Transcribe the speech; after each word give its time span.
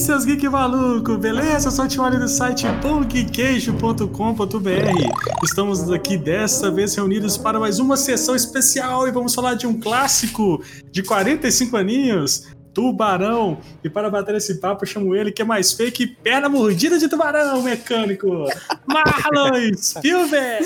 Seus 0.00 0.24
geek 0.24 0.48
maluco, 0.48 1.18
beleza? 1.18 1.68
Eu 1.68 1.72
sou 1.72 1.84
o 1.84 1.88
Timóteo 1.88 2.18
do 2.18 2.26
site 2.26 2.64
pongqueijo.com.br. 2.80 4.06
Estamos 5.44 5.90
aqui 5.90 6.16
desta 6.16 6.70
vez 6.70 6.94
reunidos 6.94 7.36
para 7.36 7.60
mais 7.60 7.78
uma 7.78 7.98
sessão 7.98 8.34
especial 8.34 9.06
e 9.06 9.10
vamos 9.10 9.34
falar 9.34 9.54
de 9.54 9.66
um 9.66 9.78
clássico 9.78 10.64
de 10.90 11.02
45 11.02 11.76
aninhos, 11.76 12.48
Tubarão. 12.72 13.60
E 13.84 13.90
para 13.90 14.08
bater 14.08 14.36
esse 14.36 14.54
papo, 14.54 14.84
eu 14.84 14.88
chamo 14.88 15.14
ele 15.14 15.30
que 15.30 15.42
é 15.42 15.44
mais 15.44 15.70
feio 15.72 15.92
que 15.92 16.06
perna 16.06 16.48
mordida 16.48 16.98
de 16.98 17.06
tubarão, 17.06 17.60
mecânico. 17.62 18.46
Marlon 18.88 19.76
Spielberg! 19.76 20.64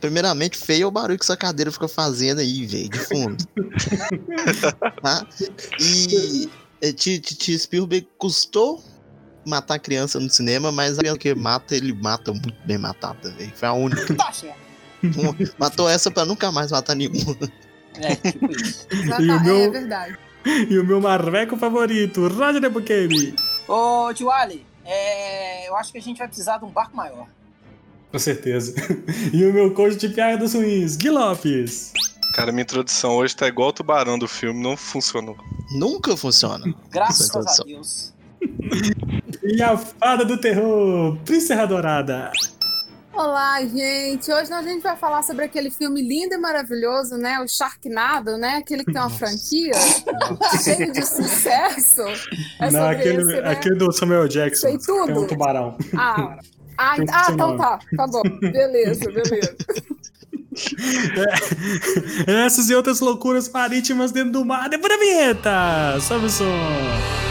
Primeiramente, 0.00 0.56
feio 0.56 0.84
é 0.84 0.86
o 0.86 0.90
barulho 0.90 1.18
que 1.18 1.26
essa 1.26 1.36
cadeira 1.36 1.70
fica 1.70 1.88
fazendo 1.88 2.40
aí, 2.40 2.64
velho, 2.64 2.88
de 2.88 2.98
fundo. 3.00 3.44
tá? 5.02 5.26
E 5.78 6.48
Titi 6.92 7.58
Spielberg 7.58 8.06
custou 8.18 8.82
matar 9.46 9.74
a 9.74 9.78
criança 9.78 10.18
no 10.20 10.28
cinema, 10.28 10.70
mas 10.72 10.94
a 10.98 11.00
criança 11.02 11.18
que 11.18 11.34
mata, 11.34 11.74
ele 11.76 11.92
mata 11.92 12.32
muito 12.32 12.54
bem 12.66 12.78
matada, 12.78 13.30
velho. 13.32 13.52
Foi 13.54 13.68
a 13.68 13.72
única. 13.72 14.12
Tá 14.14 14.32
certo. 14.32 14.56
Matou 15.58 15.88
essa 15.88 16.10
pra 16.10 16.24
nunca 16.24 16.50
mais 16.50 16.70
matar 16.72 16.94
nenhuma. 16.96 17.36
É, 17.98 18.14
tipo 18.16 18.50
isso. 18.50 18.86
Já 19.06 19.20
E 19.20 19.30
o 19.30 19.42
meu- 19.42 19.56
É 19.56 19.70
verdade. 19.70 20.18
E 20.70 20.78
o 20.78 20.84
meu 20.84 21.00
marveco 21.00 21.56
favorito, 21.56 22.26
Roger 22.28 22.60
Debukemi. 22.60 23.34
Ô, 23.68 24.12
tio 24.14 24.30
Ali, 24.30 24.64
é, 24.84 25.68
eu 25.68 25.76
acho 25.76 25.90
que 25.92 25.98
a 25.98 26.00
gente 26.02 26.18
vai 26.18 26.28
precisar 26.28 26.58
de 26.58 26.64
um 26.64 26.70
barco 26.70 26.96
maior. 26.96 27.26
Com 28.12 28.18
certeza. 28.18 28.72
E 29.32 29.44
o 29.44 29.52
meu 29.52 29.74
coach 29.74 29.96
de 29.96 30.08
piada 30.08 30.38
dos 30.38 30.54
ruins, 30.54 30.96
Gui 30.96 31.10
Lopes. 31.10 31.92
Cara, 32.36 32.52
minha 32.52 32.64
introdução 32.64 33.16
hoje 33.16 33.34
tá 33.34 33.48
igual 33.48 33.70
o 33.70 33.72
tubarão 33.72 34.18
do 34.18 34.28
filme, 34.28 34.62
não 34.62 34.76
funcionou. 34.76 35.38
Nunca 35.70 36.14
funciona. 36.18 36.66
Graças 36.90 37.34
a. 37.34 37.64
Deus. 37.64 38.12
E 39.42 39.62
a 39.62 39.76
fada 39.76 40.24
do 40.24 40.36
terror, 40.38 41.16
Princesa 41.24 41.66
Dourada. 41.66 42.32
Olá, 43.12 43.64
gente. 43.64 44.30
Hoje 44.30 44.52
a 44.52 44.60
gente 44.60 44.82
vai 44.82 44.96
falar 44.96 45.22
sobre 45.22 45.44
aquele 45.44 45.70
filme 45.70 46.02
lindo 46.02 46.34
e 46.34 46.36
maravilhoso, 46.36 47.16
né? 47.16 47.38
O 47.40 47.48
Sharknado, 47.48 48.36
né? 48.36 48.56
Aquele 48.56 48.84
que 48.84 48.92
tem 48.92 49.00
uma 49.00 49.08
Nossa. 49.08 49.18
franquia 49.18 49.72
cheio 50.62 50.92
de 50.92 51.06
sucesso. 51.06 52.02
É 52.60 52.70
Não, 52.70 52.88
aquele, 52.88 53.22
esse, 53.22 53.40
né? 53.40 53.48
aquele 53.48 53.76
do 53.76 53.92
Samuel 53.92 54.26
Jackson. 54.28 54.68
Sei 54.68 54.78
tudo. 54.78 55.10
É 55.10 55.18
um 55.18 55.26
tubarão. 55.26 55.78
Ah, 55.96 56.38
ah, 56.76 56.96
Tem 56.96 57.06
ah, 57.10 57.26
então 57.30 57.56
tá. 57.56 57.78
Tá 57.96 58.06
bom. 58.06 58.22
Beleza, 58.40 59.10
beleza. 59.10 59.56
Essas 62.26 62.70
e 62.70 62.74
outras 62.74 63.00
loucuras 63.00 63.48
marítimas 63.48 64.12
dentro 64.12 64.32
do 64.32 64.44
mar. 64.44 64.68
Depois 64.68 64.92
da 64.92 64.98
vinheta. 64.98 66.00
Sobe 66.00 66.26
o 66.26 66.30
som. 66.30 67.25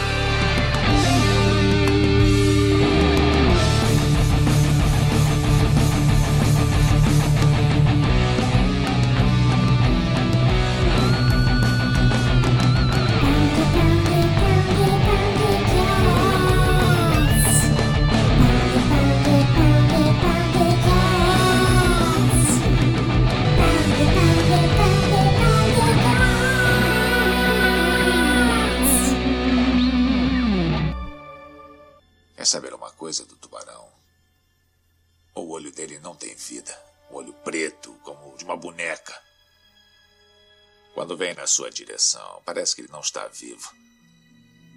Sua 41.56 41.70
direção, 41.70 42.42
parece 42.44 42.74
que 42.74 42.82
ele 42.82 42.92
não 42.92 43.00
está 43.00 43.26
vivo. 43.28 43.72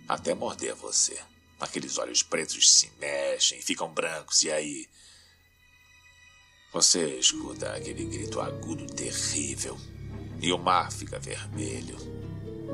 Até 0.07 0.34
morder 0.34 0.73
você. 0.75 1.19
Aqueles 1.59 1.97
olhos 1.97 2.23
pretos 2.23 2.72
se 2.72 2.90
mexem, 3.00 3.62
ficam 3.62 3.94
brancos, 3.94 4.44
e 4.44 4.51
aí. 4.51 4.88
Você 6.72 7.19
escuta 7.19 7.73
aquele 7.73 8.06
grito 8.06 8.40
agudo 8.40 8.88
terrível. 8.88 9.78
E 10.41 10.53
o 10.53 10.57
mar 10.57 10.90
fica 10.90 11.19
vermelho. 11.19 11.97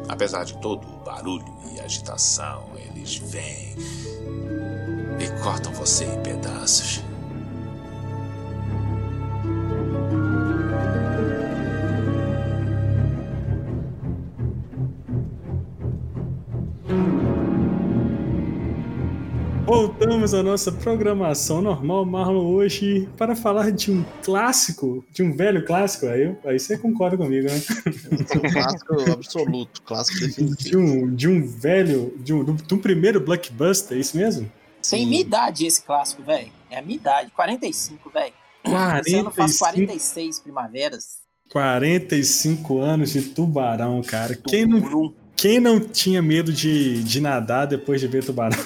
Apesar 0.07 0.43
de 0.43 0.61
todo 0.61 0.87
o 0.87 1.03
barulho 1.03 1.73
e 1.73 1.79
agitação, 1.79 2.77
eles 2.77 3.16
vêm 3.16 3.75
e 5.19 5.43
cortam 5.43 5.73
você 5.73 6.03
em 6.05 6.22
pedaços. 6.22 6.99
Voltamos 19.66 20.36
à 20.36 20.44
nossa 20.44 20.72
programação 20.72 21.59
normal, 21.59 22.06
Marlon, 22.06 22.46
hoje 22.46 23.09
para 23.18 23.36
falar 23.36 23.72
de 23.72 23.92
um 23.92 24.06
clássico, 24.24 25.03
de 25.12 25.24
um 25.24 25.36
velho 25.36 25.66
clássico. 25.66 26.06
Aí, 26.06 26.36
aí 26.46 26.59
você 26.59 26.78
concorda 26.78 27.18
comigo, 27.18 27.48
né? 27.48 27.59
É 28.30 28.38
um 28.38 28.52
clássico 28.52 29.12
absoluto, 29.12 29.81
clássico 29.81 30.20
De 30.20 30.28
definitivo. 30.28 30.80
um, 30.80 31.16
de 31.16 31.28
um 31.28 31.48
velho, 31.48 32.14
de 32.20 32.31
um, 32.31 32.56
de 32.56 32.74
um 32.76 32.78
primeiro 32.78 33.20
blockbuster, 33.20 33.98
é 33.98 34.00
isso 34.00 34.16
mesmo? 34.16 34.52
Tem 34.88 35.03
minha 35.03 35.22
idade 35.22 35.66
esse 35.66 35.82
clássico, 35.82 36.22
velho. 36.22 36.52
É 36.70 36.78
a 36.78 36.82
minha 36.84 36.97
idade, 36.97 37.32
45, 37.32 38.09
velho. 38.12 38.34
Esse 39.02 39.16
ano 39.16 39.30
eu 39.30 39.32
faço 39.32 39.58
45, 39.58 39.88
46 39.88 40.40
primaveras. 40.42 41.18
45 41.52 42.78
anos 42.78 43.12
de 43.12 43.22
tubarão, 43.24 44.00
cara. 44.03 44.36
Quem 44.47 44.68
não. 44.68 45.25
Quem 45.35 45.59
não 45.59 45.79
tinha 45.79 46.22
medo 46.22 46.51
de, 46.51 47.03
de 47.03 47.19
nadar 47.19 47.68
depois 47.68 48.00
de 48.01 48.07
ver 48.07 48.23
tubarão? 48.23 48.57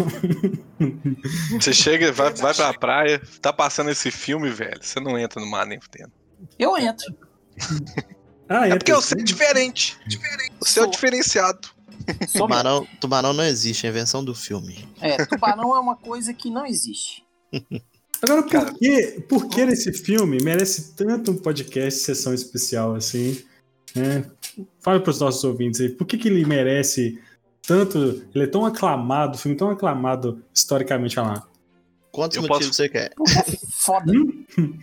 Você 1.60 1.74
chega, 1.74 2.12
vai, 2.12 2.34
vai 2.34 2.54
pra 2.54 2.74
praia, 2.74 3.22
tá 3.42 3.52
passando 3.52 3.90
esse 3.90 4.12
filme, 4.12 4.50
velho. 4.50 4.80
Você 4.82 5.00
não 5.00 5.18
entra 5.18 5.42
no 5.42 5.50
mar 5.50 5.66
nem 5.66 5.80
fudendo. 5.80 6.12
Eu 6.58 6.78
entro. 6.78 7.14
Ah, 8.48 8.68
É 8.68 8.78
porque 8.78 8.94
você 8.94 9.16
é 9.20 9.24
diferente. 9.24 9.98
Você 10.60 10.80
é 10.80 10.82
o 10.82 10.86
Sou. 10.86 10.92
diferenciado. 10.92 11.68
Sou 11.68 12.48
mesmo. 12.48 12.48
Tubarão, 12.48 12.88
tubarão 13.00 13.34
não 13.34 13.44
existe, 13.44 13.86
é 13.86 13.90
a 13.90 13.92
invenção 13.92 14.24
do 14.24 14.34
filme. 14.34 14.88
É, 15.02 15.26
tubarão 15.26 15.76
é 15.76 15.80
uma 15.80 15.96
coisa 15.98 16.34
que 16.34 16.50
não 16.50 16.66
existe. 16.66 17.26
Agora, 18.22 18.44
por 18.44 18.52
Cara. 18.52 18.74
que, 18.74 19.24
por 19.30 19.48
que 19.48 19.62
esse 19.62 19.94
filme 19.94 20.38
merece 20.44 20.94
tanto 20.94 21.32
um 21.32 21.38
podcast 21.38 22.02
sessão 22.02 22.34
especial 22.34 22.96
assim? 22.96 23.42
Né? 23.96 24.26
Fale 24.82 25.00
para 25.00 25.12
os 25.12 25.20
nossos 25.20 25.44
ouvintes 25.44 25.80
aí, 25.82 25.90
por 25.90 26.06
que, 26.06 26.18
que 26.18 26.28
ele 26.28 26.46
merece 26.46 27.20
tanto. 27.66 28.24
Ele 28.34 28.44
é 28.46 28.48
tão 28.48 28.66
aclamado, 28.66 29.38
filme 29.38 29.56
tão 29.58 29.70
aclamado 29.70 30.44
historicamente 30.54 31.16
falando. 31.16 31.44
Quantos 32.12 32.38
Eu 32.38 32.42
motivos 32.44 32.68
posso- 32.68 32.74
você 32.74 32.90
quer? 32.90 33.14
Foda. 33.78 34.12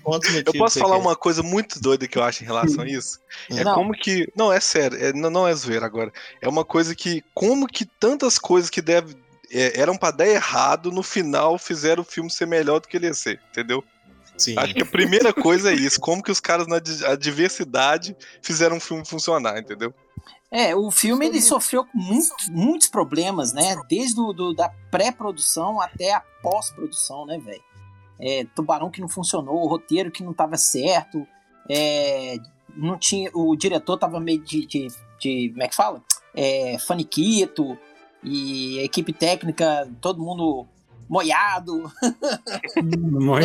Quantos 0.02 0.28
Eu 0.30 0.36
motivos 0.36 0.58
posso 0.58 0.74
você 0.74 0.80
falar 0.80 0.96
quer? 0.96 1.02
uma 1.02 1.16
coisa 1.16 1.42
muito 1.42 1.80
doida 1.80 2.06
que 2.06 2.16
eu 2.16 2.22
acho 2.22 2.42
em 2.44 2.46
relação 2.46 2.84
a 2.84 2.88
isso? 2.88 3.18
É 3.50 3.64
Não. 3.64 3.74
como 3.74 3.92
que. 3.92 4.30
Não, 4.36 4.52
é 4.52 4.60
sério, 4.60 4.96
é- 5.02 5.12
não, 5.12 5.28
não 5.30 5.48
é 5.48 5.54
zoeira 5.54 5.84
agora. 5.84 6.12
É 6.40 6.48
uma 6.48 6.64
coisa 6.64 6.94
que. 6.94 7.22
Como 7.34 7.66
que 7.66 7.84
tantas 7.84 8.38
coisas 8.38 8.70
que 8.70 8.80
deve, 8.80 9.16
é, 9.50 9.78
eram 9.80 9.96
pra 9.96 10.12
dar 10.12 10.28
errado, 10.28 10.92
no 10.92 11.02
final 11.02 11.58
fizeram 11.58 12.02
o 12.02 12.06
filme 12.06 12.30
ser 12.30 12.46
melhor 12.46 12.78
do 12.80 12.86
que 12.86 12.96
ele 12.96 13.06
ia 13.06 13.14
ser, 13.14 13.40
entendeu? 13.50 13.82
Sim. 14.36 14.54
Acho 14.58 14.74
que 14.74 14.82
a 14.82 14.86
primeira 14.86 15.32
coisa 15.32 15.72
é 15.72 15.74
isso. 15.74 16.00
Como 16.00 16.22
que 16.22 16.30
os 16.30 16.40
caras 16.40 16.66
na 16.66 16.78
di- 16.78 17.04
adversidade 17.04 18.16
fizeram 18.42 18.76
um 18.76 18.80
filme 18.80 19.04
funcionar, 19.04 19.58
entendeu? 19.58 19.94
É, 20.50 20.74
o 20.76 20.90
filme 20.90 21.26
ele 21.26 21.40
sofreu 21.42 21.84
com 21.84 21.98
muitos, 21.98 22.48
muitos 22.48 22.88
problemas, 22.88 23.52
né? 23.52 23.76
Desde 23.88 24.20
o, 24.20 24.32
do, 24.32 24.54
da 24.54 24.68
pré-produção 24.90 25.80
até 25.80 26.14
a 26.14 26.20
pós-produção, 26.42 27.26
né, 27.26 27.38
velho? 27.38 27.62
É, 28.18 28.46
tubarão 28.54 28.90
que 28.90 29.00
não 29.00 29.08
funcionou, 29.08 29.56
o 29.56 29.66
roteiro 29.66 30.10
que 30.10 30.22
não 30.22 30.32
tava 30.32 30.56
certo, 30.56 31.26
é, 31.68 32.36
não 32.74 32.96
tinha, 32.96 33.30
o 33.34 33.54
diretor 33.56 33.98
tava 33.98 34.18
meio 34.20 34.38
de, 34.38 34.64
de, 34.66 34.88
de 35.18 35.50
como 35.50 35.62
é 35.62 35.68
que 35.68 35.74
fala? 35.74 36.02
É, 36.34 36.78
faniquito, 36.78 37.76
e 38.22 38.78
a 38.80 38.84
equipe 38.84 39.12
técnica, 39.12 39.88
todo 40.00 40.22
mundo 40.22 40.66
moiado. 41.08 41.90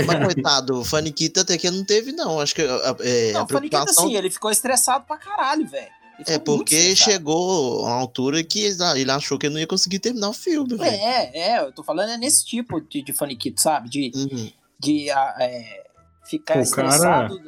Mas 0.05 0.23
coitado, 0.25 0.79
o 0.79 0.85
Faniquita 0.85 1.41
até 1.41 1.57
que 1.57 1.69
não 1.69 1.83
teve, 1.83 2.11
não. 2.11 2.39
Acho 2.39 2.55
que 2.55 2.61
a, 2.61 2.95
é, 2.99 3.31
não, 3.33 3.41
a 3.41 3.43
o 3.43 3.47
preocupação 3.47 4.05
assim, 4.05 4.15
ele 4.15 4.29
ficou 4.29 4.51
estressado 4.51 5.05
pra 5.05 5.17
caralho, 5.17 5.67
velho. 5.67 5.91
É 6.27 6.37
porque 6.37 6.95
chegou 6.95 7.85
a 7.87 7.93
altura 7.93 8.43
que 8.43 8.59
ele 8.63 9.11
achou 9.11 9.39
que 9.39 9.47
ele 9.47 9.53
não 9.55 9.59
ia 9.61 9.65
conseguir 9.67 9.97
terminar 9.99 10.29
o 10.29 10.33
filme. 10.33 10.75
velho. 10.75 10.91
É, 10.95 11.31
é, 11.33 11.59
eu 11.61 11.71
tô 11.71 11.83
falando 11.83 12.11
é 12.11 12.17
nesse 12.17 12.45
tipo 12.45 12.79
de, 12.79 13.01
de 13.01 13.11
faniquito, 13.11 13.59
sabe? 13.59 13.89
De, 13.89 14.11
Uhum. 14.13 14.51
de 14.79 15.09
ah, 15.09 15.35
é, 15.39 15.83
ficar 16.25 16.57
O 16.57 16.61
estressado, 16.61 17.39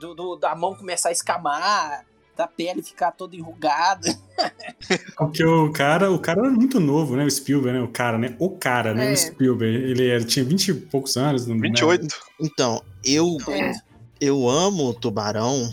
do, 0.00 0.14
do- 0.14 0.36
da 0.36 0.54
mão 0.54 0.76
começar 0.76 1.08
a 1.08 1.12
escamar, 1.12 2.04
da 2.40 2.46
pele 2.46 2.82
ficar 2.82 3.12
toda 3.12 3.36
enrugada. 3.36 4.08
Porque 5.18 5.44
o 5.44 5.70
cara, 5.70 6.10
o 6.10 6.18
cara 6.18 6.40
era 6.40 6.50
muito 6.50 6.80
novo, 6.80 7.14
né? 7.16 7.24
O 7.24 7.30
Spielberg, 7.30 7.78
né? 7.78 7.84
O 7.84 7.88
cara, 7.88 8.16
né? 8.16 8.34
O 8.38 8.48
cara, 8.50 8.94
né? 8.94 9.10
É. 9.10 9.12
O 9.12 9.16
Spielberg. 9.16 9.76
Ele 9.90 10.08
era, 10.08 10.24
tinha 10.24 10.44
20 10.44 10.68
e 10.68 10.74
poucos 10.74 11.16
anos. 11.18 11.46
né? 11.46 11.54
28. 11.60 12.06
Então, 12.40 12.82
eu, 13.04 13.36
É. 13.48 13.72
eu 14.20 14.48
amo 14.48 14.94
Tubarão. 14.94 15.70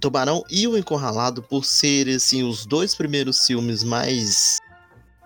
Tubarão 0.00 0.44
e 0.50 0.68
o 0.68 0.76
Encurralado 0.78 1.42
por 1.42 1.64
serem 1.64 2.14
assim, 2.16 2.42
os 2.44 2.64
dois 2.66 2.94
primeiros 2.94 3.44
filmes 3.46 3.82
mais. 3.82 4.58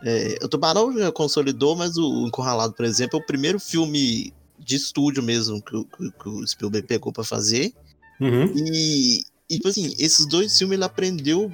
é, 0.03 0.39
o 0.43 0.49
Tubarão 0.49 0.97
já 0.97 1.13
consolidou, 1.13 1.77
mas 1.77 1.97
o 1.99 2.27
Encurralado, 2.27 2.73
por 2.73 2.85
exemplo, 2.87 3.19
é 3.19 3.23
o 3.23 3.27
primeiro 3.27 3.59
filme 3.61 4.33
de 4.59 4.77
estúdio 4.77 5.23
mesmo 5.23 5.61
que, 5.61 5.77
o- 5.77 5.85
que- 5.85 6.11
que 6.13 6.29
o 6.29 6.47
Spielberg 6.47 6.87
pegou 6.87 7.13
pra 7.13 7.25
fazer. 7.25 7.73
Uhum. 8.21 8.47
E, 8.57 9.23
e, 9.51 9.57
tipo 9.57 9.69
assim, 9.69 9.95
esses 9.99 10.27
dois 10.27 10.57
filmes 10.57 10.77
ele 10.77 10.85
aprendeu. 10.85 11.51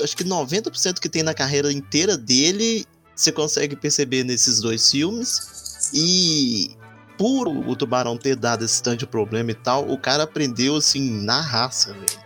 Acho 0.00 0.16
que 0.16 0.24
90% 0.24 1.00
que 1.00 1.08
tem 1.08 1.22
na 1.22 1.34
carreira 1.34 1.72
inteira 1.72 2.16
dele, 2.16 2.86
você 3.14 3.32
consegue 3.32 3.74
perceber 3.74 4.22
nesses 4.24 4.60
dois 4.60 4.90
filmes. 4.90 5.90
E 5.92 6.76
por 7.18 7.48
o 7.48 7.74
Tubarão 7.74 8.16
ter 8.16 8.36
dado 8.36 8.64
esse 8.64 8.82
tanto 8.82 9.00
de 9.00 9.06
problema 9.06 9.50
e 9.50 9.54
tal, 9.54 9.90
o 9.90 9.98
cara 9.98 10.22
aprendeu 10.22 10.76
assim 10.76 11.10
na 11.22 11.40
raça, 11.40 11.92
velho. 11.92 12.22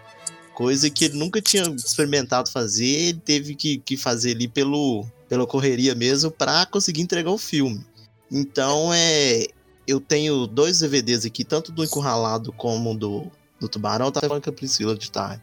Coisa 0.55 0.89
que 0.89 1.07
ele 1.07 1.19
nunca 1.19 1.41
tinha 1.41 1.65
experimentado 1.65 2.51
fazer, 2.51 2.87
ele 2.87 3.21
teve 3.25 3.55
que, 3.55 3.79
que 3.79 3.97
fazer 3.97 4.33
ali 4.33 4.49
pelo, 4.49 5.07
pela 5.29 5.47
correria 5.47 5.95
mesmo 5.95 6.31
pra 6.31 6.65
conseguir 6.67 7.03
entregar 7.03 7.31
o 7.31 7.39
filme. 7.39 7.85
Então 8.31 8.93
é. 8.93 9.47
Eu 9.89 10.01
tenho 10.01 10.49
dois 10.49 10.81
DVDs 10.81 11.25
aqui, 11.25 11.45
tanto 11.45 11.71
do 11.71 11.85
Encurralado 11.85 12.53
como 12.53 12.93
do, 12.93 13.31
do 13.61 13.69
Tubarão, 13.69 14.11
tá 14.13 14.21
falando 14.21 14.43
com 14.43 14.51
a 14.51 14.53
Priscila 14.53 14.97
de 14.97 15.11
tarde. 15.11 15.43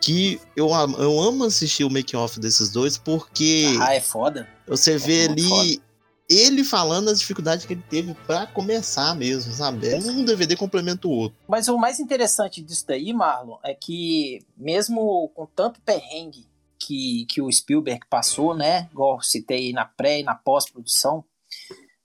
Que 0.00 0.40
eu, 0.56 0.68
eu 0.98 1.20
amo 1.20 1.44
assistir 1.44 1.84
o 1.84 1.90
make-off 1.90 2.40
desses 2.40 2.70
dois, 2.70 2.98
porque 2.98 3.66
Ah, 3.80 3.94
é 3.94 4.00
foda. 4.00 4.48
você 4.66 4.98
vê 4.98 5.28
muito 5.28 5.54
ali 5.54 5.82
ele 6.28 6.64
falando 6.64 7.10
as 7.10 7.18
dificuldades 7.20 7.66
que 7.66 7.74
ele 7.74 7.84
teve 7.90 8.14
pra 8.26 8.46
começar 8.46 9.14
mesmo, 9.14 9.52
sabe? 9.52 9.86
É 9.88 9.98
Um 9.98 10.24
DVD 10.24 10.56
complementa 10.56 11.06
o 11.06 11.10
outro. 11.10 11.36
Mas 11.46 11.68
o 11.68 11.76
mais 11.76 12.00
interessante 12.00 12.62
disso 12.62 12.86
daí, 12.88 13.12
Marlon, 13.12 13.58
é 13.62 13.74
que 13.74 14.40
mesmo 14.56 15.28
com 15.34 15.44
tanto 15.46 15.80
perrengue 15.82 16.46
que, 16.78 17.26
que 17.28 17.42
o 17.42 17.52
Spielberg 17.52 18.00
passou, 18.08 18.56
né? 18.56 18.88
Igual 18.92 19.16
eu 19.16 19.22
citei 19.22 19.58
aí 19.66 19.72
na 19.72 19.84
pré 19.84 20.20
e 20.20 20.22
na 20.24 20.34
pós-produção 20.34 21.22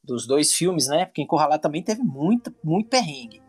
dos 0.04 0.28
dois 0.28 0.52
filmes, 0.54 0.88
né? 0.88 1.06
Porque 1.06 1.22
Encurralado 1.22 1.62
também 1.62 1.82
teve 1.82 2.02
muito, 2.02 2.54
muito 2.64 2.90
perrengue. 2.90 3.42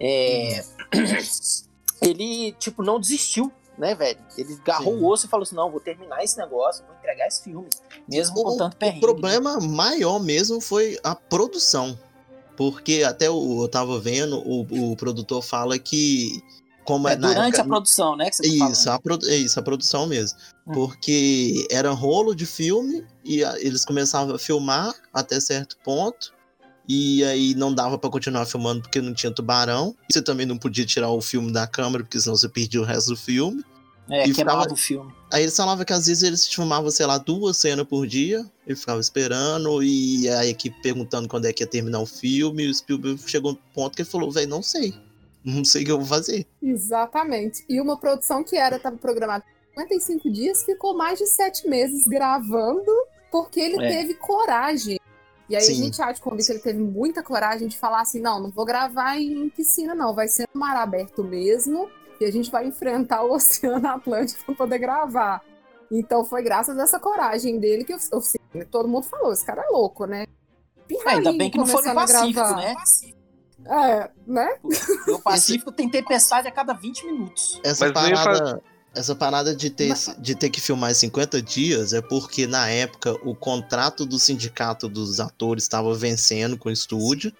É, 0.00 0.64
ele, 2.02 2.52
tipo, 2.58 2.82
não 2.82 3.00
desistiu, 3.00 3.50
né, 3.76 3.94
velho? 3.94 4.18
Ele 4.36 4.54
agarrou 4.62 4.94
Sim. 4.96 5.02
o 5.02 5.06
osso 5.08 5.26
e 5.26 5.28
falou 5.28 5.42
assim: 5.44 5.56
não, 5.56 5.70
vou 5.70 5.80
terminar 5.80 6.22
esse 6.22 6.36
negócio, 6.38 6.84
vou 6.86 6.94
entregar 6.96 7.26
esse 7.26 7.42
filme. 7.42 7.68
Mesmo 8.08 8.34
com 8.42 8.56
tanto 8.56 8.74
O 8.74 8.76
perrengue. 8.76 9.00
problema 9.00 9.58
maior 9.60 10.18
mesmo 10.20 10.60
foi 10.60 10.98
a 11.02 11.14
produção. 11.14 11.98
Porque 12.56 13.04
até 13.06 13.30
o, 13.30 13.62
eu 13.62 13.68
tava 13.68 14.00
vendo, 14.00 14.38
o, 14.44 14.90
o 14.92 14.96
produtor 14.96 15.42
fala 15.42 15.78
que. 15.78 16.42
Como 16.84 17.06
é, 17.06 17.12
É 17.12 17.16
durante 17.16 17.54
época- 17.56 17.60
a 17.62 17.64
produção, 17.66 18.16
né? 18.16 18.30
Que 18.30 18.36
você 18.36 18.58
tá 18.58 18.70
Isso, 18.70 18.90
a, 18.90 18.98
produ- 18.98 19.28
é 19.28 19.36
isso, 19.36 19.60
a 19.60 19.62
produção 19.62 20.06
mesmo. 20.06 20.38
Hum. 20.66 20.72
Porque 20.72 21.66
era 21.70 21.90
rolo 21.90 22.34
de 22.34 22.46
filme 22.46 23.04
e 23.22 23.42
eles 23.58 23.84
começavam 23.84 24.34
a 24.34 24.38
filmar 24.38 24.94
até 25.12 25.38
certo 25.38 25.76
ponto. 25.84 26.32
E 26.88 27.22
aí 27.24 27.54
não 27.54 27.74
dava 27.74 27.98
pra 27.98 28.08
continuar 28.08 28.46
filmando 28.46 28.80
porque 28.82 29.00
não 29.00 29.12
tinha 29.12 29.30
tubarão. 29.30 29.94
Você 30.10 30.22
também 30.22 30.46
não 30.46 30.56
podia 30.56 30.86
tirar 30.86 31.10
o 31.10 31.20
filme 31.20 31.52
da 31.52 31.66
câmera, 31.66 32.02
porque 32.02 32.18
senão 32.18 32.34
você 32.36 32.48
perdia 32.48 32.80
o 32.80 32.84
resto 32.84 33.10
do 33.10 33.16
filme. 33.16 33.62
É, 34.10 34.26
e 34.26 34.32
queimava 34.32 34.60
ficava- 34.62 34.72
o 34.72 34.76
filme. 34.76 35.12
Aí 35.30 35.42
eles 35.42 35.54
falavam 35.54 35.84
que 35.84 35.92
às 35.92 36.06
vezes 36.06 36.22
eles 36.22 36.48
filmavam, 36.48 36.90
sei 36.90 37.04
lá, 37.04 37.18
duas 37.18 37.58
cenas 37.58 37.86
por 37.86 38.06
dia. 38.06 38.42
Ele 38.66 38.74
ficava 38.74 38.98
esperando 39.00 39.82
e 39.82 40.26
a 40.30 40.46
equipe 40.46 40.80
perguntando 40.80 41.28
quando 41.28 41.44
é 41.44 41.52
que 41.52 41.62
ia 41.62 41.66
terminar 41.66 42.00
o 42.00 42.06
filme. 42.06 42.64
E 42.64 42.68
o 42.70 42.74
Spielberg 42.74 43.20
chegou 43.26 43.52
no 43.52 43.58
ponto 43.74 43.94
que 43.94 44.00
ele 44.00 44.08
falou: 44.08 44.30
velho, 44.32 44.48
não 44.48 44.62
sei. 44.62 44.94
Não 45.44 45.62
sei 45.66 45.82
o 45.82 45.84
que 45.84 45.92
eu 45.92 45.98
vou 45.98 46.06
fazer. 46.06 46.46
Exatamente. 46.62 47.64
E 47.68 47.78
uma 47.80 47.98
produção 47.98 48.42
que 48.42 48.56
era 48.56 48.76
estava 48.76 48.96
programada 48.96 49.44
por 49.74 49.82
55 49.82 50.30
dias 50.30 50.64
ficou 50.64 50.96
mais 50.96 51.18
de 51.18 51.26
sete 51.26 51.68
meses 51.68 52.06
gravando 52.06 52.90
porque 53.30 53.60
ele 53.60 53.84
É. 53.84 53.88
teve 53.88 54.14
coragem. 54.14 54.97
E 55.48 55.56
aí 55.56 55.62
Sim. 55.62 55.72
a 55.72 55.84
gente 55.84 56.02
há 56.02 56.12
de 56.12 56.20
convir 56.20 56.44
que 56.44 56.52
ele 56.52 56.58
teve 56.58 56.78
muita 56.78 57.22
coragem 57.22 57.68
de 57.68 57.78
falar 57.78 58.02
assim: 58.02 58.20
não, 58.20 58.40
não 58.40 58.50
vou 58.50 58.64
gravar 58.64 59.16
em 59.18 59.48
piscina, 59.48 59.94
não, 59.94 60.14
vai 60.14 60.28
ser 60.28 60.46
no 60.52 60.60
mar 60.60 60.76
aberto 60.76 61.24
mesmo. 61.24 61.88
E 62.20 62.24
a 62.24 62.30
gente 62.32 62.50
vai 62.50 62.66
enfrentar 62.66 63.22
o 63.22 63.32
Oceano 63.34 63.86
Atlântico 63.88 64.44
para 64.44 64.54
poder 64.54 64.78
gravar. 64.78 65.42
Então 65.90 66.24
foi 66.24 66.42
graças 66.42 66.78
a 66.78 66.82
essa 66.82 66.98
coragem 67.00 67.58
dele 67.58 67.84
que 67.84 67.92
eu, 67.94 67.98
eu- 68.12 68.18
assim, 68.18 68.38
todo 68.70 68.88
mundo 68.88 69.04
falou: 69.04 69.32
esse 69.32 69.44
cara 69.44 69.62
é 69.62 69.68
louco, 69.70 70.04
né? 70.04 70.26
É, 71.06 71.10
ainda 71.10 71.32
bem 71.32 71.50
que 71.50 71.58
não 71.58 71.66
foi 71.66 71.82
no 71.82 71.94
Pacífico, 71.94 72.32
gravar. 72.32 72.56
né? 72.56 72.74
É, 73.66 74.10
né? 74.26 74.58
No 75.06 75.20
Pacífico 75.20 75.72
tem 75.72 75.88
tempestade 75.88 76.46
a 76.48 76.50
cada 76.50 76.72
20 76.72 77.06
minutos. 77.06 77.60
Essa 77.64 77.84
Mas 77.86 77.92
parada, 77.92 78.62
essa 78.94 79.14
parada 79.14 79.54
de 79.54 79.70
ter, 79.70 79.88
Mas- 79.88 80.14
de 80.18 80.34
ter 80.34 80.50
que 80.50 80.60
filmar 80.60 80.90
em 80.90 80.94
50 80.94 81.40
dias 81.42 81.92
é 81.92 82.00
porque, 82.00 82.46
na 82.46 82.68
época, 82.68 83.14
o 83.24 83.34
contrato 83.34 84.04
do 84.06 84.18
sindicato 84.18 84.88
dos 84.88 85.20
atores 85.20 85.64
estava 85.64 85.94
vencendo 85.94 86.56
com 86.56 86.68
o 86.68 86.72
estúdio. 86.72 87.32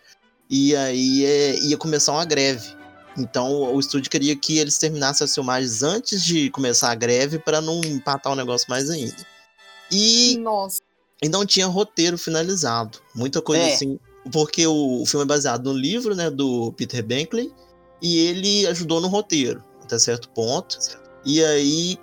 E 0.50 0.74
aí 0.76 1.24
é, 1.24 1.58
ia 1.64 1.76
começar 1.76 2.12
uma 2.12 2.24
greve. 2.24 2.76
Então 3.16 3.74
o 3.74 3.80
estúdio 3.80 4.10
queria 4.10 4.36
que 4.36 4.58
eles 4.58 4.78
terminassem 4.78 5.24
as 5.24 5.34
filmagens 5.34 5.82
antes 5.82 6.22
de 6.22 6.48
começar 6.50 6.90
a 6.90 6.94
greve 6.94 7.38
para 7.38 7.60
não 7.60 7.80
empatar 7.84 8.32
o 8.32 8.36
negócio 8.36 8.66
mais 8.70 8.88
ainda. 8.88 9.16
E 9.90 10.38
Nossa. 10.38 10.80
e 11.22 11.28
não 11.28 11.44
tinha 11.44 11.66
roteiro 11.66 12.16
finalizado. 12.16 12.98
Muita 13.14 13.42
coisa 13.42 13.64
É. 13.64 13.75
assim. 13.75 13.99
Porque 14.32 14.66
o, 14.66 15.02
o 15.02 15.06
filme 15.06 15.25
é 15.25 15.26
baseado 15.26 15.73
no 15.73 15.78
livro, 15.78 16.14
né, 16.14 16.30
do 16.30 16.70
Peter 16.73 17.02
Benkley, 17.02 17.50
e 18.00 18.18
ele 18.18 18.66
ajudou 18.66 19.00
no 19.00 19.08
roteiro, 19.08 19.64
até 19.82 19.99
certo 19.99 20.28
ponto. 20.28 20.78
E 21.25 21.44
aí 21.44 21.98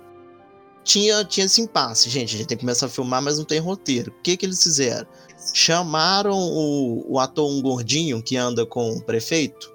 tinha, 0.84 1.24
tinha 1.24 1.46
esse 1.46 1.60
impasse, 1.60 2.08
gente. 2.08 2.34
A 2.34 2.38
gente 2.38 2.48
tem 2.48 2.56
que 2.56 2.62
começar 2.62 2.86
a 2.86 2.88
filmar, 2.88 3.20
mas 3.20 3.38
não 3.38 3.44
tem 3.44 3.58
roteiro. 3.58 4.12
O 4.12 4.22
que 4.22 4.36
que 4.36 4.46
eles 4.46 4.62
fizeram? 4.62 5.06
Chamaram 5.52 6.38
o, 6.38 7.14
o 7.14 7.18
ator, 7.18 7.50
um 7.50 7.60
gordinho 7.60 8.22
que 8.22 8.36
anda 8.36 8.64
com 8.64 8.92
o 8.92 9.02
prefeito. 9.02 9.74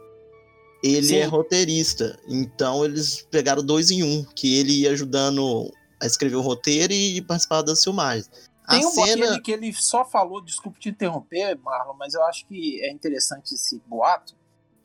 Ele 0.84 1.08
Sim. 1.08 1.18
é 1.18 1.26
roteirista. 1.26 2.18
Então 2.28 2.86
eles 2.86 3.28
pegaram 3.30 3.64
dois 3.64 3.92
em 3.92 4.04
um, 4.04 4.24
que 4.24 4.58
ele 4.58 4.82
ia 4.82 4.92
ajudando 4.92 5.72
a 6.02 6.06
escrever 6.06 6.36
o 6.36 6.42
roteiro 6.42 6.94
e 6.94 7.22
participar 7.22 7.62
das 7.62 7.84
filmagens. 7.84 8.30
Tem 8.68 8.84
a 8.84 8.88
um 8.88 8.92
cena. 8.92 9.26
boato 9.28 9.42
que 9.42 9.52
ele 9.52 9.74
só 9.74 10.06
falou, 10.06 10.42
desculpa 10.42 10.80
te 10.80 10.90
interromper, 10.90 11.58
Marlon, 11.60 11.94
mas 11.94 12.14
eu 12.14 12.24
acho 12.24 12.48
que 12.48 12.82
é 12.82 12.92
interessante 12.92 13.54
esse 13.54 13.82
boato. 13.86 14.34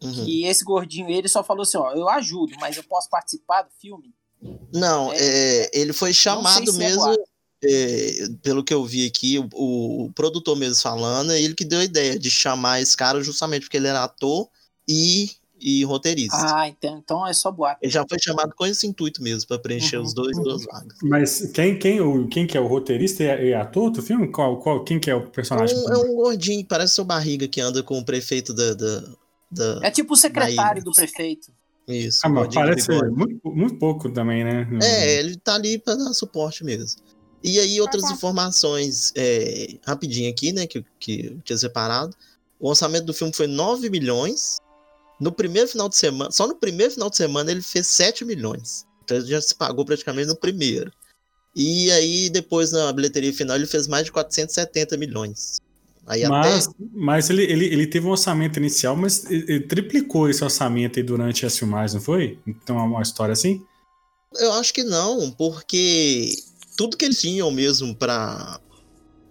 Uhum. 0.03 0.13
Que 0.13 0.45
esse 0.45 0.65
gordinho, 0.65 1.09
ele 1.09 1.29
só 1.29 1.43
falou 1.43 1.63
assim: 1.63 1.79
ó, 1.79 1.93
eu 1.93 2.09
ajudo, 2.09 2.53
mas 2.61 2.77
eu 2.77 2.85
posso 2.85 3.09
participar 3.09 3.63
do 3.63 3.71
filme? 3.81 4.13
Não, 4.73 5.13
é, 5.13 5.71
ele 5.73 5.93
foi 5.93 6.13
chamado 6.13 6.71
se 6.71 6.77
é 6.77 6.87
mesmo, 6.87 7.17
é, 7.65 8.29
pelo 8.43 8.63
que 8.65 8.75
eu 8.75 8.85
vi 8.85 9.07
aqui, 9.07 9.39
o, 9.39 10.05
o 10.07 10.13
produtor 10.13 10.57
mesmo 10.57 10.83
falando, 10.83 11.33
é 11.33 11.41
ele 11.41 11.55
que 11.55 11.65
deu 11.65 11.81
a 11.81 11.85
ideia 11.85 12.19
de 12.19 12.31
chamar 12.31 12.81
esse 12.81 12.97
cara 12.97 13.23
justamente 13.23 13.63
porque 13.63 13.77
ele 13.77 13.87
era 13.89 14.05
ator 14.05 14.49
e, 14.87 15.31
e 15.59 15.83
roteirista. 15.85 16.37
Ah, 16.55 16.69
então, 16.69 16.99
então 16.99 17.27
é 17.27 17.33
só 17.33 17.51
boato. 17.51 17.79
Ele 17.83 17.91
já 17.91 18.05
foi 18.09 18.19
chamado 18.21 18.55
com 18.55 18.67
esse 18.67 18.87
intuito 18.87 19.23
mesmo, 19.23 19.49
para 19.49 19.59
preencher 19.59 19.97
Uhum, 19.97 20.05
os 20.05 20.13
dois 20.15 20.37
uhum. 20.37 20.43
duas 20.43 20.65
vagas. 20.65 20.99
Mas 21.03 21.51
quem, 21.53 21.79
quem, 21.79 22.01
o, 22.01 22.29
quem 22.29 22.47
que 22.47 22.57
é 22.57 22.61
o 22.61 22.67
roteirista 22.67 23.23
e, 23.23 23.49
e 23.49 23.55
ator 23.55 23.91
do 23.91 24.03
filme? 24.03 24.31
Qual, 24.31 24.59
qual, 24.61 24.85
quem 24.85 25.01
que 25.01 25.11
é 25.11 25.15
o 25.15 25.23
É 25.23 25.27
personagem? 25.27 25.77
um, 25.77 25.89
é 25.89 25.97
um 25.99 26.15
gordinho, 26.15 26.65
parece 26.67 26.95
seu 26.95 27.05
barriga 27.05 27.49
que 27.49 27.61
anda 27.61 27.83
com 27.83 27.99
o 27.99 28.05
prefeito 28.05 28.53
da. 28.53 28.75
da, 28.75 29.01
da- 29.51 29.81
É 29.83 29.91
tipo 29.91 30.13
o 30.15 30.17
secretário 30.17 30.85
do 30.85 30.93
prefeito. 30.93 31.53
Isso, 31.89 32.21
Ah, 32.25 32.29
mas 32.29 32.53
parece 32.53 32.91
muito, 33.11 33.41
muito 33.49 33.79
pouco 33.79 34.11
também, 34.11 34.45
né? 34.45 34.69
É, 34.83 35.19
ele 35.19 35.37
tá 35.37 35.55
ali 35.55 35.79
pra 35.79 35.95
dar 35.95 36.13
suporte 36.13 36.65
mesmo. 36.65 37.01
E 37.43 37.61
aí, 37.61 37.81
outras 37.81 38.03
bom. 38.03 38.13
informações, 38.13 39.13
é, 39.15 39.79
rapidinho 39.87 40.29
aqui, 40.29 40.53
né, 40.53 40.67
que, 40.67 40.85
que 40.99 41.27
eu 41.27 41.41
tinha 41.45 41.57
separado. 41.57 42.17
O 42.59 42.69
orçamento 42.69 43.05
do 43.05 43.15
filme 43.15 43.33
foi 43.33 43.47
9 43.47 43.89
milhões. 43.89 44.57
No 45.21 45.31
primeiro 45.31 45.69
final 45.69 45.89
de 45.89 45.97
semana, 45.97 46.31
só 46.31 46.47
no 46.47 46.57
primeiro 46.57 46.93
final 46.93 47.09
de 47.09 47.17
semana 47.17 47.51
ele 47.51 47.63
fez 47.63 47.87
7 47.87 48.25
milhões. 48.25 48.85
Então 49.05 49.17
ele 49.17 49.27
já 49.27 49.41
se 49.41 49.55
pagou 49.55 49.85
praticamente 49.85 50.29
no 50.29 50.37
primeiro. 50.37 50.93
E 51.55 51.91
aí, 51.93 52.29
depois 52.29 52.71
na 52.71 52.93
bilheteria 52.93 53.33
final, 53.33 53.57
ele 53.57 53.67
fez 53.67 53.87
mais 53.87 54.05
de 54.05 54.13
470 54.13 54.97
milhões. 54.99 55.59
Aí 56.07 56.27
Mas, 56.29 56.69
até. 56.69 56.77
mas 56.95 57.31
ele, 57.31 57.43
ele, 57.43 57.65
ele 57.67 57.87
teve 57.87 58.07
um 58.07 58.11
orçamento 58.11 58.59
inicial, 58.59 58.95
mas 58.95 59.29
ele, 59.29 59.61
triplicou 59.61 60.31
esse 60.31 60.43
orçamento 60.45 60.99
aí 60.99 61.03
durante 61.03 61.45
as 61.45 61.59
filmagens, 61.59 61.95
não 61.95 62.01
foi? 62.01 62.39
Então 62.47 62.79
é 62.79 62.83
uma 62.83 63.03
história 63.03 63.33
assim? 63.33 63.65
Eu 64.37 64.53
acho 64.53 64.73
que 64.73 64.85
não, 64.85 65.31
porque 65.33 66.31
tudo 66.77 66.97
que 66.97 67.05
eles 67.05 67.21
tinham 67.21 67.51
mesmo 67.51 67.95
pra, 67.97 68.61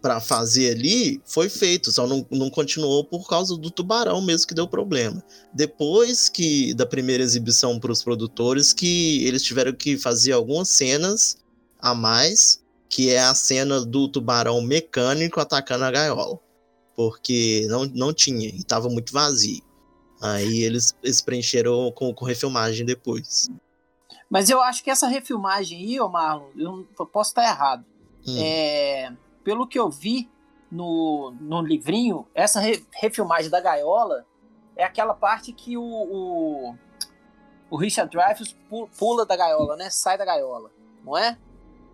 pra 0.01 0.20
fazer 0.20 0.75
ali, 0.75 1.22
foi 1.25 1.48
feito, 1.48 1.91
só 1.91 2.05
não, 2.05 2.25
não 2.29 2.50
continuou 2.50 3.05
por 3.05 3.27
causa 3.27 3.55
do 3.55 3.72
tubarão 3.72 4.22
mesmo 4.22 4.48
que 4.48 4.53
deu 4.53 4.67
problema. 4.67 5.24
Depois 5.53 6.27
que 6.27 6.74
da 6.74 6.86
primeira 6.86 7.24
exibição 7.24 7.79
para 7.79 7.91
os 7.91 8.03
produtores, 8.03 8.74
que 8.74 9.25
eles 9.25 9.41
tiveram 9.44 9.72
que 9.74 9.98
fazer 9.98 10.34
algumas 10.34 10.70
cenas 10.70 11.38
a 11.79 11.96
mais, 11.96 12.62
que 12.89 13.12
é 13.12 13.20
a 13.20 13.34
cena 13.34 13.86
do 13.86 14.10
tubarão 14.10 14.62
mecânico 14.62 15.39
atacando 15.39 15.86
a 15.86 15.91
gaiola. 15.91 16.45
Porque 16.96 17.66
não, 17.70 17.86
não 17.86 18.14
tinha, 18.14 18.48
e 18.48 18.64
tava 18.64 18.88
muito 18.90 19.12
vazio. 19.12 19.62
Aí 20.22 20.64
eles, 20.64 20.96
eles 21.04 21.22
preencheram 21.22 21.92
com, 21.92 22.14
com 22.14 22.25
refilmagem 22.25 22.86
depois. 22.86 23.50
Mas 24.30 24.50
eu 24.50 24.62
acho 24.62 24.84
que 24.84 24.90
essa 24.90 25.08
refilmagem 25.08 25.78
aí, 25.78 26.00
ô 26.00 26.08
Marlon, 26.10 26.84
eu 26.98 27.06
posso 27.06 27.32
estar 27.32 27.44
errado. 27.44 27.86
Hum. 28.28 28.36
É, 28.40 29.12
pelo 29.44 29.68
que 29.68 29.78
eu 29.78 29.90
vi 29.90 30.30
no, 30.72 31.34
no 31.40 31.62
livrinho, 31.62 32.25
essa 32.34 32.60
re- 32.60 32.84
refilmagem 32.94 33.52
da 33.52 33.60
gaiola 33.62 34.25
é 34.75 34.84
aquela 34.84 35.14
parte 35.14 35.52
que 35.54 35.78
o, 35.78 35.84
o, 35.84 36.75
o 37.70 37.78
Richard 37.78 38.10
Dreyfuss 38.10 38.56
pu- 38.70 38.90
pula 38.98 39.25
da 39.25 39.36
gaiola, 39.36 39.75
né? 39.75 39.90
Sai 39.90 40.18
da 40.18 40.25
gaiola, 40.25 40.72
não 41.04 41.16
é? 41.18 41.38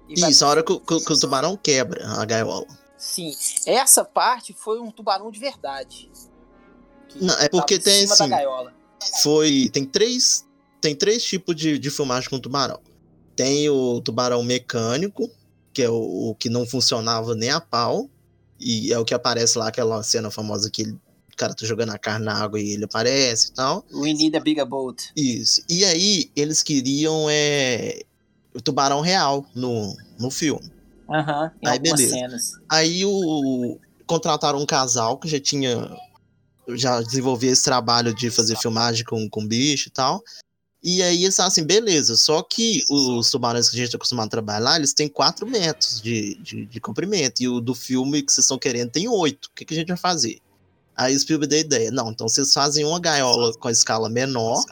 E 0.08 0.20
vai- 0.20 0.30
Isso, 0.30 0.46
a 0.46 0.50
hora 0.50 0.64
que, 0.64 0.72
o- 0.72 0.80
que 0.80 1.00
que 1.04 1.14
o 1.14 1.20
tubarão 1.20 1.58
quebra 1.58 2.08
a 2.08 2.24
gaiola. 2.24 2.66
Sim, 3.02 3.36
essa 3.66 4.06
parte 4.06 4.54
foi 4.54 4.80
um 4.80 4.92
tubarão 4.92 5.32
de 5.32 5.40
verdade. 5.40 6.08
Não, 7.20 7.34
é 7.40 7.50
porque 7.50 7.80
tem, 7.80 8.04
assim, 8.04 8.30
foi 9.24 9.70
tem 9.74 9.84
três 9.84 10.48
tem 10.80 10.96
três 10.96 11.24
tipos 11.24 11.56
de, 11.56 11.80
de 11.80 11.90
filmagem 11.90 12.30
com 12.30 12.40
tubarão. 12.40 12.80
Tem 13.36 13.68
o 13.72 14.00
tubarão 14.02 14.44
mecânico 14.44 15.28
que 15.74 15.82
é 15.82 15.90
o, 15.90 16.30
o 16.30 16.36
que 16.36 16.48
não 16.48 16.64
funcionava 16.64 17.34
nem 17.34 17.50
a 17.50 17.60
pau 17.60 18.08
e 18.60 18.94
é 18.94 19.00
o 19.00 19.04
que 19.04 19.16
aparece 19.16 19.58
lá 19.58 19.70
aquela 19.70 20.04
cena 20.04 20.30
famosa 20.30 20.70
que 20.70 20.84
ele, 20.84 20.92
o 20.92 21.36
cara 21.36 21.56
tá 21.56 21.66
jogando 21.66 21.90
a 21.90 21.98
carne 21.98 22.26
na 22.26 22.36
água 22.36 22.60
e 22.60 22.74
ele 22.74 22.86
aparece 22.86 23.48
e 23.48 23.54
tal. 23.54 23.84
We 23.92 24.14
need 24.14 24.38
a 24.38 24.40
bigger 24.40 24.68
boat. 24.68 25.12
isso. 25.16 25.64
E 25.68 25.84
aí 25.84 26.30
eles 26.36 26.62
queriam 26.62 27.26
é 27.32 28.04
o 28.54 28.62
tubarão 28.62 29.02
real 29.02 29.44
no, 29.56 29.98
no 30.20 30.30
filme 30.30 30.81
Aham, 31.10 31.52
em 31.62 31.68
Aí, 31.68 31.78
algumas 31.78 32.00
beleza. 32.00 32.16
cenas. 32.16 32.52
Aí 32.70 33.06
o 33.06 33.80
contrataram 34.06 34.60
um 34.60 34.66
casal 34.66 35.18
que 35.18 35.28
já 35.28 35.40
tinha 35.40 35.90
já 36.70 37.02
desenvolvia 37.02 37.52
esse 37.52 37.64
trabalho 37.64 38.14
de 38.14 38.30
fazer 38.30 38.58
filmagem 38.58 39.04
com, 39.06 39.30
com 39.30 39.46
bicho 39.46 39.90
e 39.90 39.92
tal. 39.92 40.22
E 40.84 41.04
aí 41.04 41.24
eles 41.24 41.36
falaram 41.36 41.52
assim, 41.52 41.64
beleza, 41.64 42.16
só 42.16 42.42
que 42.42 42.84
os 42.90 43.30
tubarões 43.30 43.70
que 43.70 43.76
a 43.76 43.78
gente 43.78 43.88
está 43.88 43.98
acostumado 43.98 44.28
a 44.28 44.32
trabalhar, 44.32 44.78
eles 44.78 44.94
têm 44.94 45.08
4 45.08 45.46
metros 45.48 46.02
de, 46.02 46.36
de, 46.42 46.66
de 46.66 46.80
comprimento. 46.80 47.44
E 47.44 47.48
o 47.48 47.62
do 47.62 47.76
filme 47.76 48.24
que 48.24 48.32
vocês 48.32 48.46
estão 48.46 48.58
querendo 48.58 48.90
tem 48.90 49.08
8. 49.08 49.46
O 49.46 49.52
que, 49.54 49.66
que 49.66 49.74
a 49.76 49.78
gente 49.78 49.90
vai 49.90 49.98
fazer? 49.98 50.40
Aí 50.96 51.16
o 51.16 51.20
Spielberg 51.20 51.50
deu 51.50 51.60
a 51.60 51.62
ideia. 51.62 51.92
Não, 51.92 52.10
então 52.10 52.28
vocês 52.28 52.52
fazem 52.52 52.84
uma 52.84 53.00
gaiola 53.00 53.54
com 53.54 53.68
a 53.68 53.72
escala 53.72 54.10
menor 54.10 54.64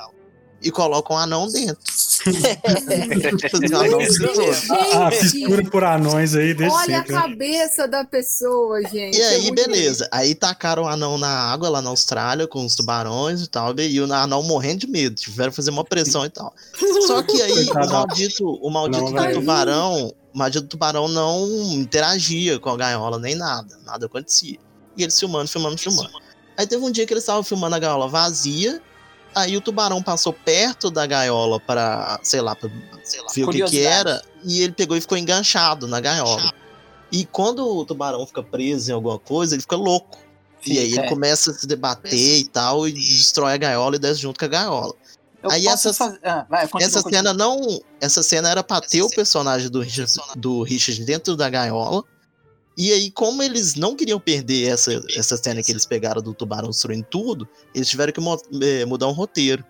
e 0.62 0.72
colocam 0.72 1.16
um 1.16 1.20
anão 1.20 1.48
dentro. 1.50 1.78
Fazer 3.50 3.76
um 3.76 3.80
anão 3.80 3.98
dentro. 4.00 4.74
A, 4.74 5.08
a 5.08 5.12
Gente, 5.12 5.20
fissura 5.20 5.64
por 5.70 5.84
anões 5.84 6.36
aí 6.36 6.54
desde 6.54 6.76
Olha 6.76 6.98
sempre. 6.98 7.16
a 7.16 7.22
né? 7.22 7.28
cabeça 7.30 7.88
da 7.88 8.04
pessoa, 8.04 8.82
gente. 8.84 9.18
E 9.18 9.22
é 9.22 9.30
aí, 9.30 9.42
muito 9.44 9.56
beleza. 9.56 10.08
Aí 10.12 10.36
tacaram 10.36 10.84
o 10.84 10.88
anão 10.88 11.18
na 11.18 11.30
água 11.30 11.70
lá 11.70 11.82
na 11.82 11.90
Austrália 11.90 12.48
com 12.48 12.66
os 12.66 12.76
tubarões 12.76 13.42
e 13.42 13.48
tal. 13.48 13.74
E 13.80 14.02
o 14.02 14.14
anão 14.14 14.44
morrendo 14.44 14.82
de 14.82 14.88
medo. 14.88 15.16
Tiveram 15.16 15.50
que 15.50 15.56
fazer 15.56 15.72
uma 15.72 15.84
pressão 15.84 16.26
e 16.26 16.30
tal. 16.30 16.54
Só 17.08 17.22
que 17.24 17.42
aí 17.42 17.70
o 17.70 17.90
maldito, 17.90 18.46
o 18.46 18.70
maldito 18.70 19.12
Não, 19.12 19.32
tubarão. 19.32 20.14
O 20.34 20.38
maldito 20.38 20.66
do 20.66 20.70
tubarão 20.70 21.08
não 21.08 21.48
interagia 21.74 22.60
com 22.60 22.70
a 22.70 22.78
gaiola 22.78 23.18
nem 23.18 23.36
nada. 23.36 23.78
Nada 23.86 24.06
acontecia. 24.06 24.60
E 24.96 25.04
eles 25.04 25.18
filmando, 25.18 25.50
filmando, 25.50 25.78
filmando. 25.78 26.12
Aí 26.58 26.68
teve 26.68 26.84
um 26.84 26.92
dia 26.92 27.06
que 27.06 27.14
eles 27.14 27.24
estavam 27.24 27.42
filmando 27.42 27.76
a 27.76 27.80
gaiola 27.80 28.08
vazia. 28.08 28.82
Aí 29.36 29.56
o 29.56 29.62
tubarão 29.62 30.02
passou 30.02 30.34
perto 30.34 30.90
da 30.90 31.06
gaiola 31.06 31.60
pra, 31.60 32.20
sei 32.24 32.42
lá, 32.42 32.56
pra 32.56 32.70
sei 33.04 33.22
lá, 33.22 33.28
ver 33.34 33.44
o 33.46 33.50
que, 33.50 33.64
que 33.66 33.82
era. 33.84 34.22
E 34.44 34.62
ele 34.62 34.74
pegou 34.74 34.98
e 34.98 35.02
ficou 35.02 35.18
enganchado 35.18 35.88
na 35.88 36.00
gaiola. 36.00 36.52
E 37.12 37.26
quando 37.26 37.66
o 37.68 37.86
tubarão 37.86 38.26
fica 38.26 38.42
preso 38.44 38.90
em 38.92 38.94
alguma 38.94 39.20
coisa, 39.20 39.56
ele 39.56 39.62
fica 39.62 39.76
louco. 39.76 40.18
E 40.66 40.78
aí 40.78 40.90
Fica, 40.90 40.98
ele 41.02 41.06
é. 41.06 41.10
começa 41.10 41.52
a 41.52 41.54
se 41.54 41.66
debater 41.66 42.14
e 42.40 42.44
tal, 42.44 42.88
e 42.88 42.92
destrói 42.92 43.54
a 43.54 43.58
gaiola 43.58 43.96
e 43.96 44.00
desce 44.00 44.20
junto 44.22 44.38
com 44.38 44.46
a 44.46 44.48
gaiola. 44.50 44.94
Eu 45.42 45.50
aí 45.52 45.66
essa- 45.68 45.94
fazer- 45.94 46.20
ah, 46.22 46.46
vai, 46.50 46.68
continua, 46.68 46.88
essa 46.88 47.02
continua. 47.02 47.22
cena 47.24 47.34
não. 47.34 47.82
Essa 48.02 48.22
cena 48.22 48.50
era 48.50 48.62
pra 48.62 48.82
ter 48.82 49.02
o 49.02 49.10
personagem 49.10 49.70
do 49.70 49.80
Richard, 49.80 50.12
do 50.36 50.64
Richard 50.64 51.02
dentro 51.06 51.38
da 51.38 51.50
gaiola. 51.50 52.04
E 52.82 52.94
aí, 52.94 53.12
como 53.12 53.44
eles 53.44 53.76
não 53.76 53.94
queriam 53.94 54.22
perder 54.22 54.70
essa, 54.70 55.04
essa 55.14 55.36
cena 55.36 55.62
que 55.62 55.70
eles 55.70 55.86
pegaram 55.86 56.22
do 56.22 56.34
tubarão 56.34 56.70
destruindo 56.70 57.06
tudo, 57.12 57.46
eles 57.76 57.90
tiveram 57.90 58.14
que 58.14 58.22
eh, 58.64 58.86
mudar 58.86 59.10
um 59.10 59.12
roteiro. 59.12 59.66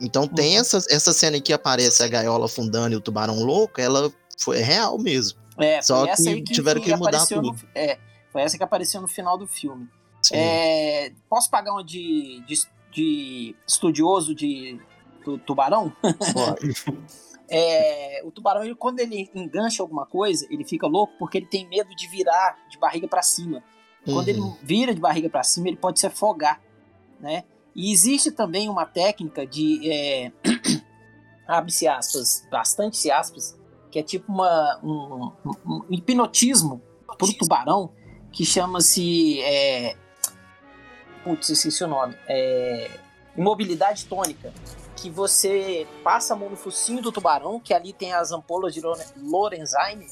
Então 0.00 0.26
tem 0.26 0.54
Uhum. 0.56 0.60
essa, 0.60 0.78
essa 0.90 1.12
cena 1.12 1.40
que 1.40 1.52
aparece 1.52 2.02
a 2.02 2.08
gaiola 2.08 2.46
afundando 2.46 2.94
e 2.94 2.96
o 2.96 3.00
tubarão 3.00 3.44
louco, 3.44 3.80
ela 3.80 4.12
foi 4.40 4.58
é 4.58 4.62
real 4.64 4.98
mesmo. 4.98 5.38
É, 5.56 5.80
Só 5.80 6.04
que 6.16 6.42
que, 6.42 6.52
tiveram 6.54 6.80
que 6.80 6.90
mudar 6.96 7.10
apareceu 7.10 7.40
no- 7.40 7.52
tudo. 7.54 7.68
é, 7.76 7.96
foi 8.32 8.42
essa 8.42 8.56
que 8.58 8.64
apareceu 8.64 9.00
no 9.00 9.08
final 9.08 9.38
do 9.38 9.46
filme. 9.46 9.88
É, 10.32 11.12
posso 11.30 11.48
pagar 11.48 11.70
uma 11.72 11.84
de, 11.84 12.42
de, 12.44 12.56
de 12.92 13.56
estudioso 13.68 14.34
de, 14.34 14.80
do 15.24 15.38
tubarão? 15.38 15.92
Bora. 16.34 16.56
É, 17.50 18.20
o 18.24 18.30
tubarão, 18.30 18.62
ele, 18.64 18.74
quando 18.74 19.00
ele 19.00 19.30
engancha 19.34 19.82
alguma 19.82 20.04
coisa, 20.06 20.46
ele 20.50 20.64
fica 20.64 20.86
louco 20.86 21.14
porque 21.18 21.38
ele 21.38 21.46
tem 21.46 21.66
medo 21.68 21.94
de 21.94 22.06
virar 22.08 22.56
de 22.68 22.78
barriga 22.78 23.08
para 23.08 23.22
cima. 23.22 23.62
Quando 24.04 24.28
ele 24.28 24.40
Uhum. 24.40 24.56
vira 24.62 24.94
de 24.94 25.00
barriga 25.00 25.28
para 25.28 25.42
cima, 25.42 25.68
ele 25.68 25.76
pode 25.76 25.98
se 26.00 26.06
afogar, 26.06 26.60
né? 27.20 27.44
E 27.74 27.92
existe 27.92 28.30
também 28.32 28.68
uma 28.68 28.84
técnica 28.86 29.46
de 29.46 29.90
é, 29.90 30.32
abre-se 31.46 31.86
aspas, 31.86 32.46
bastante 32.50 33.10
aspas, 33.10 33.58
que 33.90 33.98
é 33.98 34.02
tipo 34.02 34.30
uma, 34.32 34.78
um, 34.82 35.32
um- 35.66 35.84
hipnotismo 35.90 36.82
pro 37.18 37.32
tubarão 37.34 37.90
que 38.32 38.44
chama-se 38.44 39.40
é, 39.42 39.96
putz, 41.24 41.48
esqueci 41.48 41.82
o 41.84 41.88
nome, 41.88 42.14
é, 42.28 42.90
imobilidade 43.36 44.04
tônica, 44.06 44.52
que 45.00 45.08
você 45.10 45.86
passa 46.02 46.34
a 46.34 46.36
mão 46.36 46.50
no 46.50 46.56
focinho 46.56 47.00
do 47.00 47.12
tubarão, 47.12 47.60
que 47.60 47.72
ali 47.72 47.92
tem 47.92 48.12
as 48.12 48.32
ampolas 48.32 48.74
de 48.74 48.80
Lore- 48.80 49.04
Lorenzine, 49.16 50.08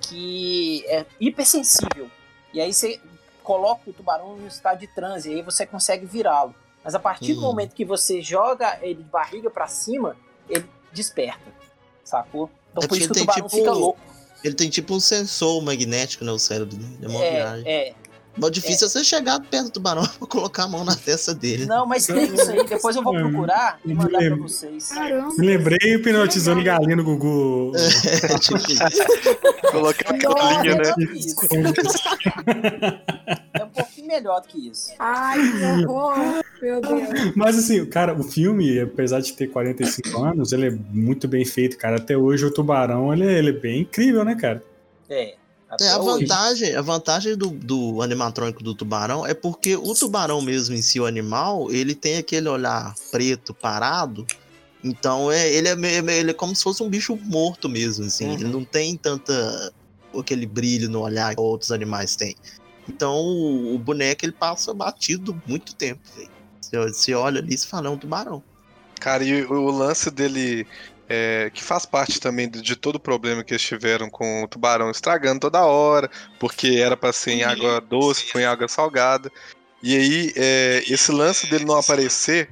que 0.00 0.84
é 0.86 1.04
hipersensível. 1.20 2.10
E 2.52 2.60
aí 2.60 2.72
você 2.72 3.00
coloca 3.42 3.88
o 3.90 3.92
tubarão 3.92 4.36
em 4.38 4.44
um 4.44 4.46
estado 4.46 4.78
de 4.78 4.86
transe, 4.86 5.30
e 5.30 5.34
aí 5.36 5.42
você 5.42 5.66
consegue 5.66 6.06
virá-lo. 6.06 6.54
Mas 6.84 6.94
a 6.94 6.98
partir 6.98 7.34
do 7.34 7.40
Uhum. 7.40 7.46
momento 7.48 7.74
que 7.74 7.84
você 7.84 8.22
joga 8.22 8.78
ele 8.82 9.02
de 9.02 9.08
barriga 9.10 9.50
pra 9.50 9.66
cima, 9.66 10.16
ele 10.48 10.64
desperta. 10.92 11.52
Sacou? 12.04 12.50
Então 12.70 12.84
É 12.84 12.86
por 12.88 12.96
isso 12.98 13.08
que 13.08 13.18
o 13.18 13.20
tubarão 13.20 13.46
tipo- 13.48 13.56
fica 13.56 13.72
louco. 13.72 14.00
Ele 14.42 14.54
tem 14.54 14.70
tipo 14.70 14.94
um 14.94 15.00
sensor 15.00 15.60
magnético 15.62 16.24
no 16.24 16.38
cérebro 16.38 16.74
dele. 16.76 17.16
É. 17.16 17.62
É, 17.66 17.88
é. 17.90 17.94
Mas 18.36 18.48
o 18.48 18.52
difícil 18.52 18.86
é. 18.86 18.90
você 18.90 19.04
chegar 19.04 19.38
perto 19.40 19.66
do 19.66 19.70
tubarão 19.72 20.02
pra 20.18 20.26
colocar 20.26 20.64
a 20.64 20.68
mão 20.68 20.84
na 20.84 20.96
testa 20.96 21.34
dele. 21.34 21.66
Não, 21.66 21.84
mas 21.86 22.06
tem 22.06 22.24
isso 22.32 22.50
aí. 22.50 22.64
Depois 22.64 22.96
eu 22.96 23.02
vou 23.02 23.12
procurar 23.14 23.78
e 23.84 23.92
mandar 23.94 24.18
pra 24.18 24.36
vocês. 24.36 24.88
Caramba. 24.88 25.34
Me 25.36 25.46
lembrei 25.46 25.78
hipnotizando 25.94 26.62
galinha 26.62 26.96
no 26.96 27.04
Gugu. 27.04 27.72
É, 27.76 28.38
tipo 28.38 28.58
isso. 28.58 28.82
Colocar 29.70 30.10
a 30.10 30.12
Não, 30.16 30.32
colinha, 30.32 30.72
é 30.72 30.74
né? 30.74 30.76
melhor 30.76 30.94
que 30.94 31.18
isso. 31.18 31.36
É 33.52 33.64
um 33.64 33.68
pouquinho 33.68 34.06
melhor 34.06 34.40
do 34.40 34.48
que 34.48 34.68
isso. 34.68 34.92
Ai, 34.98 35.38
que 35.38 35.86
horror. 35.86 36.42
Meu 36.62 36.80
Deus. 36.80 37.32
Mas 37.36 37.58
assim, 37.58 37.84
cara, 37.86 38.14
o 38.14 38.22
filme, 38.22 38.80
apesar 38.80 39.20
de 39.20 39.32
ter 39.32 39.48
45 39.48 40.22
anos, 40.22 40.52
ele 40.52 40.68
é 40.68 40.78
muito 40.90 41.28
bem 41.28 41.44
feito, 41.44 41.76
cara. 41.76 41.96
Até 41.96 42.16
hoje 42.16 42.44
o 42.44 42.52
Tubarão, 42.52 43.12
ele, 43.12 43.26
é- 43.26 43.38
ele 43.38 43.50
é 43.50 43.52
bem 43.52 43.80
incrível, 43.82 44.24
né, 44.24 44.34
cara? 44.34 44.62
É. 45.08 45.34
Até 45.70 45.86
É, 45.86 45.90
a 45.90 45.98
hoje. 45.98 46.24
vantagem, 46.26 46.74
a 46.74 46.82
vantagem 46.82 47.36
do, 47.36 47.48
do 47.50 48.02
animatrônico 48.02 48.62
do 48.62 48.74
tubarão 48.74 49.24
é 49.24 49.32
porque 49.34 49.76
o 49.76 49.94
tubarão 49.94 50.42
mesmo 50.42 50.74
em 50.74 50.82
si, 50.82 50.98
o 50.98 51.06
animal, 51.06 51.70
ele 51.70 51.94
tem 51.94 52.16
aquele 52.16 52.48
olhar 52.48 52.92
preto 53.10 53.54
parado. 53.54 54.26
Então 54.82 55.30
é, 55.30 55.48
ele, 55.52 55.68
é, 55.68 55.76
meio- 55.76 56.10
ele 56.10 56.30
é 56.32 56.34
como 56.34 56.56
se 56.56 56.62
fosse 56.62 56.82
um 56.82 56.88
bicho 56.88 57.16
morto 57.24 57.68
mesmo, 57.68 58.04
assim. 58.06 58.26
Uhum. 58.26 58.34
Ele 58.34 58.44
não 58.48 58.64
tem 58.64 58.96
tanta 58.96 59.72
aquele 60.18 60.44
brilho 60.46 60.88
no 60.90 61.00
olhar 61.02 61.34
que 61.34 61.40
outros 61.40 61.70
animais 61.70 62.16
têm. 62.16 62.34
Então 62.88 63.14
o, 63.14 63.74
o 63.74 63.78
boneco 63.78 64.24
ele 64.24 64.32
passa 64.32 64.74
batido 64.74 65.40
muito 65.46 65.72
tempo. 65.74 66.00
Você, 66.60 66.76
você 66.78 67.14
olha 67.14 67.40
ali 67.40 67.54
e 67.54 67.58
fala, 67.58 67.86
é 67.86 67.90
um 67.90 67.96
tubarão. 67.98 68.42
Cara, 68.98 69.22
e 69.24 69.44
o 69.44 69.70
lance 69.70 70.10
dele, 70.10 70.66
é, 71.12 71.50
que 71.52 71.62
faz 71.62 71.84
parte 71.84 72.20
também 72.20 72.48
de, 72.48 72.62
de 72.62 72.76
todo 72.76 72.94
o 72.94 73.00
problema 73.00 73.42
que 73.42 73.52
eles 73.52 73.62
tiveram 73.62 74.08
com 74.08 74.44
o 74.44 74.48
tubarão 74.48 74.90
estragando 74.92 75.40
toda 75.40 75.66
hora, 75.66 76.08
porque 76.38 76.76
era 76.78 76.96
pra 76.96 77.12
ser 77.12 77.32
em 77.32 77.42
água 77.42 77.80
doce, 77.80 78.30
foi 78.30 78.42
em 78.42 78.46
água 78.46 78.68
salgada. 78.68 79.28
E 79.82 79.96
aí, 79.96 80.32
é, 80.36 80.84
esse 80.88 81.10
lance 81.10 81.50
dele 81.50 81.64
não 81.64 81.76
aparecer, 81.76 82.48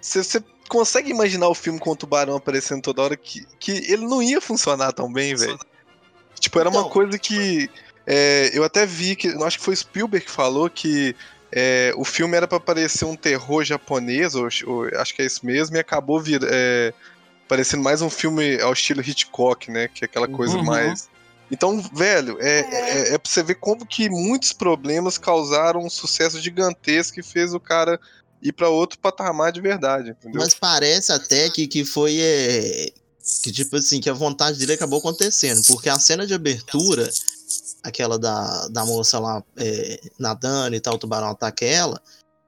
você 0.00 0.42
consegue 0.66 1.10
imaginar 1.10 1.48
o 1.48 1.54
filme 1.54 1.78
com 1.78 1.90
o 1.90 1.96
tubarão 1.96 2.36
aparecendo 2.36 2.80
toda 2.80 3.02
hora 3.02 3.16
que, 3.16 3.44
que 3.58 3.72
ele 3.92 4.06
não 4.06 4.22
ia 4.22 4.40
funcionar 4.40 4.92
tão 4.92 5.12
bem, 5.12 5.34
velho? 5.34 5.58
Tipo, 6.38 6.58
era 6.58 6.70
uma 6.70 6.88
coisa 6.88 7.18
que 7.18 7.68
É, 8.06 8.50
eu 8.54 8.64
até 8.64 8.86
vi 8.86 9.14
que, 9.14 9.28
acho 9.44 9.58
que 9.58 9.64
foi 9.64 9.76
Spielberg 9.76 10.24
que 10.24 10.32
falou 10.32 10.68
que 10.70 11.14
é, 11.52 11.92
o 11.96 12.04
filme 12.04 12.36
era 12.36 12.48
para 12.48 12.58
parecer 12.58 13.04
um 13.04 13.14
terror 13.14 13.62
japonês, 13.62 14.34
ou, 14.34 14.48
ou, 14.66 14.88
acho 14.96 15.14
que 15.14 15.22
é 15.22 15.26
isso 15.26 15.44
mesmo, 15.44 15.76
e 15.76 15.80
acabou 15.80 16.20
vir, 16.20 16.40
é, 16.44 16.92
parecendo 17.50 17.82
mais 17.82 18.00
um 18.00 18.08
filme 18.08 18.60
ao 18.60 18.72
estilo 18.72 19.00
Hitchcock, 19.00 19.72
né? 19.72 19.88
Que 19.88 20.04
é 20.04 20.06
aquela 20.06 20.28
coisa 20.28 20.56
Uhum. 20.56 20.62
mais. 20.62 21.08
Então, 21.50 21.82
velho, 21.92 22.38
é, 22.40 22.60
é. 22.60 23.14
é 23.14 23.18
pra 23.18 23.28
você 23.28 23.42
ver 23.42 23.56
como 23.56 23.84
que 23.84 24.08
muitos 24.08 24.52
problemas 24.52 25.18
causaram 25.18 25.80
um 25.80 25.90
sucesso 25.90 26.40
gigantesco 26.40 27.16
que 27.16 27.24
fez 27.24 27.52
o 27.52 27.58
cara 27.58 27.98
ir 28.40 28.52
pra 28.52 28.68
outro 28.68 29.00
patamar 29.00 29.50
de 29.50 29.60
verdade, 29.60 30.10
entendeu? 30.10 30.40
Mas 30.40 30.54
parece 30.54 31.10
até 31.10 31.50
que, 31.50 31.66
que 31.66 31.84
foi. 31.84 32.20
é, 32.20 32.92
que 33.42 33.50
tipo 33.50 33.74
assim, 33.74 34.00
que 34.00 34.08
a 34.08 34.14
vontade 34.14 34.56
dele 34.56 34.74
acabou 34.74 35.00
acontecendo. 35.00 35.60
Porque 35.66 35.88
a 35.88 35.98
cena 35.98 36.24
de 36.24 36.32
abertura, 36.32 37.10
aquela 37.82 38.16
da, 38.16 38.68
da 38.68 38.84
moça 38.84 39.18
lá 39.18 39.42
é, 39.56 40.00
nadando 40.20 40.76
e 40.76 40.80
tal, 40.80 40.94
o 40.94 40.98
tubarão 40.98 41.30
ataca 41.30 41.64
ela. 41.64 42.00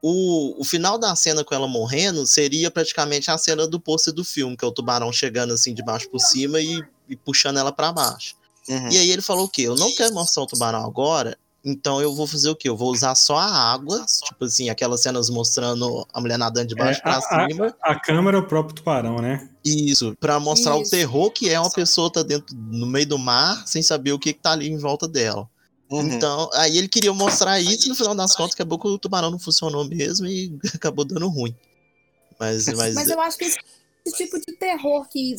O, 0.03 0.61
o 0.61 0.65
final 0.65 0.99
da 0.99 1.15
cena 1.15 1.45
com 1.45 1.55
ela 1.55 1.69
morrendo 1.69 2.27
seria 2.27 2.71
praticamente 2.73 3.31
a 3.31 3.39
cena 3.39 3.69
do 3.69 3.79
pôster 3.79 4.13
do 4.13 4.25
filme, 4.25 4.57
que 4.57 4.65
é 4.65 4.69
o 4.69 4.73
tubarão 4.73 5.13
chegando 5.13 5.55
assim 5.55 5.73
de 5.73 5.83
baixo 5.85 6.11
por 6.11 6.19
cima 6.19 6.61
e, 6.61 6.83
e 7.09 7.15
puxando 7.15 7.59
ela 7.59 7.71
pra 7.71 7.93
baixo. 7.93 8.35
Uhum. 8.69 8.89
E 8.91 8.99
aí 8.99 9.11
ele 9.11 9.23
falou 9.23 9.45
o 9.45 9.49
quê? 9.49 9.63
Eu 9.63 9.77
não 9.77 9.95
quero 9.95 10.13
mostrar 10.13 10.43
o 10.43 10.47
tubarão 10.47 10.85
agora, 10.85 11.39
então 11.65 12.01
eu 12.03 12.13
vou 12.13 12.27
fazer 12.27 12.51
o 12.51 12.57
quê? 12.57 12.69
Eu 12.69 12.77
vou 12.77 12.91
usar 12.91 13.15
só 13.15 13.37
a 13.37 13.47
água, 13.73 14.05
tipo 14.25 14.45
assim, 14.45 14.69
aquelas 14.71 15.03
cenas 15.03 15.31
mostrando 15.31 16.05
a 16.13 16.21
mulher 16.21 16.37
nadando 16.37 16.67
de 16.67 16.75
baixo 16.75 16.99
É, 16.99 17.03
pra 17.03 17.13
a- 17.15 17.19
a- 17.19 17.49
cima. 17.49 17.77
A 17.81 17.95
câmera 17.99 18.37
é 18.39 18.41
o 18.41 18.47
próprio 18.47 18.75
tubarão, 18.75 19.19
né? 19.21 19.49
Isso, 19.65 20.17
pra 20.19 20.41
mostrar 20.41 20.75
o 20.77 20.83
Isso. 20.83 20.91
terror 20.91 21.31
que 21.31 21.49
é 21.49 21.61
uma 21.61 21.71
pessoa 21.71 22.11
tá 22.13 22.25
dentro 22.25 22.57
no 22.57 22.87
meio 22.87 23.07
do 23.07 23.17
mar 23.19 23.63
sem 23.67 23.81
saber 23.81 24.13
o 24.13 24.19
que, 24.19 24.33
que 24.33 24.41
tá 24.41 24.51
ali 24.51 24.69
em 24.69 24.77
volta 24.77 25.07
dela. 25.07 25.49
Uhum. 25.99 26.13
Então, 26.13 26.49
aí 26.55 26.79
ele 26.79 26.89
queria 26.89 27.13
mostrar 27.13 27.61
isso 27.61 27.87
e 27.87 27.89
no 27.89 27.95
final 27.95 28.15
das 28.15 28.35
contas 28.35 28.55
acabou 28.55 28.79
que 28.79 28.89
o 28.89 28.99
tubarão 28.99 29.31
não 29.31 29.39
funcionou 29.39 29.85
mesmo 29.85 30.27
e 30.27 30.59
acabou 30.75 31.05
dando 31.05 31.29
ruim. 31.29 31.55
Mas, 32.39 32.67
mas, 32.69 32.95
Mas 32.95 33.09
eu 33.09 33.21
acho 33.21 33.39
que 33.39 33.45
esse, 33.45 33.59
esse 34.05 34.17
tipo 34.17 34.39
de 34.39 34.57
terror 34.57 35.09
que 35.09 35.37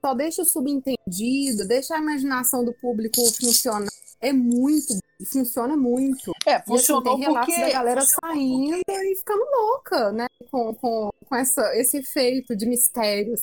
só 0.00 0.14
deixa 0.14 0.42
o 0.42 0.44
subentendido, 0.44 1.66
deixa 1.66 1.94
a 1.94 1.98
imaginação 1.98 2.64
do 2.64 2.72
público 2.72 3.20
funcionar, 3.32 3.90
é 4.20 4.32
muito. 4.32 4.98
Funciona 5.24 5.76
muito. 5.76 6.32
É, 6.46 6.52
E 6.52 6.54
assim, 6.54 6.66
funcionou 6.66 7.02
tem 7.02 7.20
relatos 7.20 7.54
porque. 7.54 7.60
da 7.60 7.70
galera 7.70 8.00
funcionou 8.00 8.34
saindo 8.34 8.82
e 8.88 9.16
ficando 9.16 9.44
louca, 9.52 10.12
né? 10.12 10.26
Com, 10.50 10.74
com, 10.74 11.10
com 11.26 11.36
essa, 11.36 11.76
esse 11.76 11.98
efeito 11.98 12.56
de 12.56 12.66
mistérios. 12.66 13.42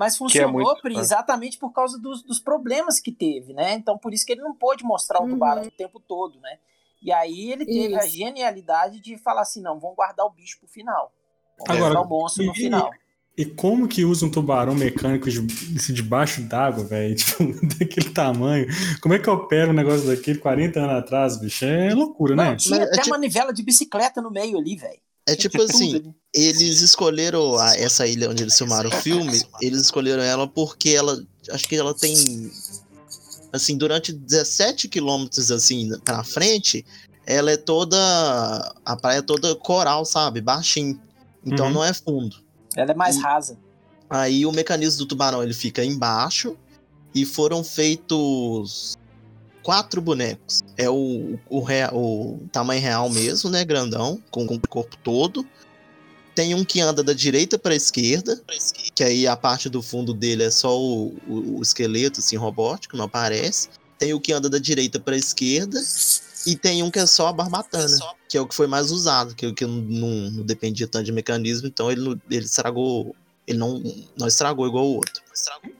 Mas 0.00 0.14
é 0.14 0.18
funcionou, 0.18 0.52
muito 0.52 0.80
Pri, 0.82 0.96
exatamente 0.98 1.58
por 1.58 1.72
causa 1.72 1.98
dos, 1.98 2.22
dos 2.22 2.40
problemas 2.40 2.98
que 2.98 3.12
teve, 3.12 3.52
né? 3.52 3.74
Então, 3.74 3.98
por 3.98 4.12
isso 4.14 4.24
que 4.26 4.32
ele 4.32 4.40
não 4.40 4.54
pôde 4.54 4.82
mostrar 4.82 5.20
o 5.20 5.24
Uhum. 5.24 5.30
tubarão 5.30 5.62
o 5.62 5.70
tempo 5.70 6.00
todo, 6.00 6.40
né? 6.40 6.58
E 7.02 7.12
aí 7.12 7.52
ele 7.52 7.64
teve 7.66 7.94
a 7.94 8.04
Isso. 8.04 8.16
genialidade 8.16 8.98
de 9.00 9.16
falar 9.18 9.42
assim, 9.42 9.60
não, 9.62 9.78
vamos 9.78 9.94
guardar 9.96 10.24
o 10.26 10.30
bicho 10.30 10.58
pro 10.58 10.66
final. 10.68 11.12
Vamos 11.58 11.76
Agora, 11.76 11.94
guardar 11.94 12.02
o 12.02 12.08
monstro 12.08 12.44
no 12.44 12.52
e- 12.52 12.56
final. 12.56 12.90
E 13.38 13.44
como 13.44 13.86
que 13.88 14.04
usa 14.04 14.26
um 14.26 14.30
tubarão 14.30 14.74
mecânico 14.74 15.30
de, 15.30 15.40
debaixo 15.94 16.42
d'água, 16.42 16.84
velho? 16.84 17.14
Tipo, 17.16 17.44
daquele 17.78 18.10
tamanho. 18.10 18.66
Como 19.00 19.14
é 19.14 19.18
que 19.18 19.30
opera 19.30 19.70
um 19.70 19.72
negócio 19.74 20.06
daquele 20.06 20.38
40 20.38 20.78
anos 20.80 20.96
atrás, 20.96 21.38
bicho? 21.40 21.64
É 21.64 21.94
loucura, 21.94 22.34
Não, 22.34 22.44
né? 22.44 22.56
tinha 22.56 22.78
Mas 22.78 22.88
é 22.88 22.92
até 22.92 23.02
tipo- 23.02 23.10
manivela 23.10 23.52
de 23.52 23.62
bicicleta 23.62 24.20
no 24.20 24.30
meio 24.30 24.58
ali, 24.58 24.76
velho. 24.76 25.00
É 25.32 25.36
tipo 25.36 25.60
assim, 25.62 26.14
eles 26.34 26.80
escolheram 26.80 27.56
a- 27.58 27.76
essa 27.76 28.06
ilha 28.06 28.30
onde 28.30 28.42
eles 28.42 28.56
filmaram 28.56 28.88
o 28.90 28.92
filme, 28.92 29.42
eles 29.60 29.82
escolheram 29.82 30.22
ela 30.22 30.46
porque 30.48 30.90
ela, 30.90 31.22
acho 31.50 31.68
que 31.68 31.76
ela 31.76 31.94
tem, 31.94 32.50
assim, 33.52 33.76
durante 33.76 34.12
17 34.12 34.88
quilômetros, 34.88 35.50
assim, 35.50 35.90
pra 36.04 36.22
frente, 36.24 36.84
ela 37.26 37.50
é 37.50 37.56
toda, 37.56 37.96
a 38.84 38.96
praia 38.96 39.18
é 39.18 39.22
toda 39.22 39.54
coral, 39.56 40.04
sabe, 40.04 40.40
baixinho, 40.40 41.00
então 41.44 41.66
Uhum. 41.66 41.72
não 41.74 41.84
é 41.84 41.92
fundo. 41.92 42.36
Ela 42.76 42.92
é 42.92 42.94
mais 42.94 43.16
E- 43.16 43.20
rasa. 43.20 43.58
Aí 44.08 44.44
o 44.44 44.52
mecanismo 44.52 44.98
do 44.98 45.06
tubarão, 45.06 45.42
ele 45.42 45.54
fica 45.54 45.84
embaixo, 45.84 46.56
e 47.14 47.24
foram 47.24 47.62
feitos 47.64 48.96
quatro 49.62 50.00
bonecos. 50.00 50.59
É 50.82 50.88
o, 50.88 51.38
o, 51.48 51.60
rea- 51.62 51.90
o 51.92 52.40
tamanho 52.50 52.80
real 52.80 53.10
mesmo, 53.10 53.50
né, 53.50 53.64
grandão, 53.64 54.22
com, 54.30 54.46
com 54.46 54.54
o 54.54 54.60
corpo 54.68 54.96
todo. 55.02 55.46
Tem 56.34 56.54
um 56.54 56.64
que 56.64 56.80
anda 56.80 57.02
da 57.02 57.12
direita 57.12 57.58
para 57.58 57.72
a 57.74 57.76
esquerda, 57.76 58.40
que 58.94 59.04
aí 59.04 59.26
a 59.26 59.36
parte 59.36 59.68
do 59.68 59.82
fundo 59.82 60.14
dele 60.14 60.44
é 60.44 60.50
só 60.50 60.78
o, 60.80 61.08
o- 61.28 61.58
o 61.58 61.62
esqueleto, 61.62 62.20
assim, 62.20 62.36
robótico, 62.36 62.96
não 62.96 63.04
aparece. 63.04 63.68
Tem 63.98 64.14
o 64.14 64.20
que 64.20 64.32
anda 64.32 64.48
da 64.48 64.58
direita 64.58 64.98
para 64.98 65.14
a 65.14 65.18
esquerda. 65.18 65.78
E 66.46 66.56
tem 66.56 66.82
um 66.82 66.90
que 66.90 66.98
é 66.98 67.04
só 67.06 67.26
a 67.26 67.32
barbatana, 67.34 67.84
que 68.26 68.38
é 68.38 68.40
o 68.40 68.46
que 68.46 68.54
foi 68.54 68.66
mais 68.66 68.90
usado, 68.90 69.34
que, 69.34 69.52
que 69.52 69.66
não, 69.66 69.74
não- 70.30 70.42
dependia 70.42 70.86
tanto 70.88 71.04
de 71.04 71.12
mecanismo, 71.12 71.66
então 71.68 71.90
ele, 71.92 72.18
ele 72.30 72.46
estragou. 72.46 73.14
Ele 73.50 73.58
não, 73.58 73.82
não 74.16 74.28
estragou 74.28 74.66
igual 74.66 74.84
o 74.84 74.94
outro. 74.96 75.22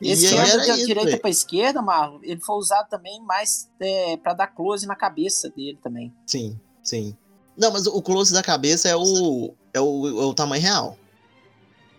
Esse 0.00 0.26
e 0.26 0.28
que 0.28 0.34
era 0.34 0.66
da 0.66 0.76
isso, 0.76 0.86
direita 0.86 1.18
pra 1.18 1.30
esquerda, 1.30 1.80
Marlon, 1.80 2.18
ele 2.22 2.40
foi 2.40 2.56
usado 2.56 2.88
também 2.88 3.20
mais 3.22 3.68
é, 3.78 4.16
para 4.16 4.34
dar 4.34 4.48
close 4.48 4.86
na 4.86 4.96
cabeça 4.96 5.48
dele 5.50 5.78
também. 5.82 6.12
Sim, 6.26 6.58
sim. 6.82 7.16
Não, 7.56 7.70
mas 7.70 7.86
o 7.86 8.02
close 8.02 8.32
da 8.32 8.42
cabeça 8.42 8.88
é 8.88 8.96
o, 8.96 9.54
é 9.72 9.80
o, 9.80 10.08
é 10.22 10.24
o 10.24 10.34
tamanho 10.34 10.62
real. 10.62 10.98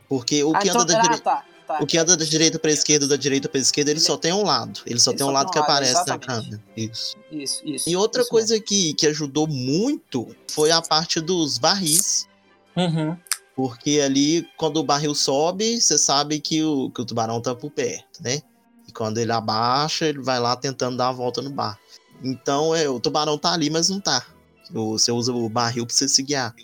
Porque 0.10 0.44
o 0.44 0.54
ah, 0.56 0.60
que 0.60 0.68
então, 0.68 0.82
anda 0.82 0.94
da 0.94 1.00
ah, 1.00 1.02
direita. 1.04 1.24
tá, 1.24 1.46
tá. 1.68 1.80
O 1.80 1.86
que 1.86 1.98
anda 1.98 2.18
da 2.18 2.26
direita 2.26 2.60
pra 2.60 2.72
esquerda, 2.72 3.08
da 3.08 3.16
direita 3.16 3.48
pra 3.48 3.62
esquerda, 3.62 3.92
ele 3.92 4.00
Ele- 4.00 4.06
só 4.06 4.18
tem 4.18 4.34
um 4.34 4.44
lado. 4.44 4.82
Ele 4.86 5.00
só 5.00 5.12
ele 5.12 5.20
tem 5.20 5.26
um 5.26 5.30
só 5.30 5.34
lado 5.34 5.52
tem 5.52 5.54
que 5.54 5.60
um 5.60 5.62
lado, 5.62 5.72
aparece 5.72 5.94
na 5.94 6.02
exatamente. 6.02 6.50
câmera. 6.50 6.64
Isso. 6.76 7.16
Isso, 7.32 7.62
isso. 7.66 7.90
E 7.90 7.96
outra 7.96 8.24
isso 8.24 8.30
coisa 8.30 8.60
que, 8.60 8.94
que 8.96 9.08
ajudou 9.08 9.48
muito 9.48 10.36
foi 10.50 10.70
a 10.72 10.82
parte 10.82 11.22
dos 11.22 11.58
barris. 11.58 12.28
Uhum. 12.76 13.16
Porque 13.62 14.02
ali, 14.04 14.48
quando 14.58 14.78
o 14.78 14.84
barril 14.84 15.14
sobe, 15.14 15.80
você 15.80 15.96
sabe 16.00 16.40
que 16.40 16.64
o, 16.64 16.90
que 16.90 17.00
o 17.02 17.06
tubarão 17.06 17.40
tá 17.40 17.54
por 17.54 17.70
perto, 17.70 18.24
né? 18.24 18.42
E 18.88 18.92
quando 18.92 19.20
ele 19.20 19.32
abaixa, 19.32 20.06
ele 20.08 20.20
vai 20.20 20.40
lá 20.40 20.56
tentando 20.56 20.98
dar 20.98 21.10
a 21.10 21.12
volta 21.12 21.44
no 21.44 21.52
bar. 21.52 21.78
Então, 22.24 22.76
é, 22.76 22.90
o 22.90 23.00
tubarão 23.00 23.38
tá 23.38 23.54
ali, 23.54 23.70
mas 23.70 23.88
não 23.90 24.02
tá. 24.02 24.26
O- 24.74 24.98
Você 24.98 25.12
usa 25.12 25.32
o 25.32 25.48
barril 25.48 25.86
pra 25.86 25.94
você 25.94 26.10
se 26.10 26.24
guiar. 26.24 26.56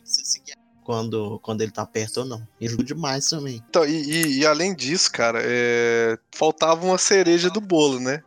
Quando, 0.83 1.39
quando 1.43 1.61
ele 1.61 1.71
tá 1.71 1.85
perto 1.85 2.21
ou 2.21 2.25
não. 2.25 2.47
E 2.59 2.65
ajuda 2.65 2.83
demais 2.83 3.27
também. 3.29 3.61
Então, 3.69 3.85
e, 3.85 3.91
e- 3.91 4.37
e 4.39 4.45
além 4.47 4.73
disso, 4.75 5.11
cara, 5.11 5.39
é, 5.43 6.17
faltava 6.33 6.83
uma 6.83 6.97
cereja 6.97 7.51
do 7.51 7.61
bolo, 7.61 7.99
né? 7.99 8.23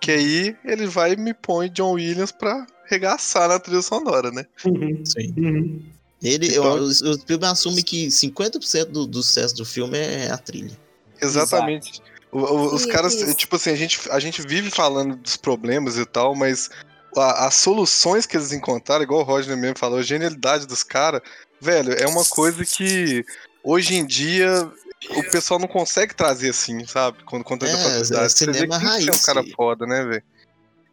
Que 0.00 0.12
aí 0.12 0.56
ele 0.64 0.86
vai 0.86 1.12
e 1.12 1.16
me 1.16 1.34
põe 1.34 1.68
John 1.68 1.92
Williams 1.92 2.32
pra 2.32 2.66
regaçar 2.86 3.50
na 3.50 3.58
trilha 3.58 3.82
sonora, 3.82 4.30
né? 4.30 4.46
Uhum. 4.64 5.04
Sim. 5.04 5.34
Uhum. 5.36 5.82
Ele, 6.22 6.48
Então- 6.48 6.76
eu, 6.76 6.82
o 6.84 6.92
Spielberg 6.92 7.52
assume 7.52 7.82
que 7.82 8.08
50% 8.10 8.86
do, 8.86 9.06
do 9.06 9.22
sucesso 9.22 9.54
do 9.54 9.64
filme 9.64 9.96
é 9.98 10.30
a 10.30 10.36
trilha. 10.38 10.76
Exatamente. 11.20 12.02
O- 12.30 12.38
o- 12.40 12.74
os 12.74 12.82
Sim, 12.82 12.88
caras, 12.90 13.14
isso. 13.14 13.34
tipo 13.34 13.56
assim, 13.56 13.70
a 13.70 13.76
gente, 13.76 14.00
a 14.10 14.18
gente 14.20 14.42
vive 14.42 14.70
falando 14.70 15.16
dos 15.16 15.36
problemas 15.36 15.96
e 15.96 16.04
tal, 16.04 16.34
mas 16.34 16.68
a- 17.16 17.46
as 17.46 17.54
soluções 17.54 18.26
que 18.26 18.36
eles 18.36 18.52
encontraram, 18.52 19.02
igual 19.02 19.20
o 19.20 19.24
Roger 19.24 19.56
mesmo 19.56 19.78
falou, 19.78 19.98
a 19.98 20.02
genialidade 20.02 20.66
dos 20.66 20.82
caras, 20.82 21.22
velho, 21.60 21.92
é 21.94 22.06
uma 22.06 22.24
coisa 22.24 22.64
que 22.64 23.24
hoje 23.64 23.94
em 23.94 24.04
dia 24.04 24.70
o 25.10 25.22
pessoal 25.30 25.58
não 25.58 25.68
consegue 25.68 26.14
trazer 26.14 26.50
assim, 26.50 26.84
sabe? 26.86 27.22
Com 27.24 27.42
tanta 27.42 27.66
É, 27.66 27.70
facilidade. 27.70 28.24
é 28.24 28.28
Você 28.28 28.46
vê 28.46 28.54
cinema 28.54 28.78
que 28.78 28.84
tem 28.86 28.96
que 28.96 29.02
ser 29.04 29.10
um 29.10 29.12
raiz, 29.12 29.24
cara 29.24 29.44
foda, 29.56 29.86
né, 29.86 30.04
velho? 30.04 30.22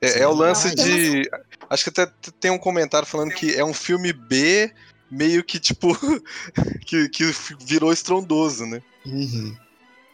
É, 0.02 0.20
é 0.20 0.28
o 0.28 0.34
lance 0.34 0.68
raiz. 0.68 0.82
de. 0.84 1.30
Acho 1.70 1.84
que 1.84 1.90
até 2.02 2.12
tem 2.40 2.52
um 2.52 2.58
comentário 2.60 3.08
falando 3.08 3.32
que 3.34 3.54
é 3.56 3.66
um 3.66 3.74
filme 3.74 4.14
B, 4.14 4.72
meio 5.10 5.44
que 5.44 5.60
tipo. 5.60 5.88
que, 6.86 7.10
que 7.10 7.24
virou 7.66 7.92
estrondoso, 7.92 8.66
né? 8.66 8.82
Uhum. 9.06 9.56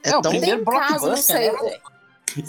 É, 0.04 0.10
É 0.12 0.18
o 0.18 0.22
tão. 0.22 0.32
primeiro 0.32 0.62
um 0.62 0.66
caso, 0.66 1.00
blockbuster, 1.06 1.54
né? 1.64 1.78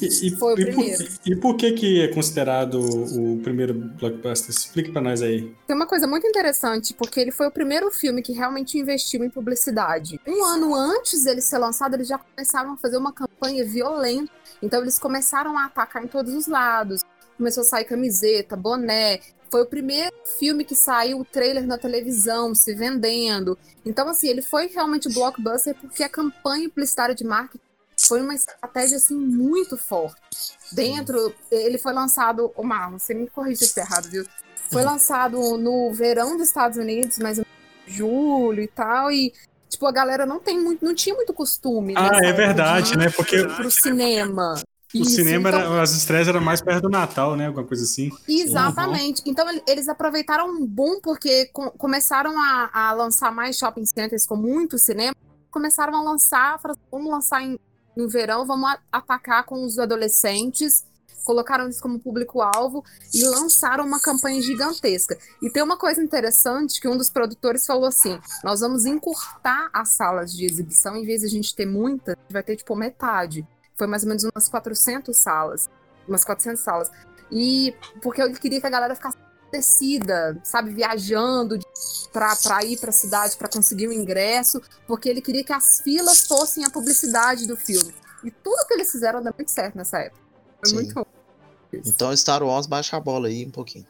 E, 0.01 0.29
e- 0.29 0.37
Foi 0.37 0.55
o 0.55 0.61
e 0.61 0.65
por, 0.67 0.75
primeiro. 0.77 1.09
e 1.27 1.37
por 1.37 1.57
que 1.57 1.73
que 1.73 2.01
é 2.03 2.09
considerado 2.09 2.79
o 2.79 3.41
primeiro 3.43 3.75
blockbuster? 3.75 4.51
Explica 4.51 4.93
pra 4.93 5.01
nós 5.03 5.21
aí. 5.23 5.53
Tem 5.67 5.75
uma 5.75 5.87
coisa 5.89 6.07
muito 6.07 6.25
interessante, 6.25 6.95
porque 6.95 7.19
ele 7.19 7.33
foi 7.33 7.49
o 7.49 7.51
primeiro 7.51 7.91
filme 7.91 8.23
que 8.23 8.33
realmente 8.33 8.79
investiu 8.79 9.25
em 9.25 9.29
publicidade. 9.29 10.21
Um 10.25 10.45
ano 10.45 10.73
antes 10.73 11.25
dele 11.25 11.41
ser 11.41 11.59
lançado, 11.59 11.95
eles 11.95 12.07
já 12.07 12.17
começaram 12.17 12.73
a 12.75 12.77
fazer 12.77 12.97
uma 12.97 13.13
campanha 13.13 13.65
violenta. 13.65 14.31
Então 14.63 14.81
eles 14.81 15.01
começaram 15.01 15.59
a 15.59 15.65
atacar 15.65 16.05
em 16.05 16.07
todos 16.07 16.33
os 16.33 16.47
lados. 16.47 17.03
Começou 17.37 17.63
a 17.63 17.67
sair 17.67 17.85
camiseta, 17.85 18.55
boné. 18.57 19.19
Foi 19.53 19.61
o 19.61 19.67
primeiro 19.67 20.17
filme 20.39 20.65
que 20.65 20.75
saiu 20.75 21.21
o 21.21 21.27
trailer 21.27 21.67
na 21.67 21.77
televisão, 21.77 22.55
se 22.55 22.75
vendendo. 22.75 23.59
Então, 23.85 24.09
assim, 24.09 24.27
ele 24.29 24.41
foi 24.41 24.67
realmente 24.69 25.13
blockbuster 25.13 25.75
porque 25.75 26.03
a 26.03 26.09
campanha 26.09 26.71
publicitária 26.71 27.15
de 27.15 27.23
marketing 27.23 27.63
foi 28.01 28.23
uma 28.23 28.35
estratégia, 28.35 28.97
assim, 28.97 29.15
muito 29.15 29.77
forte. 29.77 30.17
Dentro, 30.73 31.35
ele 31.51 31.77
foi 31.77 31.93
lançado, 31.93 32.51
o 32.57 32.63
Marlon, 32.63 32.99
você 32.99 33.13
me 33.13 33.29
corrija 33.29 33.59
se 33.59 33.65
estiver 33.65 33.83
errado, 33.83 34.09
viu? 34.09 34.27
Foi 34.71 34.83
lançado 34.83 35.37
no 35.59 35.93
verão 35.93 36.39
dos 36.39 36.49
Estados 36.49 36.79
Unidos, 36.79 37.19
mais 37.19 37.39
ou 37.39 37.45
menos 37.45 37.87
em 37.87 37.93
julho 37.93 38.63
e 38.63 38.69
tal, 38.69 39.13
e 39.13 39.35
tipo, 39.69 39.87
a 39.87 39.93
galera 39.93 40.25
não 40.25 40.41
tem 40.41 40.59
muito, 40.59 40.83
não 40.83 40.95
tinha 40.95 41.15
muito 41.15 41.35
costume. 41.35 41.93
Ah, 41.95 42.11
nessa 42.11 42.25
é 42.25 42.33
verdade, 42.33 42.93
de 42.93 42.97
né? 42.97 43.11
Porque 43.11 43.47
pro 43.47 43.71
cinema. 43.71 44.55
O 44.95 44.99
Isso, 45.03 45.11
cinema, 45.13 45.49
então- 45.49 45.61
era, 45.73 45.83
as 45.83 45.93
estreias 45.93 46.29
eram 46.29 46.41
mais 46.41 46.61
perto 46.61 46.83
do 46.83 46.89
Natal, 46.91 47.35
né? 47.37 47.47
Alguma 47.47 47.67
coisa 47.67 47.83
assim. 47.85 48.11
Exatamente. 48.29 49.23
Então 49.25 49.49
ele- 49.49 49.63
eles 49.67 49.89
aproveitaram 49.89 50.49
um 50.51 50.67
boom 50.67 51.01
porque 51.01 51.47
co- 51.47 51.71
começaram 51.73 52.39
a, 52.39 52.71
a 52.73 52.93
lançar 52.93 53.33
mais 53.33 53.57
shopping 53.57 53.87
centers 53.87 54.27
com 54.27 54.37
muito 54.37 54.79
cinema. 54.79 55.15
Começaram 55.51 55.95
a 55.97 56.03
lançar, 56.03 56.59
assim, 56.63 56.81
vamos 56.91 57.11
lançar 57.11 57.43
em, 57.43 57.59
no 57.97 58.09
verão, 58.09 58.47
vamos 58.47 58.69
a- 58.71 58.79
atacar 58.91 59.45
com 59.45 59.65
os 59.65 59.79
adolescentes. 59.79 60.85
Colocaram 61.25 61.69
isso 61.69 61.81
como 61.81 62.01
público-alvo 62.01 62.85
e 63.15 63.23
lançaram 63.25 63.87
uma 63.87 64.01
campanha 64.01 64.43
gigantesca. 64.43 65.17
E 65.41 65.49
tem 65.51 65.63
uma 65.63 65.77
coisa 65.77 66.03
interessante 66.03 66.81
que 66.81 66.89
um 66.89 66.97
dos 66.97 67.11
produtores 67.11 67.65
falou 67.65 67.85
assim: 67.87 68.19
nós 68.43 68.59
vamos 68.61 68.85
encurtar 68.87 69.71
as 69.73 69.91
salas 69.91 70.33
de 70.33 70.45
exibição, 70.45 70.97
em 70.97 71.05
vez 71.07 71.21
de 71.21 71.29
a 71.29 71.31
gente 71.31 71.55
ter 71.55 71.65
muitas, 71.65 72.15
a 72.17 72.21
gente 72.21 72.33
vai 72.33 72.43
ter 72.43 72.57
tipo 72.57 72.75
metade. 72.75 73.47
Foi 73.83 73.89
mais 73.89 74.05
ou 74.05 74.09
menos 74.11 74.23
umas 74.23 74.49
400 74.49 75.17
salas. 75.17 75.69
Umas 76.07 76.25
400 76.25 76.63
salas. 76.63 76.89
E 77.33 77.75
porque 78.01 78.23
eu 78.23 78.33
queria 78.33 78.61
que 78.61 78.67
a 78.69 78.71
galera 78.71 78.95
ficasse 78.95 79.17
descida, 79.51 80.39
sabe, 80.45 80.71
viajando 80.71 81.59
de- 81.59 81.67
pra, 82.13 82.37
pra 82.37 82.65
ir 82.65 82.79
pra 82.79 82.93
cidade 82.93 83.37
pra 83.37 83.49
conseguir 83.49 83.89
o 83.89 83.93
ingresso, 83.93 84.63
porque 84.87 85.09
ele 85.09 85.21
queria 85.21 85.43
que 85.43 85.53
as 85.53 85.81
filas 85.81 86.29
fossem 86.29 86.65
a 86.65 86.71
publicidade 86.71 87.45
do 87.49 87.57
filme. 87.57 87.93
E 88.23 88.31
tudo 88.31 88.65
que 88.69 88.75
eles 88.75 88.89
fizeram 88.93 89.21
deu 89.21 89.35
muito 89.37 89.51
certo 89.51 89.75
nessa 89.77 89.99
época. 89.99 90.23
Foi 90.61 90.69
Sim. 90.69 90.75
muito 90.77 90.95
bom. 90.95 91.05
Então 91.73 92.17
Star 92.17 92.41
Wars 92.45 92.67
baixa 92.69 92.97
a 92.97 93.01
bola 93.01 93.27
aí 93.27 93.45
um 93.45 93.51
pouquinho. 93.51 93.87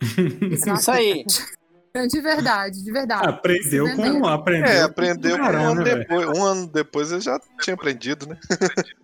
Isso 0.00 0.90
aí. 0.92 1.24
De 2.10 2.20
verdade, 2.20 2.82
de 2.82 2.90
verdade. 2.90 3.28
Aprendeu 3.28 3.84
com. 3.94 4.26
Aprendeu 4.26 4.68
É, 4.68 4.78
com 4.80 4.84
aprendeu 4.86 5.36
um 5.36 5.44
ano 5.44 5.84
depois. 5.84 6.26
Um 6.38 6.44
ano 6.44 6.66
depois 6.66 7.12
ele 7.12 7.20
já 7.20 7.40
tinha 7.60 7.74
aprendido, 7.74 8.26
né? 8.26 8.36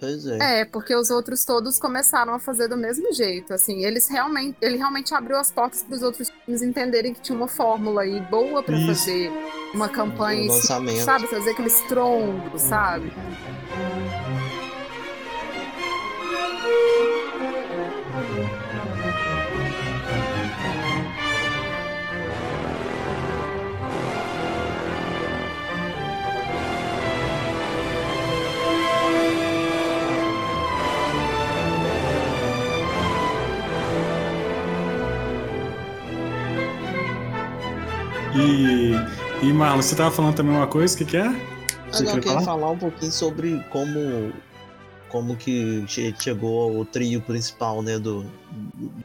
Pois 0.00 0.26
é. 0.26 0.60
É, 0.60 0.64
porque 0.64 0.96
os 0.96 1.10
outros 1.10 1.44
todos 1.44 1.78
começaram 1.78 2.32
a 2.32 2.38
fazer 2.38 2.68
do 2.68 2.76
mesmo 2.76 3.12
jeito, 3.12 3.52
assim, 3.52 3.84
eles 3.84 4.08
realmente, 4.08 4.56
ele 4.62 4.78
realmente 4.78 5.14
abriu 5.14 5.36
as 5.36 5.52
portas 5.52 5.82
para 5.82 5.94
os 5.94 6.02
outros 6.02 6.30
filmes 6.30 6.62
entenderem 6.62 7.12
que 7.12 7.20
tinha 7.20 7.36
uma 7.36 7.46
fórmula 7.46 8.00
aí 8.02 8.18
boa 8.22 8.62
para 8.62 8.80
fazer 8.86 9.30
uma 9.74 9.88
campanha, 9.90 10.50
lançamento. 10.50 11.02
sabe, 11.02 11.26
fazer 11.26 11.50
aquele 11.50 11.68
estrondo, 11.68 12.58
sabe? 12.58 13.12
E, 38.40 39.46
e 39.46 39.52
Marlon, 39.52 39.82
você 39.82 39.94
tava 39.94 40.10
falando 40.10 40.34
também 40.34 40.54
uma 40.56 40.66
coisa, 40.66 40.94
o 40.94 40.98
que, 40.98 41.04
que 41.04 41.16
é? 41.16 41.26
Ah, 41.26 41.36
Você 41.92 42.04
não, 42.04 42.12
eu 42.12 42.20
queria 42.20 42.32
falar? 42.40 42.44
falar 42.44 42.70
um 42.70 42.78
pouquinho 42.78 43.12
sobre 43.12 43.62
como 43.70 44.32
como 45.08 45.34
que 45.36 45.84
che- 45.88 46.14
chegou 46.20 46.78
o 46.78 46.84
trio 46.84 47.20
principal, 47.20 47.82
né, 47.82 47.98
do, 47.98 48.24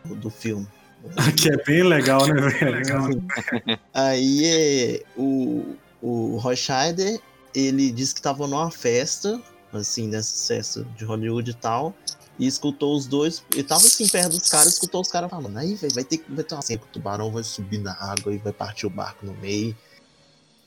do, 0.05 0.15
do 0.15 0.29
filme. 0.29 0.67
Que 1.35 1.49
é 1.49 1.57
bem 1.65 1.83
legal, 1.83 2.25
né, 2.27 2.33
velho? 2.41 3.23
Aí 3.93 4.45
é, 4.45 5.03
o, 5.17 5.75
o 6.01 6.37
Roy 6.37 6.55
Scheider, 6.55 7.19
ele 7.55 7.91
disse 7.91 8.13
que 8.13 8.21
tava 8.21 8.47
numa 8.47 8.69
festa, 8.69 9.41
assim, 9.73 10.07
nessa 10.07 10.53
festa 10.53 10.85
de 10.95 11.05
Hollywood 11.05 11.49
e 11.49 11.53
tal, 11.55 11.95
e 12.37 12.45
escutou 12.45 12.95
os 12.95 13.07
dois, 13.07 13.43
ele 13.51 13.63
tava 13.63 13.85
assim 13.85 14.07
perto 14.07 14.37
dos 14.37 14.49
caras, 14.49 14.73
escutou 14.73 15.01
os 15.01 15.07
caras 15.07 15.29
falando, 15.29 15.57
aí 15.57 15.75
véi, 15.75 15.89
vai 15.93 16.03
ter, 16.03 16.23
vai 16.27 16.43
ter 16.43 16.55
uma 16.55 16.61
cena 16.61 16.79
que 16.79 16.85
o 16.85 16.89
tubarão 16.89 17.31
vai 17.31 17.43
subir 17.43 17.79
na 17.79 17.93
água 17.93 18.33
e 18.33 18.37
vai 18.37 18.51
partir 18.51 18.85
o 18.85 18.89
barco 18.89 19.25
no 19.25 19.33
meio. 19.35 19.75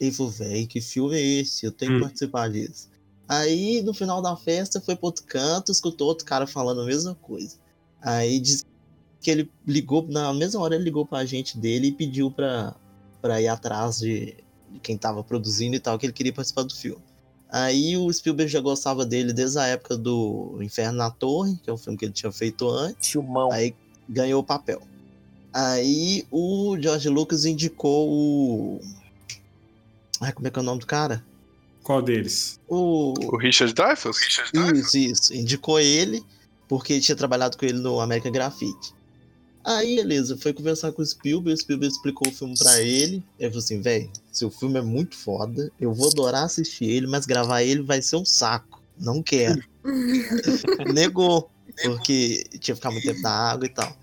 Ele 0.00 0.12
falou, 0.12 0.33
véi, 0.33 0.66
que 0.66 0.81
filme 0.81 1.16
é 1.16 1.20
esse? 1.40 1.66
Eu 1.66 1.72
tenho 1.72 1.92
Hum. 1.92 1.94
que 1.96 2.02
participar 2.02 2.48
disso. 2.50 2.88
Aí, 3.28 3.83
no 3.83 3.92
final 3.92 4.22
da 4.22 4.37
festa, 4.37 4.81
foi 4.81 4.96
pro 4.96 5.07
outro 5.07 5.24
canto, 5.24 5.70
escutou 5.70 6.09
outro 6.09 6.24
cara 6.24 6.46
falando 6.46 6.81
a 6.81 6.87
mesma 6.87 7.14
coisa. 7.16 7.57
Aí 8.00 8.38
disse 8.40 8.64
que 9.20 9.31
ele 9.31 9.50
ligou, 9.66 10.07
na 10.09 10.33
mesma 10.33 10.61
hora 10.61 10.76
ele 10.76 10.85
ligou 10.85 11.04
pra 11.04 11.18
agente 11.18 11.59
dele 11.59 11.88
e 11.88 11.92
pediu 11.92 12.31
pra, 12.31 12.74
pra 13.20 13.42
ir 13.42 13.48
atrás 13.48 13.98
de, 13.98 14.37
de 14.70 14.78
quem 14.81 14.96
tava 14.96 15.22
produzindo 15.22 15.76
e 15.76 15.81
tal, 15.81 15.98
que 15.98 16.07
ele 16.07 16.12
queria 16.12 16.33
participar 16.33 16.62
do 16.62 16.74
filme. 16.74 17.02
Aí 17.50 17.96
o 17.96 18.12
Spielberg 18.12 18.50
já 18.52 18.61
gostava 18.61 19.06
dele 19.06 19.32
desde 19.32 19.58
a 19.58 19.66
época 19.66 19.96
do 19.96 20.58
Inferno 20.61 20.98
na 20.98 21.11
Torre, 21.11 21.56
que 21.62 21.70
é 21.70 21.72
um 21.72 21.78
filme 21.78 21.98
que 21.98 22.04
ele 22.04 22.12
tinha 22.12 22.30
feito 22.30 22.68
antes. 22.68 23.11
Filmão. 23.11 23.50
Aí 23.50 23.74
ganhou 24.08 24.40
o 24.40 24.44
papel. 24.44 24.82
Aí 25.52 26.26
o 26.30 26.76
George 26.78 27.08
Lucas 27.08 27.44
indicou 27.44 28.08
o. 28.11 28.80
Ai, 30.20 30.32
como 30.32 30.46
é 30.46 30.50
que 30.50 30.58
é 30.58 30.62
o 30.62 30.64
nome 30.64 30.80
do 30.80 30.87
cara? 30.87 31.24
Qual 31.82 32.02
deles? 32.02 32.61
O. 32.68 33.14
O 33.16 33.37
Richard 33.38 33.72
Dreyfuss? 33.72 34.18
Isso, 34.74 34.98
isso. 34.98 35.34
Indicou 35.34 35.80
ele, 35.80 36.22
porque 36.68 37.00
tinha 37.00 37.16
trabalhado 37.16 37.56
com 37.56 37.64
ele 37.64 37.78
no 37.78 37.98
American 37.98 38.30
Graffiti. 38.30 38.92
Aí, 39.68 39.96
beleza, 39.96 40.35
foi 40.38 40.54
conversar 40.54 40.92
com 40.92 41.02
o 41.02 41.04
Spielberg, 41.04 41.52
o 41.52 41.62
Spielberg 41.62 41.94
explicou 41.94 42.26
o 42.26 42.35
filme 42.35 42.57
pra 42.57 42.81
ele. 42.81 43.22
Ele 43.38 43.50
falou 43.50 43.59
assim, 43.62 43.83
velho, 43.83 44.11
seu 44.33 44.50
filme 44.50 44.78
é 44.78 44.83
muito 44.83 45.14
foda, 45.14 45.70
eu 45.78 45.92
vou 45.92 46.11
adorar 46.11 46.44
assistir 46.44 46.87
ele, 46.87 47.07
mas 47.07 47.26
gravar 47.26 47.62
ele 47.62 47.83
vai 47.83 48.00
ser 48.00 48.16
um 48.16 48.24
saco. 48.24 48.83
Não 48.98 49.22
quero. 49.22 49.62
Negou, 50.94 51.50
porque 51.83 52.44
tinha 52.52 52.61
que 52.61 52.74
ficar 52.76 52.90
muito 52.90 53.07
tempo 53.07 53.20
na 53.20 53.31
água 53.31 53.66
e 53.66 53.68
tal. 53.68 53.94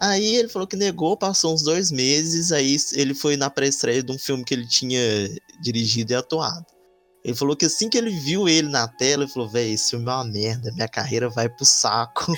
Aí 0.00 0.36
ele 0.36 0.48
falou 0.48 0.66
que 0.66 0.76
negou, 0.76 1.14
passou 1.14 1.52
uns 1.52 1.62
dois 1.62 1.90
meses, 1.90 2.50
aí 2.50 2.74
ele 2.94 3.12
foi 3.12 3.36
na 3.36 3.50
pré-estreia 3.50 4.02
de 4.02 4.10
um 4.10 4.18
filme 4.18 4.42
que 4.42 4.54
ele 4.54 4.66
tinha 4.66 5.00
dirigido 5.62 6.12
e 6.12 6.16
atuado. 6.16 6.64
Ele 7.22 7.34
falou 7.34 7.54
que 7.54 7.66
assim 7.66 7.88
que 7.90 7.98
ele 7.98 8.10
viu 8.10 8.48
ele 8.48 8.68
na 8.68 8.88
tela, 8.88 9.24
ele 9.24 9.32
falou, 9.32 9.48
véi, 9.48 9.72
esse 9.72 9.90
filme 9.90 10.06
é 10.06 10.14
uma 10.14 10.24
merda, 10.24 10.72
minha 10.72 10.88
carreira 10.88 11.28
vai 11.28 11.48
pro 11.48 11.66
saco. 11.66 12.32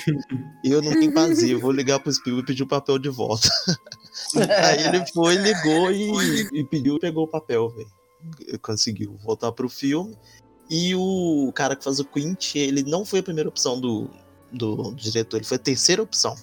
eu 0.63 0.81
não 0.81 0.91
tenho 0.91 1.11
fazer, 1.13 1.51
eu 1.51 1.59
vou 1.59 1.71
ligar 1.71 1.99
pro 1.99 2.11
Spielberg 2.11 2.43
e 2.43 2.47
pedir 2.47 2.63
o 2.63 2.67
papel 2.67 2.99
de 2.99 3.09
volta. 3.09 3.49
Aí 4.35 4.83
ele 4.85 5.05
foi, 5.13 5.35
ligou 5.35 5.91
e, 5.91 6.49
e 6.53 6.63
pediu 6.65 6.97
e 6.97 6.99
pegou 6.99 7.23
o 7.23 7.27
papel, 7.27 7.69
velho. 7.69 8.59
Conseguiu 8.61 9.17
voltar 9.23 9.51
pro 9.53 9.69
filme. 9.69 10.17
E 10.69 10.93
o 10.95 11.51
cara 11.53 11.75
que 11.75 11.83
faz 11.83 11.99
o 11.99 12.05
Quint, 12.05 12.55
ele 12.55 12.83
não 12.83 13.05
foi 13.05 13.19
a 13.19 13.23
primeira 13.23 13.49
opção 13.49 13.79
do, 13.79 14.09
do, 14.51 14.75
do 14.75 14.95
diretor, 14.95 15.37
ele 15.37 15.45
foi 15.45 15.57
a 15.57 15.59
terceira 15.59 16.01
opção. 16.01 16.35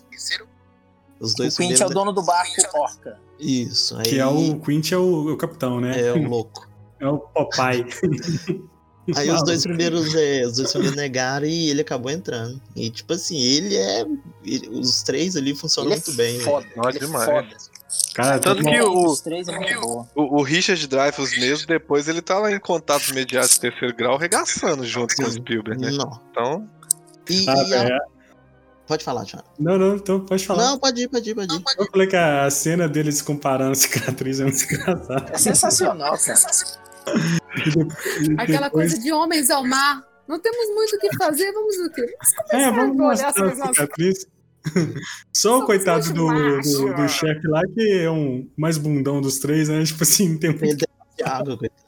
Os 1.18 1.32
O 1.32 1.36
dois 1.36 1.56
Quint 1.56 1.78
é 1.78 1.86
o 1.86 1.90
dono 1.90 2.12
do 2.12 2.22
barco 2.22 2.52
Orca. 2.74 3.20
Isso, 3.38 3.96
aí 3.96 4.04
Que 4.04 4.18
é 4.18 4.26
o 4.26 4.58
Quint 4.60 4.92
é 4.92 4.96
o, 4.96 5.32
o 5.32 5.36
capitão, 5.36 5.80
né? 5.80 6.00
é 6.00 6.12
o 6.12 6.28
louco. 6.28 6.69
É 7.00 7.08
o 7.08 7.18
Popeye. 7.18 7.86
Aí 9.16 9.28
os 9.30 9.42
dois 9.42 9.62
primeiros, 9.64 10.14
é, 10.14 10.46
os 10.46 10.56
dois 10.56 10.70
primeiros 10.70 10.96
negaram 10.96 11.46
e 11.46 11.68
ele 11.70 11.80
acabou 11.80 12.12
entrando. 12.12 12.60
E 12.76 12.90
tipo 12.90 13.12
assim, 13.14 13.40
ele 13.42 13.74
é. 13.76 14.06
ele- 14.44 14.68
os 14.68 15.02
três 15.02 15.34
ali 15.34 15.54
funcionam 15.54 15.90
Ele 15.90 16.00
é 16.00 16.04
muito 16.06 16.16
bem. 16.16 16.38
né? 16.38 16.44
foda. 16.44 16.66
Nossa, 16.76 16.88
ele 16.90 16.98
é 16.98 17.00
demais. 17.00 17.24
foda. 17.24 17.48
Cara, 18.14 18.38
Tanto 18.38 18.62
todo 18.62 18.70
que 18.70 18.80
o- 18.80 19.14
é. 19.64 19.78
O, 20.14 20.38
o 20.38 20.42
Richard 20.42 20.86
Dreyfuss 20.86 21.36
mesmo, 21.40 21.66
depois 21.66 22.06
ele 22.06 22.22
tá 22.22 22.38
lá 22.38 22.52
em 22.52 22.60
contatos 22.60 23.08
imediatos 23.08 23.54
de 23.54 23.60
terceiro 23.60 23.96
grau, 23.96 24.16
regaçando 24.16 24.84
junto 24.86 25.16
com 25.16 25.22
o 25.24 25.30
Spielberg, 25.32 25.80
né? 25.80 25.90
Não. 25.90 26.20
Então, 26.30 26.68
E, 27.28 27.46
Ah, 27.48 27.54
e 27.66 27.74
a- 27.74 27.84
é. 27.88 27.98
Pode 28.86 29.04
falar, 29.04 29.24
Thiago. 29.24 29.46
Não, 29.58 29.78
não, 29.78 29.94
então 29.96 30.18
pode 30.20 30.44
falar. 30.44 30.64
Não, 30.64 30.78
pode 30.78 31.02
ir, 31.02 31.08
pode 31.08 31.30
ir, 31.30 31.34
pode 31.34 31.54
ir. 31.54 31.62
Eu 31.78 31.86
falei 31.90 32.06
que 32.08 32.16
a 32.16 32.50
cena 32.50 32.88
deles 32.88 33.22
comparando 33.22 33.74
cicatriz 33.76 34.40
é 34.40 34.44
muito 34.44 34.62
engraçada. 34.72 35.26
É 35.32 35.38
sensacional, 35.38 36.18
cara. 36.18 36.36
Aquela 38.38 38.70
coisa 38.70 38.98
de 38.98 39.12
homens 39.12 39.50
ao 39.50 39.66
mar. 39.66 40.02
Não 40.28 40.38
temos 40.38 40.74
muito 40.74 40.94
o 40.94 40.98
que 40.98 41.16
fazer, 41.16 41.50
vamos 41.52 41.76
o 41.76 41.90
quê? 41.90 42.14
Vamos 42.52 42.66
É, 42.66 42.70
começar 42.70 42.70
vamos 42.70 42.96
mostrar 42.96 43.28
a 43.28 43.72
cicatriz. 43.74 44.26
Só 45.32 45.58
o 45.58 45.66
coitado 45.66 46.12
do, 46.12 46.26
do, 46.60 46.94
do 46.94 47.08
chefe 47.08 47.46
lá, 47.48 47.62
que 47.74 47.98
é 48.02 48.10
um 48.10 48.48
mais 48.56 48.78
bundão 48.78 49.20
dos 49.20 49.38
três, 49.38 49.68
né? 49.68 49.82
Tipo 49.84 50.02
assim, 50.02 50.38
tem 50.38 50.50
muito. 50.50 50.64
Ele 50.64 51.28
água, 51.28 51.56
coitado. 51.58 51.80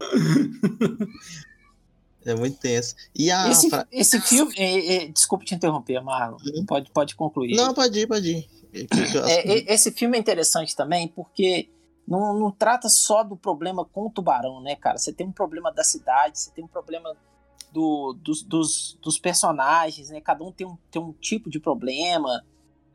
É 2.26 2.34
muito 2.34 2.58
tenso. 2.58 2.96
E 3.14 3.30
a. 3.30 3.48
Esse, 3.48 3.68
esse 3.92 4.20
filme. 4.20 4.52
é, 4.58 4.96
é, 4.96 5.06
desculpe 5.06 5.44
te 5.44 5.54
interromper, 5.54 6.02
Marlon. 6.02 6.36
Uhum. 6.44 6.66
Pode, 6.66 6.90
pode 6.90 7.14
concluir. 7.14 7.54
Não, 7.54 7.72
pode 7.72 8.00
ir, 8.00 8.08
pode 8.08 8.28
ir. 8.28 8.48
É, 9.28 9.58
e- 9.58 9.64
esse 9.68 9.92
filme 9.92 10.16
é 10.16 10.20
interessante 10.20 10.74
também 10.74 11.06
porque 11.06 11.68
não, 12.06 12.32
não 12.38 12.50
trata 12.52 12.88
só 12.88 13.22
do 13.22 13.36
problema 13.36 13.84
com 13.84 14.06
o 14.06 14.10
tubarão, 14.10 14.60
né, 14.60 14.76
cara? 14.76 14.98
Você 14.98 15.12
tem 15.12 15.26
um 15.26 15.32
problema 15.32 15.72
da 15.72 15.82
cidade, 15.84 16.38
você 16.38 16.50
tem 16.52 16.64
um 16.64 16.68
problema 16.68 17.14
do- 17.72 18.12
dos, 18.22 18.42
dos, 18.42 18.98
dos 19.02 19.18
personagens, 19.18 20.08
né? 20.10 20.20
Cada 20.20 20.44
um 20.44 20.52
tem 20.52 20.66
um, 20.66 20.76
tem 20.90 21.02
um 21.02 21.12
tipo 21.12 21.50
de 21.50 21.58
problema. 21.60 22.44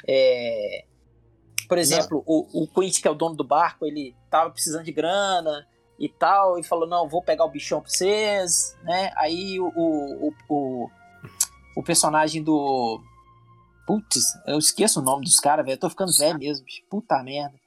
É, 0.07 0.85
Por 1.67 1.77
exemplo, 1.77 2.23
o, 2.25 2.63
o 2.63 2.67
Quint, 2.67 3.01
que 3.01 3.07
é 3.07 3.11
o 3.11 3.15
dono 3.15 3.35
do 3.35 3.43
barco, 3.43 3.85
ele 3.85 4.15
tava 4.29 4.49
precisando 4.49 4.83
de 4.85 4.91
grana 4.91 5.67
e 5.99 6.09
tal, 6.09 6.57
e 6.57 6.63
falou, 6.63 6.87
não, 6.87 7.07
vou 7.07 7.21
pegar 7.21 7.45
o 7.45 7.49
bichão 7.49 7.79
pra 7.81 7.89
vocês, 7.91 8.75
né? 8.83 9.11
Aí 9.15 9.59
o, 9.59 9.67
o, 9.75 10.27
o, 10.27 10.33
o, 10.49 10.89
o 11.77 11.83
personagem 11.83 12.41
do. 12.43 12.99
Putz, 13.85 14.33
eu 14.47 14.57
esqueço 14.57 14.99
o 14.99 15.03
nome 15.03 15.23
dos 15.25 15.39
caras, 15.39 15.63
velho. 15.65 15.75
Eu 15.75 15.79
tô 15.79 15.89
ficando 15.89 16.11
velho 16.17 16.39
mesmo. 16.39 16.65
bicho. 16.65 16.81
Puta 16.89 17.21
merda. 17.23 17.59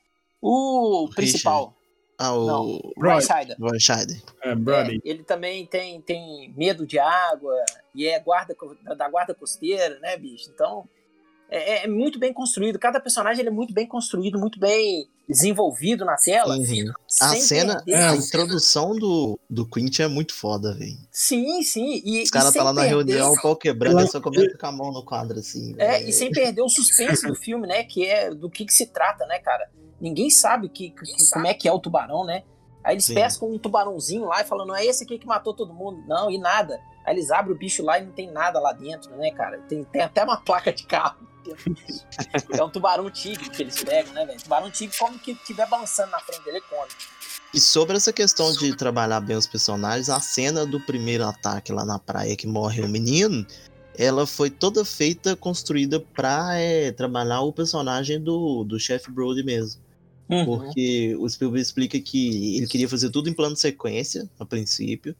O 0.46 1.09
principal. 1.09 1.74
Ah, 2.18 2.35
o 2.35 2.46
Não, 2.46 2.92
Roy. 2.98 3.22
Scheider. 3.22 3.57
Roy 3.59 3.80
Scheider. 3.80 4.22
É, 4.42 4.54
Brody. 4.54 4.96
É, 4.96 5.09
ele 5.09 5.24
também 5.24 5.64
tem, 5.64 6.02
tem 6.02 6.52
medo 6.54 6.87
de 6.87 6.98
água 6.98 7.54
e 7.94 8.07
é 8.07 8.20
guarda 8.20 8.54
da 8.94 9.09
guarda 9.09 9.35
costeira, 9.35 9.98
né, 10.00 10.18
bicho? 10.18 10.50
Então 10.54 10.87
é, 11.50 11.85
é 11.85 11.88
muito 11.88 12.18
bem 12.18 12.33
construído. 12.33 12.78
Cada 12.78 13.00
personagem 13.00 13.40
ele 13.40 13.48
é 13.48 13.52
muito 13.52 13.72
bem 13.74 13.87
construído, 13.87 14.38
muito 14.38 14.59
bem 14.59 15.09
desenvolvido 15.28 16.04
na 16.04 16.16
tela. 16.16 16.57
Uhum. 16.57 16.92
A 17.22 17.35
cena, 17.37 17.83
perder- 17.83 17.94
a 18.02 18.16
introdução 18.16 18.94
do, 18.96 19.38
do 19.48 19.66
Quint 19.66 20.00
é 20.00 20.07
muito 20.09 20.35
foda, 20.35 20.74
velho. 20.74 20.96
Sim, 21.11 21.62
sim. 21.62 22.02
E, 22.04 22.22
Os 22.22 22.30
caras 22.30 22.52
sem 22.52 22.59
tá 22.61 22.64
lá 22.64 22.72
na 22.72 22.83
perder- 22.83 22.96
reunião, 22.96 23.33
o 23.33 23.40
pau 23.42 23.57
quebrando, 23.57 24.00
Eu- 24.00 24.07
só 24.07 24.20
começa 24.20 24.57
com 24.59 24.66
a 24.66 24.72
mão 24.72 24.92
no 24.92 25.04
quadro, 25.04 25.38
assim. 25.38 25.74
É, 25.78 25.92
velho. 25.98 26.09
e 26.09 26.12
sem 26.12 26.30
perder 26.30 26.62
o 26.62 26.68
suspense 26.68 27.26
do 27.26 27.35
filme, 27.35 27.66
né? 27.66 27.85
Que 27.85 28.07
é 28.07 28.35
do 28.35 28.50
que, 28.50 28.64
que 28.66 28.72
se 28.74 28.87
trata, 28.87 29.24
né, 29.26 29.38
cara? 29.38 29.70
Ninguém 30.00 30.28
sabe 30.28 30.68
que, 30.68 30.90
que- 30.90 31.30
como 31.33 31.46
é 31.46 31.54
que 31.54 31.66
é 31.68 31.72
o 31.72 31.78
tubarão, 31.78 32.24
né? 32.24 32.42
Aí 32.83 32.94
eles 32.96 33.07
Sim. 33.07 33.14
pescam 33.14 33.48
um 33.50 33.59
tubarãozinho 33.59 34.26
lá 34.26 34.42
e 34.42 34.44
falam, 34.44 34.66
não 34.66 34.76
é 34.76 34.85
esse 34.85 35.04
aqui 35.04 35.18
que 35.18 35.26
matou 35.26 35.54
todo 35.54 35.72
mundo. 35.72 36.04
Não, 36.07 36.30
e 36.30 36.37
nada. 36.37 36.78
Aí 37.07 37.14
eles 37.14 37.30
abrem 37.30 37.54
o 37.54 37.59
bicho 37.59 37.83
lá 37.83 37.98
e 37.98 38.04
não 38.04 38.12
tem 38.12 38.30
nada 38.30 38.61
lá 38.61 38.72
dentro, 38.74 39.16
né, 39.16 39.30
cara? 39.30 39.59
Tem, 39.68 39.83
tem 39.85 40.02
até 40.02 40.22
uma 40.22 40.37
placa 40.37 40.70
de 40.70 40.85
carro. 40.87 41.16
Bicho. 41.44 42.07
É 42.52 42.62
um 42.62 42.70
tubarão 42.70 43.11
tigre 43.11 43.50
que 43.50 43.62
eles 43.62 43.83
pegam, 43.83 44.12
né, 44.14 44.24
velho? 44.24 44.40
Tubarão 44.40 44.70
tigre, 44.70 44.96
como 44.98 45.18
que 45.18 45.35
tiver 45.44 45.68
balançando 45.68 46.11
na 46.11 46.20
frente 46.20 46.44
dele, 46.44 46.59
ele 46.59 46.66
come. 46.68 46.90
E 47.52 47.61
sobre 47.61 47.96
essa 47.96 48.12
questão 48.12 48.52
de 48.52 48.76
trabalhar 48.76 49.20
bem 49.20 49.37
os 49.37 49.46
personagens, 49.46 50.09
a 50.09 50.20
cena 50.20 50.66
do 50.66 50.80
primeiro 50.80 51.24
ataque 51.24 51.72
lá 51.72 51.85
na 51.85 51.98
praia 51.98 52.35
que 52.35 52.46
morre 52.46 52.83
o 52.83 52.88
menino, 52.88 53.46
ela 53.96 54.26
foi 54.26 54.50
toda 54.50 54.85
feita, 54.85 55.37
construída 55.37 56.00
pra 56.00 56.57
é, 56.57 56.90
trabalhar 56.90 57.42
o 57.42 57.52
personagem 57.52 58.20
do, 58.20 58.64
do 58.64 58.78
chefe 58.78 59.11
Brody 59.11 59.44
mesmo. 59.44 59.80
Uhum. 60.28 60.44
Porque 60.44 61.14
o 61.18 61.28
Spielberg 61.28 61.62
explica 61.62 62.00
que 62.00 62.57
ele 62.57 62.66
queria 62.66 62.88
fazer 62.88 63.11
tudo 63.11 63.28
em 63.28 63.35
plano 63.35 63.54
de 63.54 63.61
sequência, 63.61 64.28
a 64.38 64.44
princípio, 64.44 65.14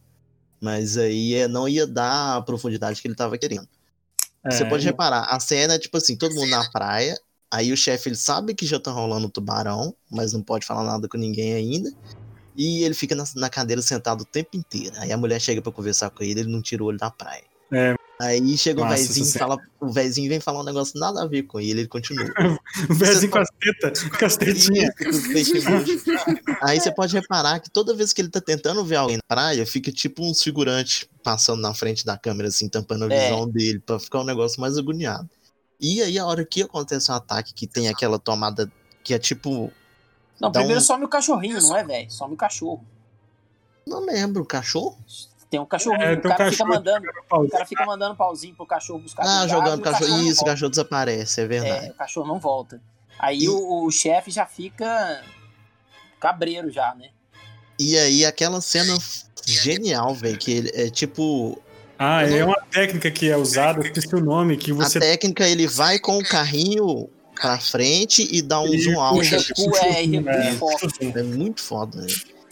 mas 0.61 0.97
aí 0.97 1.35
é, 1.35 1.47
não 1.47 1.69
ia 1.69 1.87
dar 1.87 2.37
a 2.37 2.43
profundidade 2.43 3.01
que 3.01 3.07
ele 3.07 3.15
tava 3.15 3.37
querendo. 3.39 3.69
Você 4.51 4.65
É, 4.65 4.69
pode 4.69 4.85
reparar, 4.85 5.25
a 5.25 5.41
cena 5.41 5.75
é 5.75 5.79
tipo 5.79 5.97
assim, 5.97 6.17
todo 6.17 6.35
mundo 6.35 6.51
na 6.51 6.71
praia, 6.71 7.19
aí 7.51 7.73
o 7.73 7.77
chefe 7.77 8.09
ele 8.09 8.17
sabe 8.17 8.55
que 8.55 8.67
já 8.67 8.79
tá 8.79 8.91
rolando 8.91 9.27
o 9.27 9.31
tubarão, 9.31 9.95
mas 10.11 10.33
não 10.33 10.43
pode 10.43 10.67
falar 10.67 10.85
nada 10.85 11.09
com 11.09 11.17
ninguém 11.17 11.55
ainda. 11.55 11.91
E 12.57 12.85
ele 12.85 12.95
fica 12.95 13.15
na, 13.15 13.25
na 13.37 13.51
cadeira 13.51 13.83
sentado 13.83 14.21
o 14.21 14.25
tempo 14.25 14.57
inteiro. 14.57 14.95
Aí 14.99 15.11
a 15.13 15.17
mulher 15.17 15.41
chega 15.41 15.61
pra 15.61 15.73
conversar 15.73 16.11
com 16.11 16.23
ele, 16.23 16.41
ele 16.41 16.53
não 16.53 16.63
tira 16.63 16.83
o 16.83 16.87
olho 16.87 16.99
da 16.99 17.11
praia. 17.11 17.45
É. 17.73 17.95
Aí 18.21 18.57
chega 18.57 18.81
o 18.81 18.85
Nossa, 18.85 18.97
vezinho 18.97 19.27
e 19.27 19.33
fala, 19.33 19.57
o 19.81 19.91
vezinho 19.91 20.29
vem 20.29 20.39
falar 20.39 20.61
um 20.61 20.65
negócio 20.65 20.99
nada 21.01 21.23
a 21.23 21.27
ver 21.27 21.43
com 21.45 21.59
ele, 21.61 21.81
ele 21.81 21.89
continua. 21.89 22.25
O 22.89 22.95
Vezinho 22.95 23.31
com 23.31 23.39
as 23.39 23.49
tetas, 23.61 24.03
com 24.05 24.25
as 24.25 24.37
tetinhas. 24.37 24.95
Aí 26.63 26.81
você 26.81 26.93
pode 26.93 27.15
reparar 27.15 27.61
que 27.61 27.71
toda 27.71 27.95
vez 27.95 28.13
que 28.13 28.21
ele 28.21 28.29
tá 28.29 28.41
tentando 28.41 28.85
ver 28.85 28.97
alguém 28.97 29.17
na 29.17 29.23
praia, 29.27 29.67
fica 29.67 29.91
tipo 29.93 30.23
uns 30.25 30.43
figurantes 30.43 31.07
passando 31.23 31.61
na 31.61 31.75
frente 31.75 32.05
da 32.05 32.17
câmera, 32.17 32.49
assim, 32.49 32.69
tampando 32.69 33.05
a 33.05 33.13
É. 33.13 33.25
visão 33.31 33.49
dele, 33.49 33.79
pra 33.81 33.99
ficar 33.99 34.21
um 34.21 34.25
negócio 34.25 34.61
mais 34.61 34.77
agoniado. 34.79 35.29
E 35.81 36.01
aí, 36.03 36.19
a 36.19 36.25
hora 36.27 36.45
que 36.45 36.63
acontece 36.63 37.11
um 37.11 37.15
ataque 37.15 37.53
que 37.53 37.67
tem 37.67 37.89
aquela 37.89 38.19
tomada 38.19 38.71
que 39.03 39.13
é 39.13 39.19
tipo. 39.19 39.73
Não, 40.41 40.51
primeiro 40.53 40.81
um- 40.81 40.85
some 40.85 41.05
o 41.05 41.09
cachorrinho, 41.09 41.61
não 41.61 41.77
é, 41.77 41.85
velho? 41.85 42.11
Some 42.11 42.35
o 42.35 42.37
cachorro. 42.37 42.85
Não 43.87 44.05
lembro, 44.07 44.45
cachorro? 44.45 44.97
Tem 45.55 45.61
um 45.61 45.67
cachorrinho, 45.67 46.03
É, 46.03 46.13
o 46.15 46.17
tem 46.17 46.19
um 46.19 46.23
cara 46.23 46.51
fica 46.51 46.65
cachorro. 46.65 46.69
mandando. 46.71 47.07
O 47.31 47.49
cara 47.49 47.65
fica 47.65 47.87
mandando 47.87 48.17
pauzinho 48.17 48.57
pro 48.57 48.67
cachorro 48.67 48.99
buscar 48.99 49.23
Ah, 49.25 49.47
jogando 49.47 49.77
e 49.77 49.81
o 49.81 49.85
cachorro. 49.85 50.11
não 50.11 50.21
Isso, 50.25 50.43
o 50.43 50.45
cachorro 50.47 50.71
desaparece, 50.71 51.41
é 51.43 51.47
verdade. 51.47 51.87
É, 51.87 51.91
o 51.93 51.95
cachorro 51.95 52.27
não 52.27 52.41
volta. 52.41 52.83
Aí 53.17 53.45
E- 53.45 53.49
o, 53.49 53.85
o 53.87 53.91
chefe 53.93 54.33
já 54.33 54.45
fica 54.47 55.23
cabreiro 56.19 56.73
já, 56.73 56.93
né? 56.97 57.11
E 57.79 57.97
aí, 57.97 58.25
aquela 58.25 58.61
cena 58.61 58.99
genial, 59.47 60.13
velho, 60.13 60.37
que 60.37 60.51
ele 60.51 60.71
é 60.75 60.91
tipo. 60.91 61.57
Ah, 61.97 62.25
é 62.25 62.45
uma 62.45 62.61
técnica 62.73 63.09
que 63.13 63.31
é 63.31 63.37
usada, 63.37 63.81
esqueci 63.87 64.13
o 64.17 64.21
nome, 64.21 64.57
que 64.57 64.73
você 64.73 64.99
A 64.99 65.01
técnica, 65.01 65.47
ele 65.49 65.69
vai 65.69 66.01
com 66.01 66.19
o 66.19 66.25
carrinho 66.25 67.09
pra 67.41 67.61
frente 67.61 68.27
e 68.29 68.43
dá 68.43 68.61
um 68.61 68.75
E 68.75 68.79
zoom 68.83 69.01
out. 69.01 69.31
puxa, 69.55 69.87
é, 69.87 70.01
é, 70.01 70.05
e 70.05 70.53
foca. 70.59 70.89
puxa, 70.89 71.13
É 71.17 71.23
muito 71.23 71.63
foda, 71.63 72.01
né? 72.01 72.09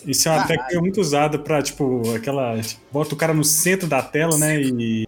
Isso 0.06 0.28
é 0.28 0.32
uma 0.32 0.38
Caralho. 0.42 0.58
técnica 0.60 0.80
muito 0.80 1.00
usada 1.00 1.38
pra, 1.38 1.62
tipo, 1.62 2.02
aquela. 2.14 2.54
Bota 2.92 3.14
o 3.14 3.16
cara 3.18 3.32
no 3.34 3.44
centro 3.44 3.88
da 3.88 4.02
tela, 4.02 4.36
né? 4.38 4.60
E. 4.60 5.06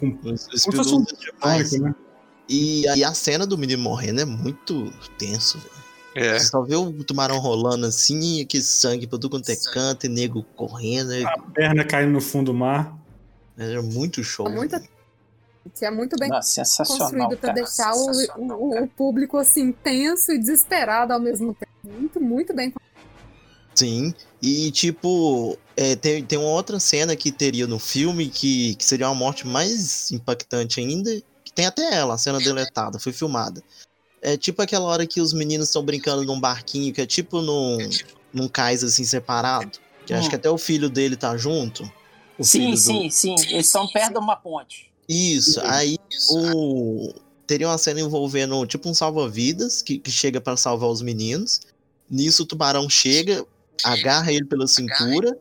Com, 0.00 0.16
como 0.16 0.36
se 0.36 0.44
fosse 0.50 0.58
Spielberg 0.62 0.94
um 0.94 1.04
tônico, 1.40 1.78
né? 1.78 1.94
E 2.48 2.86
aí 2.88 3.02
a 3.04 3.14
cena 3.14 3.46
do 3.46 3.56
menino 3.56 3.82
morrendo 3.82 4.20
é 4.20 4.24
muito 4.24 4.92
tenso, 5.18 5.58
velho. 5.58 5.74
É. 6.16 6.38
Você 6.38 6.46
só 6.46 6.62
vê 6.62 6.76
o 6.76 6.92
tubarão 7.04 7.38
rolando 7.38 7.86
assim, 7.86 8.40
aquele 8.42 8.62
sangue 8.62 9.06
pra 9.06 9.18
tudo 9.18 9.30
quanto 9.30 9.48
é 9.50 9.56
canto, 9.72 10.06
e 10.06 10.08
nego 10.08 10.42
correndo. 10.54 11.12
É, 11.12 11.24
A 11.24 11.38
perna 11.52 11.84
caindo 11.84 12.12
no 12.12 12.20
fundo 12.20 12.52
do 12.52 12.54
mar. 12.58 12.96
é 13.58 13.80
muito 13.80 14.22
show. 14.22 14.48
Muita- 14.48 14.78
velho. 14.78 14.90
Que 15.74 15.86
é 15.86 15.90
muito 15.90 16.14
bem 16.18 16.28
Nossa, 16.28 16.46
sensacional. 16.64 16.98
construído 17.10 17.28
pra 17.40 17.48
cara, 17.48 17.52
deixar 17.54 17.92
o, 17.92 18.12
sensacional. 18.14 18.60
o, 18.60 18.82
o 18.84 18.86
público 18.86 19.38
assim 19.38 19.72
tenso 19.72 20.30
e 20.32 20.38
desesperado 20.38 21.12
ao 21.14 21.18
mesmo 21.18 21.54
tempo. 21.54 21.72
Muito, 21.82 22.20
muito 22.20 22.54
bem. 22.54 22.72
Sim. 23.74 24.14
E 24.40 24.70
tipo, 24.70 25.58
é, 25.76 25.96
tem, 25.96 26.22
tem 26.24 26.38
uma 26.38 26.48
outra 26.50 26.78
cena 26.78 27.16
que 27.16 27.32
teria 27.32 27.66
no 27.66 27.78
filme 27.78 28.28
que, 28.28 28.74
que 28.76 28.84
seria 28.84 29.08
uma 29.08 29.14
morte 29.14 29.46
mais 29.46 30.10
impactante 30.12 30.80
ainda. 30.80 31.10
Que 31.44 31.52
tem 31.52 31.66
até 31.66 31.94
ela, 31.94 32.14
a 32.14 32.18
cena 32.18 32.38
deletada, 32.38 32.98
foi 32.98 33.12
filmada. 33.12 33.62
É 34.22 34.36
tipo 34.36 34.62
aquela 34.62 34.86
hora 34.86 35.06
que 35.06 35.20
os 35.20 35.32
meninos 35.32 35.68
estão 35.68 35.82
brincando 35.84 36.24
num 36.24 36.40
barquinho, 36.40 36.92
que 36.92 37.00
é 37.00 37.06
tipo 37.06 37.40
num, 37.42 37.78
num 38.32 38.48
cais 38.48 38.82
assim 38.84 39.04
separado. 39.04 39.70
Que 40.06 40.12
acho 40.14 40.26
Hum. 40.26 40.30
que 40.30 40.36
até 40.36 40.50
o 40.50 40.58
filho 40.58 40.88
dele 40.90 41.16
tá 41.16 41.36
junto. 41.36 41.82
O 42.38 42.44
Sim, 42.44 42.58
filho 42.60 42.70
do- 42.72 42.78
sim, 42.78 43.10
sim. 43.10 43.34
Eles 43.50 43.66
estão 43.66 43.86
perto 43.88 44.12
de 44.12 44.18
uma 44.18 44.36
ponte. 44.36 44.90
Isso, 45.08 45.60
aí 45.64 45.98
o... 46.30 47.12
teria 47.46 47.68
uma 47.68 47.78
cena 47.78 48.00
envolvendo 48.00 48.66
tipo 48.66 48.88
um 48.88 48.94
salva-vidas 48.94 49.82
que, 49.82 49.98
que 49.98 50.10
chega 50.10 50.40
pra 50.40 50.56
salvar 50.56 50.88
os 50.90 51.00
meninos. 51.02 51.60
Nisso 52.10 52.42
o 52.42 52.46
tubarão 52.46 52.88
chega, 52.88 53.44
agarra 53.82 54.32
ele 54.32 54.44
pela 54.44 54.66
cintura. 54.66 55.38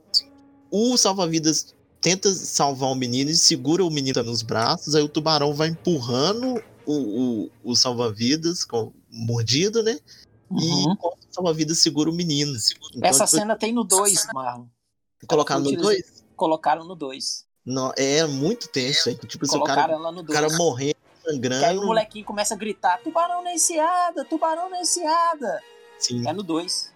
O 0.71 0.97
salva-vidas 0.97 1.73
tenta 2.01 2.31
salvar 2.33 2.89
o 2.89 2.95
menino 2.95 3.29
e 3.29 3.35
segura 3.35 3.83
o 3.85 3.89
menino 3.91 4.23
nos 4.23 4.41
braços. 4.41 4.95
Aí 4.95 5.03
o 5.03 5.09
tubarão 5.09 5.53
vai 5.53 5.69
empurrando 5.69 6.61
o, 6.85 6.93
o, 6.93 7.49
o 7.63 7.75
salva-vidas 7.75 8.63
com 8.65 8.91
mordido, 9.09 9.83
né? 9.83 9.99
Uhum. 10.49 10.59
E 10.59 10.87
o 10.87 11.17
salva-vidas 11.31 11.79
segura 11.79 12.09
o 12.09 12.13
menino. 12.13 12.53
Então, 12.95 13.09
Essa 13.09 13.25
tipo, 13.25 13.37
cena 13.37 13.55
tem 13.55 13.71
no 13.73 13.83
2, 13.83 14.27
Marlon. 14.33 14.65
colocaram 15.27 15.61
no 15.61 15.67
utiliza- 15.67 15.83
2? 15.89 16.23
Colocaram 16.35 16.83
no 16.85 16.95
2. 16.95 17.45
Não, 17.65 17.93
é 17.95 18.25
muito 18.25 18.67
tenso, 18.67 19.09
é, 19.09 19.13
tipo, 19.15 19.45
se 19.45 19.51
o 19.51 19.59
Colocaram 19.59 19.81
cara, 19.83 19.93
ela 19.93 20.11
no 20.11 20.21
o 20.21 20.25
cara 20.25 20.47
2. 20.47 20.57
morrendo, 20.57 20.95
Que 20.95 21.29
aí 21.29 21.31
o 21.31 21.31
sangrando. 21.31 21.85
molequinho 21.85 22.25
começa 22.25 22.53
a 22.53 22.57
gritar: 22.57 22.97
tubarão 23.01 23.41
na 23.41 23.53
enseada, 23.53 24.25
tubarão 24.25 24.69
na 24.69 24.81
enseada. 24.81 25.61
Sim. 25.97 26.27
É 26.27 26.33
no 26.33 26.43
2. 26.43 26.91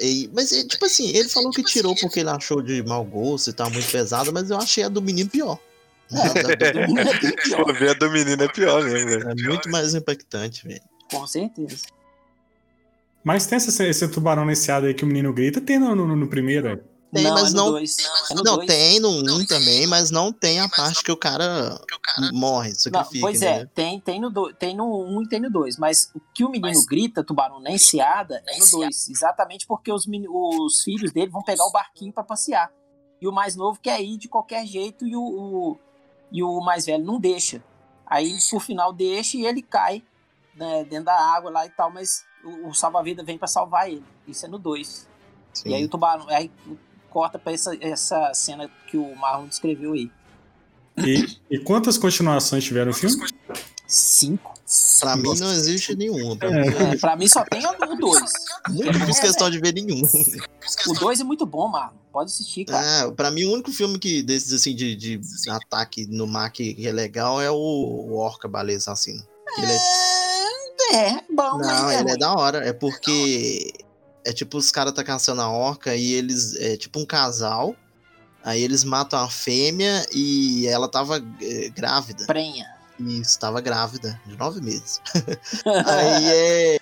E- 0.00 0.30
mas, 0.34 0.52
é, 0.52 0.64
tipo 0.64 0.84
assim, 0.84 1.08
ele 1.16 1.28
falou 1.28 1.50
que 1.50 1.62
tirou 1.62 1.94
porque 1.94 2.20
ele 2.20 2.30
achou 2.30 2.60
de 2.60 2.82
mau 2.82 3.04
gosto 3.04 3.50
e 3.50 3.52
tá 3.52 3.68
muito 3.70 3.90
pesado, 3.90 4.32
mas 4.32 4.50
eu 4.50 4.58
achei 4.58 4.84
a 4.84 4.88
do 4.88 5.00
menino 5.00 5.30
pior. 5.30 5.58
Ver 7.78 7.90
a 7.90 7.94
do 7.94 8.10
menino 8.10 8.42
é 8.42 8.48
pior 8.48 8.82
mesmo, 8.82 9.08
velho. 9.08 9.30
É 9.30 9.34
muito 9.34 9.70
mais 9.70 9.94
impactante, 9.94 10.66
velho. 10.66 10.82
Com 11.10 11.26
certeza. 11.26 11.78
Mas 13.22 13.46
tem 13.46 13.58
esse, 13.58 13.84
esse 13.84 14.08
tubarão 14.08 14.44
nesse 14.44 14.72
aí 14.72 14.94
que 14.94 15.04
o 15.04 15.06
menino 15.06 15.32
grita, 15.32 15.60
tem 15.60 15.78
no, 15.78 15.94
no, 15.94 16.16
no 16.16 16.26
primeiro, 16.28 16.68
é. 16.68 16.80
Tem, 17.12 17.24
não, 17.24 17.32
mas 17.34 17.52
é 17.52 17.56
no 17.56 17.56
não- 17.64 17.70
2. 17.72 17.96
É 18.30 18.34
Não, 18.34 18.42
dois. 18.56 18.66
tem 18.66 19.00
no 19.00 19.08
1 19.10 19.44
também, 19.46 19.86
mas 19.86 20.10
não 20.10 20.32
tem 20.32 20.60
a 20.60 20.68
parte 20.68 21.02
que 21.02 21.10
o 21.10 21.16
cara 21.16 21.80
morre, 22.32 22.68
Não, 22.70 22.74
sacrifica, 22.76 23.20
pois 23.20 23.42
é, 23.42 23.66
tem, 23.66 24.00
tem, 24.00 24.20
no 24.20 24.30
do, 24.30 24.52
tem 24.54 24.76
no 24.76 24.84
1 25.04 25.16
um 25.18 25.22
e 25.22 25.28
tem 25.28 25.40
no 25.40 25.50
2, 25.50 25.76
mas 25.76 26.10
o 26.14 26.20
que 26.32 26.44
o 26.44 26.48
menino 26.48 26.84
grita, 26.86 27.24
tubarão 27.24 27.58
na 27.60 27.72
enseada, 27.72 28.40
é 28.46 28.58
no 28.58 28.70
2. 28.70 29.08
Exatamente 29.08 29.66
porque 29.66 29.90
os, 29.92 30.06
meni- 30.06 30.28
os 30.28 30.82
filhos 30.82 31.10
dele 31.12 31.30
vão 31.30 31.42
pegar 31.42 31.64
o 31.64 31.72
barquinho 31.72 32.12
pra 32.12 32.22
passear. 32.22 32.70
E 33.20 33.26
o 33.26 33.32
mais 33.32 33.56
novo 33.56 33.78
quer 33.80 34.00
ir 34.00 34.16
de 34.16 34.28
qualquer 34.28 34.64
jeito 34.64 35.04
e 35.06 35.16
o, 35.16 35.20
o- 35.22 35.78
e 36.30 36.42
o 36.44 36.60
mais 36.60 36.86
velho 36.86 37.04
não 37.04 37.18
deixa. 37.18 37.62
Aí, 38.06 38.36
por 38.50 38.60
final, 38.60 38.92
deixa 38.92 39.36
e 39.36 39.44
ele 39.46 39.62
cai 39.62 40.02
né, 40.54 40.84
dentro 40.84 41.06
da 41.06 41.14
água 41.20 41.50
lá 41.50 41.66
e 41.66 41.70
tal, 41.70 41.90
mas 41.90 42.24
o, 42.44 42.68
o 42.68 42.74
salva-vida 42.74 43.22
vem 43.24 43.36
pra 43.38 43.48
salvar 43.48 43.88
ele. 43.90 44.04
Isso 44.28 44.46
é 44.46 44.48
no 44.48 44.58
2. 44.58 45.08
E 45.66 45.74
aí 45.74 45.84
o 45.84 45.88
tubarão. 45.88 46.28
Aí 46.28 46.50
corta 47.10 47.38
pra 47.38 47.52
essa, 47.52 47.76
essa 47.80 48.32
cena 48.34 48.70
que 48.88 48.96
o 48.96 49.14
Marlon 49.16 49.46
descreveu 49.46 49.92
aí. 49.92 50.10
E, 50.98 51.36
e 51.50 51.58
quantas 51.58 51.96
continuações 51.98 52.64
tiveram 52.64 52.90
o 52.90 52.94
filme? 52.94 53.16
Cinco. 53.86 54.54
Pra 55.00 55.16
mim 55.16 55.34
não 55.38 55.50
existe 55.52 55.96
nenhuma. 55.96 56.36
Pra 56.36 56.48
É. 56.48 56.60
mim, 56.62 56.76
É, 56.92 56.96
pra 56.96 57.16
mim 57.16 57.26
só 57.26 57.42
tem 57.44 57.60
o 57.66 57.96
dois. 57.96 58.20
nunca 58.68 59.06
fiz 59.06 59.18
questão 59.18 59.50
de 59.50 59.58
ver 59.58 59.72
nenhum. 59.74 60.00
O 60.86 60.92
dois 60.94 61.20
é 61.20 61.24
muito 61.24 61.44
bom, 61.44 61.66
Marlon. 61.68 61.96
Pode 62.12 62.30
assistir, 62.30 62.64
cara. 62.66 63.06
Ah, 63.08 63.12
pra 63.12 63.30
mim, 63.30 63.44
o 63.44 63.52
único 63.52 63.72
filme 63.72 63.98
que 63.98 64.22
desses 64.22 64.52
assim 64.52 64.74
de, 64.74 64.94
de 64.94 65.20
ataque 65.48 66.06
no 66.06 66.26
mar 66.26 66.50
que 66.50 66.76
é 66.86 66.92
legal 66.92 67.40
é 67.40 67.50
o, 67.50 67.54
o 67.56 68.16
Orca 68.16 68.46
Baleia 68.46 68.78
Assassino. 68.78 69.22
Ele 69.58 69.72
é, 69.72 70.96
É, 71.08 71.20
bom, 71.32 71.58
não, 71.58 71.90
é 71.90 72.00
ele 72.00 72.10
é 72.10 72.12
ruim. 72.12 72.18
da 72.18 72.32
hora. 72.34 72.58
É 72.66 72.72
porque 72.72 73.72
é 74.24 74.32
tipo 74.32 74.58
os 74.58 74.70
caras 74.70 74.92
tá 74.92 75.02
caçando 75.04 75.40
a 75.42 75.48
orca 75.50 75.94
e 75.94 76.12
eles 76.12 76.54
é 76.56 76.76
tipo 76.76 76.98
um 76.98 77.06
casal. 77.06 77.74
Aí 78.42 78.62
eles 78.62 78.84
matam 78.84 79.18
a 79.18 79.28
fêmea 79.28 80.06
e 80.14 80.66
ela 80.66 80.88
tava 80.88 81.22
é, 81.42 81.68
grávida. 81.68 82.24
Prenha. 82.26 82.66
E 82.98 83.18
estava 83.20 83.60
grávida, 83.62 84.20
de 84.26 84.36
nove 84.36 84.60
meses. 84.60 85.00
aí 85.86 86.24
é. 86.26 86.78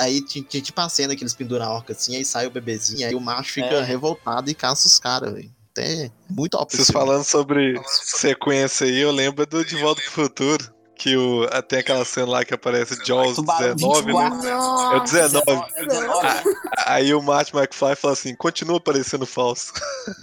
Aí 0.00 0.20
tinha, 0.24 0.44
tinha 0.44 0.62
tipo 0.62 0.80
a 0.80 0.88
cena 0.88 1.16
que 1.16 1.22
eles 1.22 1.34
penduram 1.34 1.64
a 1.66 1.74
orca 1.74 1.92
assim, 1.92 2.14
aí 2.14 2.24
sai 2.24 2.46
o 2.46 2.50
bebezinho, 2.50 3.06
aí 3.06 3.14
o 3.14 3.20
macho 3.20 3.52
fica 3.52 3.74
É. 3.74 3.82
revoltado 3.82 4.48
e 4.50 4.54
caça 4.54 4.86
os 4.86 4.98
caras, 4.98 5.32
velho. 5.32 5.50
Até 5.72 6.10
muito 6.30 6.56
top. 6.56 6.74
Vocês 6.74 6.90
falando 6.90 7.24
sobre 7.24 7.80
sequência 7.84 8.86
aí, 8.86 8.98
eu 8.98 9.10
lembro 9.10 9.44
do 9.46 9.64
De 9.64 9.76
Volta 9.76 10.00
pro 10.02 10.10
Futuro. 10.24 10.72
Que 10.98 11.14
o, 11.14 11.46
tem 11.68 11.80
aquela 11.80 12.04
cena 12.06 12.26
lá 12.26 12.44
que 12.44 12.54
aparece 12.54 12.96
Jaws 13.04 13.36
Tubarão 13.36 13.74
19, 13.76 14.12
né? 14.14 14.30
24. 14.30 14.48
É 14.48 14.96
o 14.96 15.00
19. 15.00 15.72
É 15.74 15.86
19. 15.86 16.28
Aí 16.86 17.14
o 17.14 17.22
Marty 17.22 17.54
McFly 17.54 17.94
fala 17.94 18.14
assim: 18.14 18.34
continua 18.34 18.80
parecendo 18.80 19.26
falso. 19.26 19.74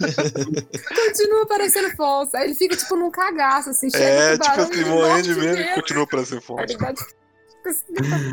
Continua 1.06 1.46
parecendo 1.46 1.94
falso. 1.96 2.36
Aí 2.36 2.44
ele 2.46 2.54
fica, 2.54 2.76
tipo, 2.76 2.96
num 2.96 3.10
cagaço, 3.10 3.70
assim, 3.70 3.88
chega 3.88 4.04
É, 4.04 4.38
tipo 4.38 4.60
assim, 4.60 4.80
e 4.80 4.84
morrendo 4.84 5.22
de 5.22 5.34
medo, 5.34 5.74
continua 5.74 6.06
parecendo 6.06 6.40
Tá 6.40 6.46
falso. 6.48 6.64
ligado? 6.66 6.98
Fica 6.98 7.70
assim, 7.70 7.84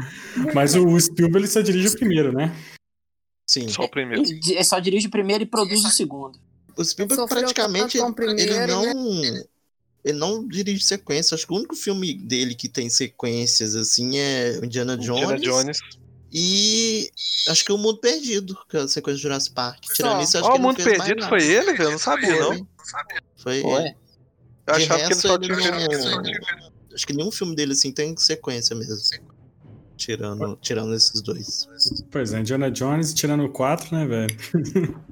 Mas 0.55 0.75
o 0.75 0.99
Spielberg 0.99 1.45
ele 1.45 1.47
só 1.47 1.61
dirige 1.61 1.89
o 1.89 1.97
primeiro, 1.97 2.33
né? 2.33 2.51
Sim. 3.45 3.67
Só 3.67 3.83
o 3.83 3.89
primeiro. 3.89 4.23
Ele 4.23 4.63
só 4.63 4.79
dirige 4.79 5.07
o 5.07 5.11
primeiro 5.11 5.43
e 5.43 5.45
produz 5.45 5.85
o 5.85 5.89
segundo. 5.89 6.39
O 6.75 6.83
Spielberg 6.83 7.27
praticamente 7.27 7.97
ele 7.97 8.67
não. 8.67 8.83
Ele 10.03 10.17
não 10.17 10.47
dirige 10.47 10.83
sequência. 10.83 11.35
Acho 11.35 11.45
que 11.45 11.53
o 11.53 11.57
único 11.57 11.75
filme 11.75 12.13
dele 12.15 12.55
que 12.55 12.67
tem 12.67 12.89
sequências 12.89 13.75
assim 13.75 14.17
é 14.17 14.59
o 14.61 14.65
Indiana 14.65 14.97
Jones. 14.97 15.23
Indiana 15.23 15.37
Jones. 15.39 15.79
E 16.33 17.11
acho 17.49 17.63
que 17.65 17.71
o 17.71 17.77
Mundo 17.77 17.99
Perdido, 17.99 18.57
que 18.69 18.77
é 18.77 18.79
a 18.81 18.87
sequência 18.87 19.17
de 19.17 19.21
Jurassic 19.23 19.53
Park. 19.53 19.83
Tirando 19.93 20.23
isso, 20.23 20.37
acho 20.37 20.47
Ó, 20.47 20.51
que 20.51 20.53
o 20.53 20.55
ele 20.57 20.63
não 20.63 20.69
Mundo 20.69 20.83
Perdido 20.83 21.19
nada. 21.19 21.29
foi 21.29 21.43
ele, 21.43 21.73
velho? 21.73 21.83
Eu 21.83 21.91
não 21.91 21.99
sabia, 21.99 22.39
não. 22.39 22.49
Foi. 22.55 22.65
Foi. 23.37 23.61
Foi. 23.61 23.81
ele. 23.81 23.95
Eu 24.67 24.75
De 24.75 24.83
achava 24.83 24.99
que 24.99 25.05
ele 25.07 25.15
só 25.15 25.35
ele 25.35 25.55
tinha. 25.55 25.71
não- 25.71 26.21
Acho 26.93 27.07
que 27.07 27.13
nenhum 27.13 27.31
filme 27.31 27.55
dele 27.55 27.73
assim 27.73 27.91
tem 27.91 28.15
sequência 28.17 28.75
mesmo. 28.75 28.95
Tirando, 29.97 30.57
tirando 30.61 30.93
esses 30.95 31.21
dois. 31.21 31.67
Pois 32.09 32.33
é, 32.33 32.39
Indiana 32.39 32.71
Jones 32.71 33.13
tirando 33.13 33.43
o 33.45 33.49
4, 33.49 33.95
né, 33.95 34.05
velho? 34.05 34.35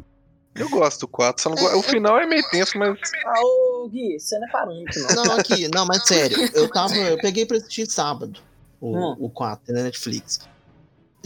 Eu 0.56 0.68
gosto 0.70 1.02
do 1.02 1.08
4. 1.08 1.42
Só 1.44 1.50
não 1.50 1.56
go- 1.58 1.78
O 1.78 1.84
final 1.84 2.18
é 2.20 2.26
meio 2.26 2.44
tenso, 2.50 2.78
mas. 2.78 2.98
Ah, 3.26 3.40
ô 3.42 3.69
Gui, 3.90 4.20
você 4.20 4.38
não 4.40 4.48
é 4.48 4.52
parâmetro, 4.52 5.02
não. 5.16 5.24
Não, 5.26 5.32
aqui, 5.38 5.68
não, 5.74 5.86
mas 5.86 6.06
sério, 6.08 6.38
eu 6.54 6.70
tava. 6.70 6.94
Eu 6.96 7.18
peguei 7.18 7.46
pra 7.46 7.58
assistir 7.58 7.86
sábado 7.90 8.40
o, 8.80 8.96
Hum. 8.98 9.16
o 9.20 9.30
4 9.30 9.74
na 9.74 9.84
Netflix. 9.84 10.40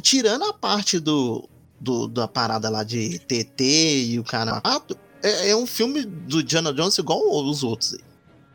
Tirando 0.02 0.44
a 0.46 0.54
parte 0.54 1.00
do, 1.00 1.48
do 1.80 2.08
da 2.08 2.28
parada 2.28 2.70
lá 2.70 2.84
de 2.84 3.20
TT 3.20 3.64
e 4.06 4.20
o 4.20 4.24
cara. 4.24 4.62
É, 5.22 5.52
é 5.52 5.56
um 5.56 5.66
filme 5.68 6.04
do 6.04 6.44
Diana 6.44 6.74
Jones 6.74 6.98
igual 6.98 7.20
os 7.22 7.64
outros. 7.64 7.94
aí. 7.94 8.02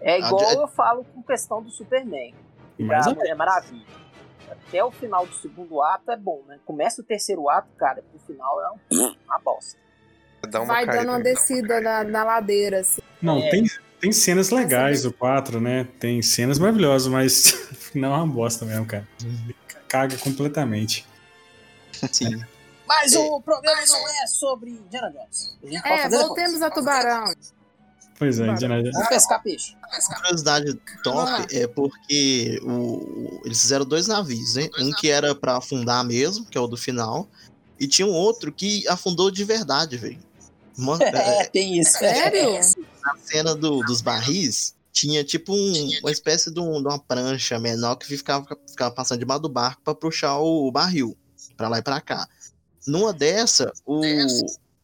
É 0.00 0.18
igual 0.18 0.40
Ah, 0.46 0.52
eu 0.54 0.68
falo 0.68 1.04
com 1.04 1.22
questão 1.22 1.62
do 1.62 1.70
Superman. 1.70 2.34
Mas 2.78 3.06
é- 3.06 3.34
Maravilha. 3.34 3.86
Até 4.50 4.82
o 4.84 4.90
final 4.90 5.26
do 5.26 5.34
segundo 5.34 5.82
ato 5.82 6.10
é 6.10 6.16
bom, 6.16 6.42
né? 6.46 6.58
Começa 6.64 7.00
o 7.00 7.04
terceiro 7.04 7.48
ato, 7.48 7.68
cara, 7.76 8.02
pro 8.10 8.20
final 8.26 8.60
é 8.62 8.70
um- 8.94 9.14
uma 9.26 9.38
bosta. 9.38 9.78
Dá 10.48 10.60
uma 10.60 10.66
Vai 10.66 10.86
caída. 10.86 11.02
dando 11.04 11.08
uma 11.16 11.22
descida 11.22 11.80
na, 11.80 12.04
na 12.04 12.24
ladeira, 12.24 12.80
assim. 12.80 13.00
Não, 13.20 13.38
É. 13.38 13.50
tem, 13.50 13.64
tem 14.00 14.12
cenas 14.12 14.50
legais 14.50 15.04
o 15.04 15.12
4, 15.12 15.60
né? 15.60 15.88
Tem 15.98 16.22
cenas 16.22 16.58
maravilhosas, 16.58 17.08
mas 17.10 17.68
não 17.94 18.12
é 18.12 18.16
uma 18.16 18.26
bosta 18.26 18.64
mesmo, 18.64 18.86
cara. 18.86 19.06
Caga 19.88 20.16
completamente. 20.18 21.06
Sim. 22.12 22.42
Mas 22.86 23.14
o 23.14 23.40
programa 23.42 23.82
não 23.86 24.08
é 24.08 24.26
sobre 24.26 24.70
Indiana 24.70 25.10
Jones. 25.10 25.58
A 25.84 25.88
É, 25.88 26.08
voltemos 26.08 26.62
a 26.62 26.70
Tubarão. 26.70 27.24
Pois 28.18 28.40
é. 28.40 28.46
Indiana 28.46 28.78
Jones. 28.78 28.94
Vamos 28.94 29.08
pescar 29.08 29.42
peixe. 29.42 29.76
curiosidade 30.16 30.74
top 31.02 31.54
é 31.54 31.66
porque 31.66 32.60
o, 32.62 33.42
eles 33.44 33.60
fizeram 33.60 33.84
dois 33.84 34.06
navios, 34.06 34.54
né? 34.54 34.68
Um 34.78 34.90
que 34.92 35.10
era 35.10 35.34
pra 35.34 35.58
afundar 35.58 36.04
mesmo, 36.04 36.46
que 36.46 36.56
é 36.56 36.60
o 36.60 36.66
do 36.66 36.76
final, 36.76 37.28
e 37.78 37.86
tinha 37.86 38.06
um 38.06 38.12
outro 38.12 38.50
que 38.50 38.86
afundou 38.88 39.30
de 39.30 39.44
verdade, 39.44 39.96
velho. 39.96 40.18
Uma- 40.78 40.96
É, 41.02 41.42
é, 41.42 41.44
tem 41.46 41.78
isso. 41.78 41.98
Sério? 41.98 42.52
Na 43.02 43.16
cena 43.24 43.54
do- 43.54 43.80
dos 43.80 44.00
barris, 44.00 44.74
tinha 44.92 45.22
tipo 45.24 45.52
um- 45.52 45.90
uma 46.00 46.10
espécie 46.12 46.50
de, 46.52 46.60
um- 46.60 46.80
de 46.80 46.88
uma 46.88 46.98
prancha 46.98 47.58
menor 47.58 47.96
que 47.96 48.06
ficava, 48.06 48.46
ficava 48.68 48.94
passando 48.94 49.18
debaixo 49.18 49.42
do 49.42 49.48
barco 49.48 49.82
pra 49.82 49.94
puxar 49.94 50.38
o, 50.38 50.70
barril, 50.70 51.16
pra 51.56 51.68
lá 51.68 51.78
e 51.78 51.82
pra 51.82 52.00
cá. 52.00 52.26
Numa 52.86 53.12
dessa, 53.12 53.72
o, 53.84 54.00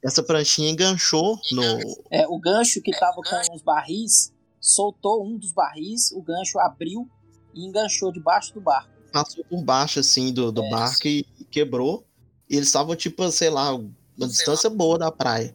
essa 0.02 0.22
pranchinha 0.22 0.70
enganchou 0.70 1.38
no, 1.52 1.62
É, 2.10 2.26
o 2.28 2.38
gancho 2.38 2.82
que 2.82 2.90
tava 2.92 3.16
com 3.16 3.54
os 3.54 3.62
barris 3.62 4.32
soltou 4.60 5.24
um 5.26 5.38
dos 5.38 5.52
barris, 5.52 6.10
o 6.12 6.20
gancho 6.22 6.58
abriu 6.58 7.08
e 7.54 7.64
enganchou 7.66 8.10
debaixo 8.12 8.52
do 8.54 8.60
barco. 8.60 8.90
passou 9.12 9.44
por 9.44 9.62
baixo, 9.62 10.00
assim, 10.00 10.32
do, 10.32 10.50
do 10.50 10.62
É. 10.64 10.70
barco 10.70 11.06
e 11.06 11.24
quebrou. 11.50 12.04
E 12.50 12.56
eles 12.56 12.66
estavam, 12.68 12.94
tipo, 12.96 13.30
sei 13.30 13.48
lá, 13.48 13.72
uma 13.74 14.28
distância 14.28 14.68
boa 14.68 14.98
da 14.98 15.10
praia. 15.12 15.54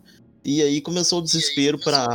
E 0.50 0.64
aí 0.64 0.82
começou 0.82 1.20
o 1.20 1.22
desespero 1.22 1.78
pra, 1.78 2.08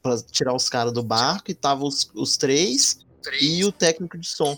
pra 0.00 0.16
tirar 0.30 0.54
os 0.54 0.68
caras 0.68 0.92
do 0.92 1.02
barco, 1.02 1.50
e 1.50 1.54
tava 1.54 1.84
os, 1.84 2.08
os 2.14 2.36
três 2.36 3.00
e 3.40 3.64
o 3.64 3.72
técnico 3.72 4.16
de 4.16 4.28
som. 4.28 4.56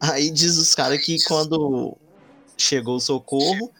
Aí 0.00 0.30
diz 0.30 0.56
os 0.56 0.72
caras 0.72 1.04
que 1.04 1.16
quando 1.24 1.96
chegou 2.56 2.94
o 2.96 3.00
socorro, 3.00 3.72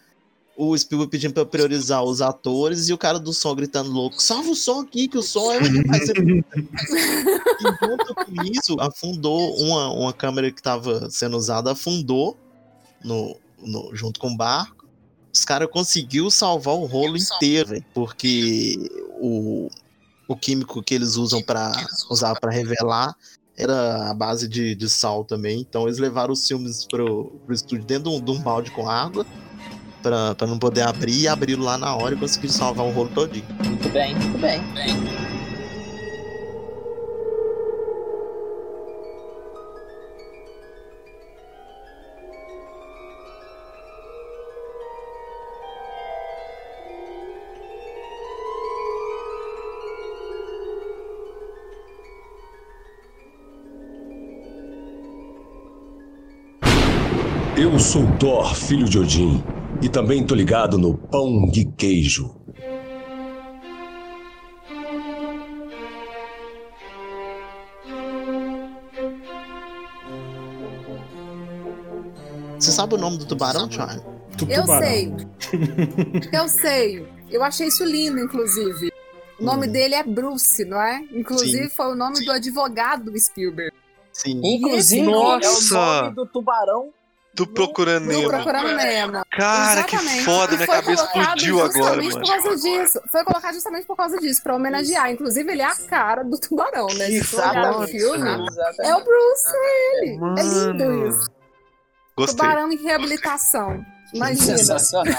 o 0.57 0.77
Spielberg 0.77 1.09
pedindo 1.09 1.33
pra 1.33 1.45
priorizar 1.45 2.03
os 2.03 2.21
atores 2.21 2.89
e 2.89 2.93
o 2.93 2.97
cara 2.97 3.17
do 3.17 3.31
som 3.33 3.55
gritando 3.55 3.89
louco, 3.91 4.21
salva 4.21 4.49
o 4.51 4.55
som 4.55 4.81
aqui, 4.81 5.07
que 5.07 5.17
o 5.17 5.23
som 5.23 5.51
é 5.53 5.59
vai 5.87 5.99
ser 6.05 6.17
e 6.19 7.85
junto 7.85 8.15
com 8.15 8.43
isso, 8.43 8.75
afundou 8.79 9.55
uma, 9.57 9.89
uma 9.91 10.13
câmera 10.13 10.51
que 10.51 10.59
estava 10.59 11.09
sendo 11.09 11.37
usada, 11.37 11.71
afundou 11.71 12.37
no, 13.03 13.37
no- 13.59 13.95
junto 13.95 14.19
com 14.19 14.31
o 14.31 14.35
barco. 14.37 14.82
Os 15.33 15.43
caras 15.43 15.67
conseguiu 15.71 16.29
salvar 16.29 16.75
o 16.75 16.85
rolo 16.85 17.17
inteiro, 17.17 17.69
velho, 17.69 17.85
porque 17.93 18.77
o, 19.19 19.69
o 20.27 20.35
químico 20.35 20.83
que 20.83 20.93
eles 20.93 21.15
usam 21.15 21.41
para 21.41 21.71
usar 22.09 22.39
para 22.39 22.51
revelar 22.51 23.15
era 23.57 24.11
a 24.11 24.13
base 24.13 24.47
de, 24.47 24.75
de 24.75 24.89
sal 24.89 25.23
também. 25.23 25.59
Então 25.59 25.83
eles 25.83 25.97
levaram 25.97 26.33
os 26.33 26.47
filmes 26.47 26.85
pro, 26.85 27.31
pro 27.45 27.53
estúdio 27.53 27.85
dentro 27.85 28.11
de 28.11 28.17
um, 28.17 28.21
de 28.21 28.31
um 28.31 28.41
balde 28.41 28.71
com 28.71 28.87
água 28.87 29.25
pra, 30.03 30.35
pra 30.35 30.45
não 30.45 30.59
poder 30.59 30.81
abrir 30.81 31.21
e 31.21 31.27
abriram 31.27 31.63
lá 31.63 31.77
na 31.77 31.95
hora 31.95 32.13
e 32.13 32.17
conseguiram 32.17 32.53
salvar 32.53 32.85
o 32.85 32.91
rolo 32.91 33.09
todinho. 33.09 33.45
Muito 33.63 33.89
bem, 33.89 34.15
muito 34.15 34.37
bem. 34.37 34.61
Eu 34.61 35.32
sou 57.83 58.03
Thor, 58.17 58.55
filho 58.55 58.85
de 58.87 58.97
Odin, 58.97 59.43
e 59.81 59.89
também 59.89 60.25
tô 60.25 60.33
ligado 60.33 60.77
no 60.77 60.95
pão 60.97 61.45
de 61.51 61.65
queijo. 61.65 62.33
Você 72.59 72.71
sabe 72.71 72.95
o 72.95 72.97
nome 72.97 73.17
do 73.17 73.25
tubarão? 73.25 73.67
Tu- 74.37 74.47
Eu 74.49 74.65
sei. 74.65 75.13
Eu 76.31 76.47
sei. 76.49 77.07
Eu 77.29 77.43
achei 77.43 77.67
isso 77.67 77.83
lindo, 77.83 78.19
inclusive. 78.19 78.91
O 79.39 79.43
nome 79.43 79.67
Hum. 79.67 79.71
dele 79.71 79.95
é 79.95 80.03
Bruce, 80.03 80.63
não 80.65 80.81
é? 80.81 81.03
Inclusive, 81.11 81.63
Sim. 81.63 81.69
foi 81.75 81.87
o 81.91 81.95
nome 81.95 82.23
do 82.23 82.31
advogado 82.31 83.11
do 83.11 83.19
Spielberg. 83.19 83.75
Sim. 84.11 84.39
Inclusive, 84.43 85.01
Nossa! 85.07 85.75
é 85.77 85.79
o 85.79 86.03
nome 86.03 86.15
do 86.15 86.25
tubarão 86.27 86.89
Tô 87.35 87.47
procurando 87.47 88.05
Nemo. 88.05 88.27
Procurando 88.29 88.75
Nemo. 88.75 89.23
Cara, 89.31 89.83
que 89.83 89.95
Exatamente. 89.95 90.23
foda, 90.25 90.55
minha 90.55 90.67
cabeça 90.67 91.03
explodiu 91.03 91.55
agora, 91.63 91.71
justamente 91.71 92.13
mano. 92.13 92.25
por 92.25 92.43
causa 92.43 92.55
disso. 92.57 93.01
Foi 93.11 93.23
colocado 93.23 93.53
justamente 93.55 93.85
por 93.87 93.95
causa 93.97 94.17
disso, 94.19 94.43
pra 94.43 94.55
homenagear. 94.55 95.11
Inclusive, 95.11 95.51
ele 95.51 95.61
é 95.63 95.65
a 95.65 95.75
cara 95.75 96.23
do 96.23 96.37
tubarão, 96.39 96.85
né? 96.93 97.05
Se 97.07 97.11
no 97.11 97.17
Exatamente. 97.17 97.91
filme, 97.91 98.29
Exatamente. 98.29 98.81
é 98.81 98.95
o 98.95 99.03
Bruce 99.03 99.53
ele. 99.95 100.11
É 100.11 100.43
lindo 100.43 100.85
Mano. 100.85 101.07
isso. 101.09 101.31
Gostei. 102.15 102.37
Tubarão 102.37 102.71
em 102.71 102.77
reabilitação. 102.77 103.83
Imagina. 104.13 104.57
Sensacional. 104.59 105.15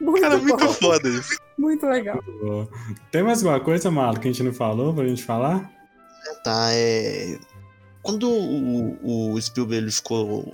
Muito 0.00 0.20
Cara, 0.20 0.36
bom. 0.36 0.44
muito 0.44 0.68
foda 0.74 1.08
isso. 1.08 1.38
Muito 1.56 1.86
legal. 1.86 2.18
Tem 3.12 3.22
mais 3.22 3.38
alguma 3.38 3.64
coisa, 3.64 3.88
Malo, 3.90 4.18
que 4.18 4.28
a 4.28 4.32
gente 4.32 4.42
não 4.42 4.52
falou 4.52 4.92
pra 4.92 5.06
gente 5.06 5.22
falar? 5.24 5.70
Tá, 6.42 6.68
é. 6.72 7.38
Quando 8.04 8.28
o, 8.28 9.32
o 9.32 9.40
Spielberg 9.40 9.84
ele 9.84 9.90
ficou. 9.90 10.52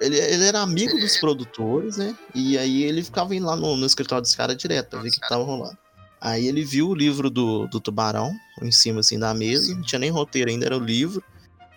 Ele, 0.00 0.16
ele 0.16 0.44
era 0.44 0.60
amigo 0.60 0.96
dos 0.96 1.18
produtores, 1.18 1.96
né? 1.96 2.16
E 2.32 2.56
aí 2.56 2.84
ele 2.84 3.02
ficava 3.02 3.34
indo 3.34 3.46
lá 3.46 3.56
no, 3.56 3.76
no 3.76 3.84
escritório 3.84 4.22
dos 4.22 4.34
caras 4.36 4.56
direto 4.56 4.90
pra 4.90 5.00
ver 5.00 5.08
o 5.08 5.12
que 5.12 5.20
tava 5.28 5.42
rolando. 5.42 5.76
Aí 6.20 6.46
ele 6.46 6.64
viu 6.64 6.88
o 6.88 6.94
livro 6.94 7.28
do, 7.28 7.66
do 7.66 7.80
Tubarão 7.80 8.32
em 8.62 8.70
cima 8.70 9.00
assim 9.00 9.18
da 9.18 9.34
mesa, 9.34 9.74
não 9.74 9.82
tinha 9.82 9.98
nem 9.98 10.10
roteiro 10.10 10.50
ainda, 10.50 10.66
era 10.66 10.76
o 10.76 10.80
livro. 10.80 11.22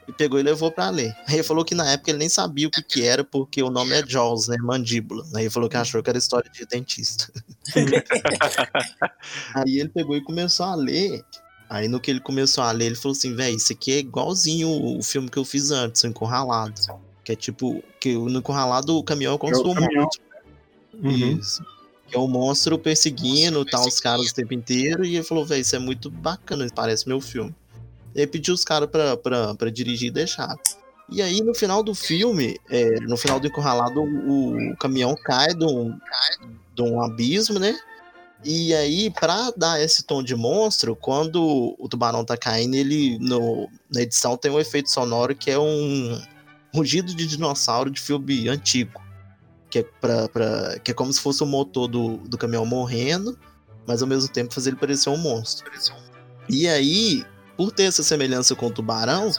E 0.07 0.13
pegou 0.13 0.39
e 0.39 0.43
levou 0.43 0.71
pra 0.71 0.89
ler. 0.89 1.15
Aí 1.27 1.35
ele 1.35 1.43
falou 1.43 1.65
que 1.65 1.73
na 1.73 1.91
época 1.91 2.11
ele 2.11 2.19
nem 2.19 2.29
sabia 2.29 2.67
o 2.67 2.71
que, 2.71 2.83
que 2.83 3.03
era, 3.03 3.23
porque 3.23 3.63
o 3.63 3.71
nome 3.71 3.93
é 3.93 4.05
Jaws, 4.05 4.47
né? 4.47 4.57
Mandíbula. 4.59 5.23
Aí 5.35 5.43
ele 5.43 5.49
falou 5.49 5.67
que 5.69 5.77
achou 5.77 6.01
que 6.03 6.09
era 6.09 6.19
história 6.19 6.49
de 6.51 6.63
dentista. 6.65 7.31
Aí 9.55 9.79
ele 9.79 9.89
pegou 9.89 10.15
e 10.15 10.21
começou 10.21 10.65
a 10.67 10.75
ler. 10.75 11.23
Aí 11.71 11.87
no 11.87 12.01
que 12.01 12.11
ele 12.11 12.19
começou 12.19 12.65
a 12.65 12.71
ler, 12.73 12.87
ele 12.87 12.95
falou 12.95 13.13
assim, 13.13 13.33
velho, 13.33 13.55
isso 13.55 13.71
aqui 13.71 13.93
é 13.93 13.99
igualzinho 13.99 14.67
o 14.69 15.01
filme 15.01 15.29
que 15.29 15.37
eu 15.37 15.45
fiz 15.45 15.71
antes, 15.71 16.03
o 16.03 16.07
Encurralado. 16.07 16.73
Que 17.23 17.31
é 17.31 17.35
tipo, 17.35 17.81
que 17.97 18.13
no 18.13 18.39
Encurralado 18.39 18.97
o 18.97 19.01
caminhão 19.01 19.35
é 19.35 19.37
como 19.37 19.53
o 19.53 19.55
se 19.55 19.61
um 19.61 19.73
caminhão. 19.73 20.03
monstro. 20.03 20.21
Uhum. 21.01 21.39
Isso. 21.39 21.65
Que 22.09 22.17
é 22.17 22.19
o 22.19 22.27
monstro 22.27 22.77
perseguindo 22.77 23.63
tal, 23.63 23.87
os 23.87 24.01
caras 24.01 24.29
o 24.29 24.35
tempo 24.35 24.53
inteiro. 24.53 25.05
E 25.05 25.15
ele 25.15 25.23
falou, 25.23 25.45
velho, 25.45 25.61
isso 25.61 25.73
é 25.73 25.79
muito 25.79 26.09
bacana, 26.09 26.67
parece 26.75 27.07
meu 27.07 27.21
filme. 27.21 27.55
E 28.13 28.19
aí 28.19 28.27
pediu 28.27 28.53
os 28.53 28.65
caras 28.65 28.89
pra, 28.89 29.15
pra, 29.15 29.55
pra 29.55 29.69
dirigir 29.69 30.09
e 30.09 30.11
deixar. 30.11 30.53
E 31.09 31.21
aí, 31.21 31.39
no 31.39 31.55
final 31.55 31.81
do 31.81 31.95
filme, 31.95 32.59
é, 32.69 32.99
no 32.99 33.15
final 33.15 33.39
do 33.39 33.47
encurralado, 33.47 34.01
o, 34.01 34.73
o 34.73 34.75
caminhão 34.75 35.15
cai 35.23 35.53
de 35.53 35.63
um, 35.63 35.97
de 36.75 36.81
um 36.81 37.01
abismo, 37.01 37.59
né? 37.59 37.79
E 38.43 38.73
aí, 38.73 39.11
pra 39.11 39.51
dar 39.55 39.79
esse 39.81 40.03
tom 40.03 40.23
de 40.23 40.35
monstro, 40.35 40.95
quando 40.95 41.75
o 41.77 41.87
tubarão 41.87 42.25
tá 42.25 42.35
caindo, 42.35 42.73
ele 42.75 43.19
no, 43.19 43.69
na 43.93 44.01
edição 44.01 44.35
tem 44.35 44.49
um 44.51 44.59
efeito 44.59 44.89
sonoro 44.89 45.35
que 45.35 45.51
é 45.51 45.59
um 45.59 46.19
rugido 46.73 47.13
de 47.13 47.27
dinossauro 47.27 47.91
de 47.91 48.01
filme 48.01 48.49
antigo. 48.49 48.99
Que 49.69 49.79
é, 49.79 49.83
pra, 49.83 50.27
pra- 50.27 50.79
que 50.79 50.91
é 50.91 50.93
como 50.93 51.13
se 51.13 51.21
fosse 51.21 51.43
o 51.43 51.45
motor 51.45 51.87
do, 51.87 52.17
do 52.17 52.37
caminhão 52.37 52.65
morrendo, 52.65 53.37
mas 53.87 54.01
ao 54.01 54.07
mesmo 54.07 54.27
tempo 54.31 54.53
fazer 54.53 54.71
ele 54.71 54.77
parecer 54.77 55.09
um 55.09 55.17
monstro. 55.17 55.69
E 56.49 56.67
aí, 56.67 57.23
por 57.55 57.71
ter 57.71 57.83
essa 57.83 58.01
semelhança 58.03 58.55
com 58.55 58.67
o 58.67 58.71
tubarão, 58.71 59.31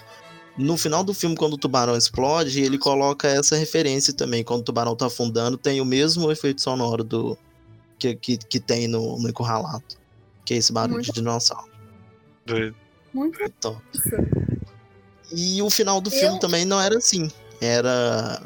no 0.57 0.76
final 0.76 1.03
do 1.03 1.12
filme, 1.12 1.36
quando 1.36 1.55
o 1.55 1.59
tubarão 1.59 1.96
explode, 1.96 2.61
ele 2.61 2.78
coloca 2.78 3.26
essa 3.28 3.57
referência 3.57 4.12
também. 4.12 4.44
Quando 4.44 4.61
o 4.61 4.64
tubarão 4.64 4.94
tá 4.94 5.07
afundando, 5.07 5.57
tem 5.59 5.80
o 5.80 5.84
mesmo 5.84 6.30
efeito 6.30 6.62
sonoro 6.62 7.03
do 7.03 7.36
que, 8.03 8.14
que, 8.16 8.36
que 8.38 8.61
tem 8.61 8.88
no, 8.88 9.18
no 9.18 9.28
encurralado. 9.28 9.82
Que 10.44 10.55
é 10.55 10.57
esse 10.57 10.72
barulho 10.72 10.94
Muito 10.94 11.07
de 11.07 11.12
dinossauro. 11.12 11.70
Doido. 12.44 12.74
Muito 13.14 13.38
Top. 13.61 13.80
isso. 13.94 14.11
E 15.34 15.62
o 15.62 15.70
final 15.70 16.00
do 16.00 16.11
Eu- 16.11 16.18
filme 16.18 16.40
também 16.40 16.64
não 16.64 16.80
era 16.80 16.96
assim. 16.98 17.30
Era. 17.61 18.42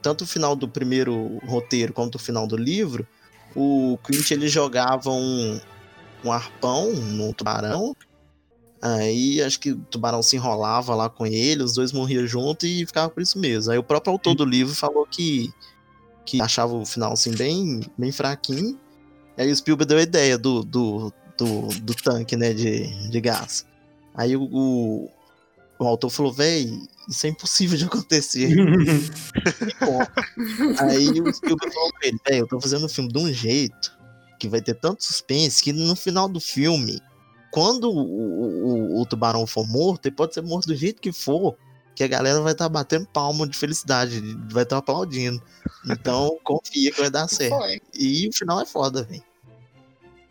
Tanto 0.00 0.22
o 0.24 0.26
final 0.26 0.54
do 0.56 0.68
primeiro 0.68 1.38
roteiro 1.46 1.92
quanto 1.92 2.14
o 2.14 2.18
final 2.18 2.46
do 2.46 2.56
livro, 2.56 3.06
o 3.54 3.98
Quint 4.04 4.30
ele 4.30 4.48
jogava 4.48 5.10
um, 5.10 5.60
um 6.24 6.32
arpão 6.32 6.92
no 6.92 7.34
tubarão. 7.34 7.94
Aí 8.80 9.42
acho 9.42 9.58
que 9.60 9.72
o 9.72 9.76
tubarão 9.76 10.22
se 10.22 10.36
enrolava 10.36 10.94
lá 10.94 11.10
com 11.10 11.26
ele, 11.26 11.62
os 11.62 11.74
dois 11.74 11.92
morriam 11.92 12.26
junto 12.26 12.64
e 12.66 12.86
ficava 12.86 13.10
por 13.10 13.22
isso 13.22 13.38
mesmo. 13.38 13.72
Aí 13.72 13.78
o 13.78 13.82
próprio 13.82 14.12
autor 14.12 14.34
do 14.34 14.44
livro 14.44 14.74
falou 14.74 15.06
que, 15.06 15.52
que 16.24 16.40
achava 16.40 16.74
o 16.74 16.86
final 16.86 17.12
assim 17.12 17.34
bem, 17.34 17.80
bem 17.96 18.12
fraquinho. 18.12 18.78
Aí 19.36 19.50
o 19.50 19.56
Spielberg 19.56 19.88
deu 19.88 19.98
a 19.98 20.02
ideia 20.02 20.38
do, 20.38 20.62
do, 20.62 21.12
do, 21.36 21.68
do 21.80 21.94
tanque, 21.94 22.36
né, 22.36 22.54
de, 22.54 23.10
de 23.10 23.20
gás. 23.20 23.66
Aí 24.14 24.36
o, 24.36 24.44
o, 24.44 25.10
o 25.78 25.84
autor 25.84 26.10
falou, 26.10 26.32
véi, 26.32 26.70
isso 27.08 27.26
é 27.26 27.30
impossível 27.30 27.76
de 27.76 27.84
acontecer. 27.84 28.48
Aí 30.80 31.08
o 31.20 31.32
Spielberg 31.32 31.74
falou 31.74 31.92
pra 31.98 32.08
ele, 32.08 32.18
véi, 32.26 32.40
eu 32.40 32.46
tô 32.46 32.60
fazendo 32.60 32.86
o 32.86 32.88
filme 32.88 33.12
de 33.12 33.18
um 33.18 33.32
jeito 33.32 33.92
que 34.38 34.48
vai 34.48 34.60
ter 34.60 34.74
tanto 34.74 35.02
suspense 35.04 35.62
que 35.62 35.72
no 35.72 35.96
final 35.96 36.28
do 36.28 36.40
filme, 36.40 37.00
quando 37.50 37.90
o, 37.90 38.98
o, 38.98 39.00
o 39.00 39.06
tubarão 39.06 39.46
for 39.46 39.66
morto, 39.66 40.06
ele 40.06 40.14
pode 40.14 40.34
ser 40.34 40.42
morto 40.42 40.66
do 40.66 40.76
jeito 40.76 41.00
que 41.00 41.12
for, 41.12 41.56
que 41.94 42.02
a 42.04 42.08
galera 42.08 42.40
vai 42.40 42.52
estar 42.52 42.68
batendo 42.68 43.06
palma 43.06 43.46
de 43.46 43.56
felicidade, 43.56 44.20
vai 44.50 44.64
estar 44.64 44.78
aplaudindo. 44.78 45.40
Então 45.88 46.36
confia 46.42 46.90
que 46.92 47.00
vai 47.00 47.10
dar 47.10 47.28
certo. 47.28 47.56
Foi. 47.56 47.80
E 47.94 48.28
o 48.28 48.32
final 48.32 48.60
é 48.60 48.66
foda, 48.66 49.04
velho. 49.04 49.22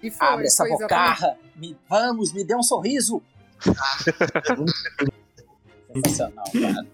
E 0.02 0.12
foi, 0.12 0.28
Abre 0.28 0.46
essa 0.48 0.66
bocarra. 0.66 1.38
Me, 1.56 1.78
vamos, 1.90 2.34
me 2.34 2.44
dê 2.44 2.56
um 2.56 2.64
sorriso. 2.64 3.22
Sensacional, 5.94 6.46
cara. 6.52 6.86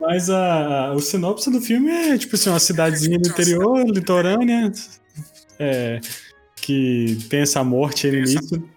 Mas 0.00 0.30
a, 0.30 0.86
a- 0.88 0.92
o 0.94 1.00
sinopse 1.00 1.50
do 1.50 1.60
filme 1.60 1.90
é 1.90 2.18
tipo 2.18 2.34
assim, 2.36 2.50
uma 2.50 2.58
cidadezinha 2.58 3.18
do 3.18 3.28
interior, 3.28 3.84
litorânea, 3.86 4.72
é, 5.58 6.00
que 6.56 7.18
tem 7.30 7.40
essa 7.40 7.62
morte 7.62 8.06
aí 8.06 8.12
no 8.12 8.18
início. 8.18 8.68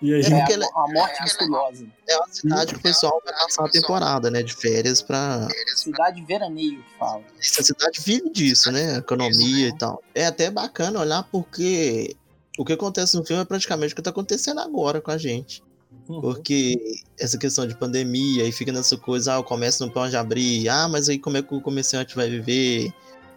E 0.00 0.14
a 0.14 0.18
É, 0.18 0.22
gente. 0.22 0.38
porque 0.38 0.52
a, 0.54 0.66
a 0.66 0.92
morte 0.92 1.22
misteriosa. 1.22 1.86
É 2.08 2.16
uma 2.16 2.28
cidade 2.28 2.72
que 2.74 2.78
o 2.80 2.82
pessoal 2.82 3.20
vai 3.24 3.34
passar 3.34 3.64
a 3.66 3.68
temporada, 3.70 4.30
né? 4.30 4.42
De 4.42 4.54
férias 4.54 5.02
pra. 5.02 5.48
Cidade 5.74 6.24
veraneio 6.24 6.82
que 6.82 6.98
fala. 6.98 7.22
Essa 7.38 7.62
cidade 7.62 8.00
vive 8.00 8.30
disso, 8.30 8.70
né? 8.70 8.98
Economia 8.98 9.68
e 9.68 9.76
tal. 9.76 10.02
É 10.14 10.26
até 10.26 10.50
bacana 10.50 11.00
olhar 11.00 11.22
porque 11.24 12.16
o 12.56 12.64
que 12.64 12.72
acontece 12.72 13.16
no 13.16 13.24
filme 13.24 13.42
é 13.42 13.44
praticamente 13.44 13.92
o 13.92 13.96
que 13.96 14.02
tá 14.02 14.10
acontecendo 14.10 14.60
agora 14.60 15.00
com 15.00 15.10
a 15.10 15.18
gente. 15.18 15.62
Uhum. 16.08 16.20
Porque 16.20 16.76
essa 17.18 17.36
questão 17.38 17.66
de 17.66 17.76
pandemia, 17.76 18.44
aí 18.44 18.52
fica 18.52 18.72
nessa 18.72 18.96
coisa, 18.96 19.34
ah, 19.34 19.38
o 19.38 19.44
comércio 19.44 19.84
não 19.84 19.92
pode 19.92 20.16
abrir, 20.16 20.68
ah, 20.68 20.88
mas 20.88 21.08
aí 21.08 21.18
como 21.18 21.36
é 21.36 21.42
que 21.42 21.54
o 21.54 21.60
comerciante 21.60 22.14
vai 22.16 22.28
viver? 22.30 22.92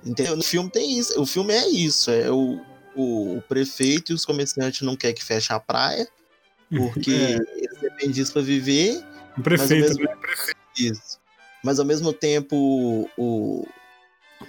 Entendeu? 0.06 0.36
No 0.36 0.44
filme 0.44 0.70
tem 0.70 0.98
isso. 0.98 1.20
O 1.22 1.26
filme 1.26 1.54
é 1.54 1.68
isso. 1.68 2.10
É 2.10 2.30
o, 2.32 2.60
o, 2.96 3.38
o 3.38 3.42
prefeito 3.44 4.12
e 4.12 4.16
os 4.16 4.26
comerciantes 4.26 4.82
não 4.82 4.96
querem 4.96 5.16
que 5.16 5.24
feche 5.24 5.54
a 5.54 5.60
praia, 5.60 6.08
porque 6.78 7.12
É, 7.14 7.36
eles 7.58 7.80
dependem 7.82 8.12
disso 8.12 8.34
pra 8.34 8.42
viver. 8.42 8.98
o 8.98 9.04
Mas 9.04 9.38
ao 9.38 9.44
prefeito, 9.44 9.88
mesmo- 9.88 10.04
né? 10.04 10.16
Isso. 10.78 11.20
Mas 11.64 11.80
ao 11.80 11.86
mesmo 11.86 12.12
tempo, 12.14 13.08
o, 13.18 13.68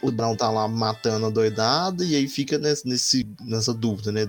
o 0.01 0.11
Brown 0.11 0.35
tá 0.37 0.51
lá 0.51 0.67
matando 0.67 1.27
a 1.27 1.31
doidada 1.31 2.05
e 2.05 2.15
aí 2.17 2.27
fica 2.29 2.57
nesse, 2.59 2.89
nesse- 2.89 3.29
nessa 3.43 3.75
dúvida, 3.75 4.11
né? 4.13 4.27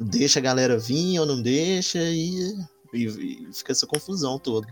Deixa 0.00 0.38
a 0.38 0.42
galera 0.42 0.78
vir 0.78 1.18
ou 1.18 1.26
não 1.26 1.40
deixa 1.40 1.98
e, 1.98 2.54
e- 2.92 3.06
e 3.48 3.48
fica 3.54 3.72
essa 3.72 3.86
confusão 3.86 4.38
toda. 4.38 4.66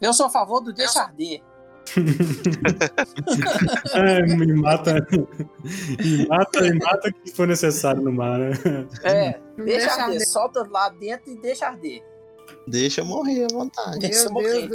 Eu 0.00 0.12
sou 0.12 0.26
a 0.26 0.30
favor 0.30 0.60
do 0.60 0.72
deixa 0.72 1.02
arder. 1.02 1.42
É, 3.94 4.22
me 4.22 4.52
mata. 4.54 5.06
e 6.04 6.26
mata 6.26 6.66
e 6.66 6.78
mata 6.78 7.08
o 7.08 7.12
que 7.12 7.30
for 7.32 7.46
necessário 7.46 8.02
no 8.02 8.12
mar, 8.12 8.38
né? 8.38 8.50
É, 9.02 9.38
Não 9.56 9.64
deixa 9.64 9.78
deixa 9.86 9.90
arder. 9.92 10.04
arder. 10.04 10.28
Solta 10.28 10.68
lá 10.70 10.88
dentro 10.90 11.30
e 11.32 11.40
deixa 11.40 11.66
arder. 11.66 12.02
Deixa 12.68 13.02
morrer 13.04 13.44
à 13.44 13.48
vontade. 13.54 13.98
Deixa 13.98 14.24
Meu 14.24 14.32
morrer. 14.34 14.68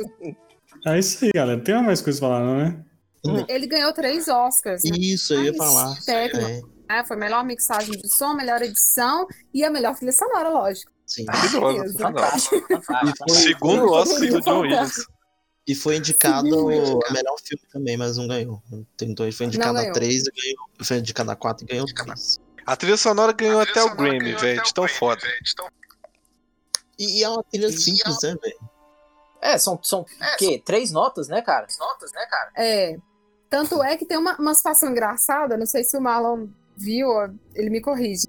É 0.86 0.98
isso 1.00 1.24
aí, 1.26 1.32
galera. 1.34 1.60
Tem 1.62 1.82
mais 1.84 2.02
coisa 2.02 2.20
pra 2.20 2.28
falar, 2.30 2.44
não, 2.44 2.58
né? 2.58 2.84
Ele 3.48 3.68
ganhou 3.68 3.94
três 3.94 4.28
Oscars. 4.28 4.84
né? 4.84 4.92
Isso, 4.98 5.34
eu 5.34 5.44
ia 5.44 5.54
falar. 5.54 5.96
É, 6.10 6.62
Ah, 6.90 7.04
foi 7.06 7.18
melhor 7.18 7.44
mixagem 7.46 7.92
de 7.98 8.10
som, 8.16 8.34
melhor 8.34 8.62
edição 8.62 9.28
e 9.54 9.64
a 9.64 9.70
melhor 9.70 9.96
trilha 9.96 10.12
sonora, 10.12 10.50
lógico. 10.50 10.92
sim. 11.06 11.24
Maravilhosa, 11.26 11.84
Deus. 11.84 11.94
fantástico. 11.98 12.82
Fantástico, 12.84 13.30
Segundo 13.32 13.92
Oscar 13.92 14.20
do 14.30 14.42
John 14.42 14.60
Williams. 14.62 15.06
E 15.68 15.76
foi 15.76 15.98
indicado 15.98 16.50
Sim. 16.50 17.00
a 17.08 17.14
melhor 17.14 17.36
filme 17.44 17.64
também, 17.72 17.96
mas 17.96 18.18
não 18.18 18.28
ganhou. 18.28 18.62
Tentou, 18.98 19.26
ele 19.26 19.36
foi 19.36 19.46
indicado 19.46 19.78
a 19.78 19.92
três 19.92 20.26
e 20.26 20.32
ganhou. 20.32 20.70
Foi 20.82 20.98
indicado 20.98 21.32
a 21.32 21.36
quatro 21.36 21.66
e 21.66 21.68
ganhou 21.68 21.86
três. 21.86 22.40
A 22.66 22.76
trilha 22.76 22.98
sonora 22.98 23.32
ganhou 23.32 23.60
até 23.62 23.84
o 23.84 23.96
Grammy, 23.96 24.34
velho, 24.34 24.64
de 24.64 24.74
tão 24.74 24.88
foda. 24.88 25.22
E, 26.98 27.20
e 27.20 27.24
é 27.24 27.30
uma 27.30 27.44
trilha 27.44 27.72
simples, 27.72 28.18
né, 28.24 28.36
velho? 28.42 28.72
É, 29.42 29.58
são, 29.58 29.80
são 29.82 30.02
o 30.02 30.38
quê? 30.38 30.62
Três 30.64 30.92
notas, 30.92 31.28
né, 31.28 31.42
cara? 31.42 31.66
Notas, 31.80 32.12
né, 32.12 32.26
cara? 32.30 32.52
É. 32.56 32.98
Tanto 33.50 33.84
é 33.84 33.98
que 33.98 34.06
tem 34.06 34.18
uma, 34.18 34.38
uma 34.38 34.54
situação 34.54 34.90
engraçada, 34.90 35.58
não 35.58 35.66
sei 35.66 35.84
se 35.84 35.98
o 35.98 36.02
Marlon 36.02 36.48
viu, 36.78 37.10
ele 37.54 37.70
me 37.70 37.82
corrige. 37.82 38.28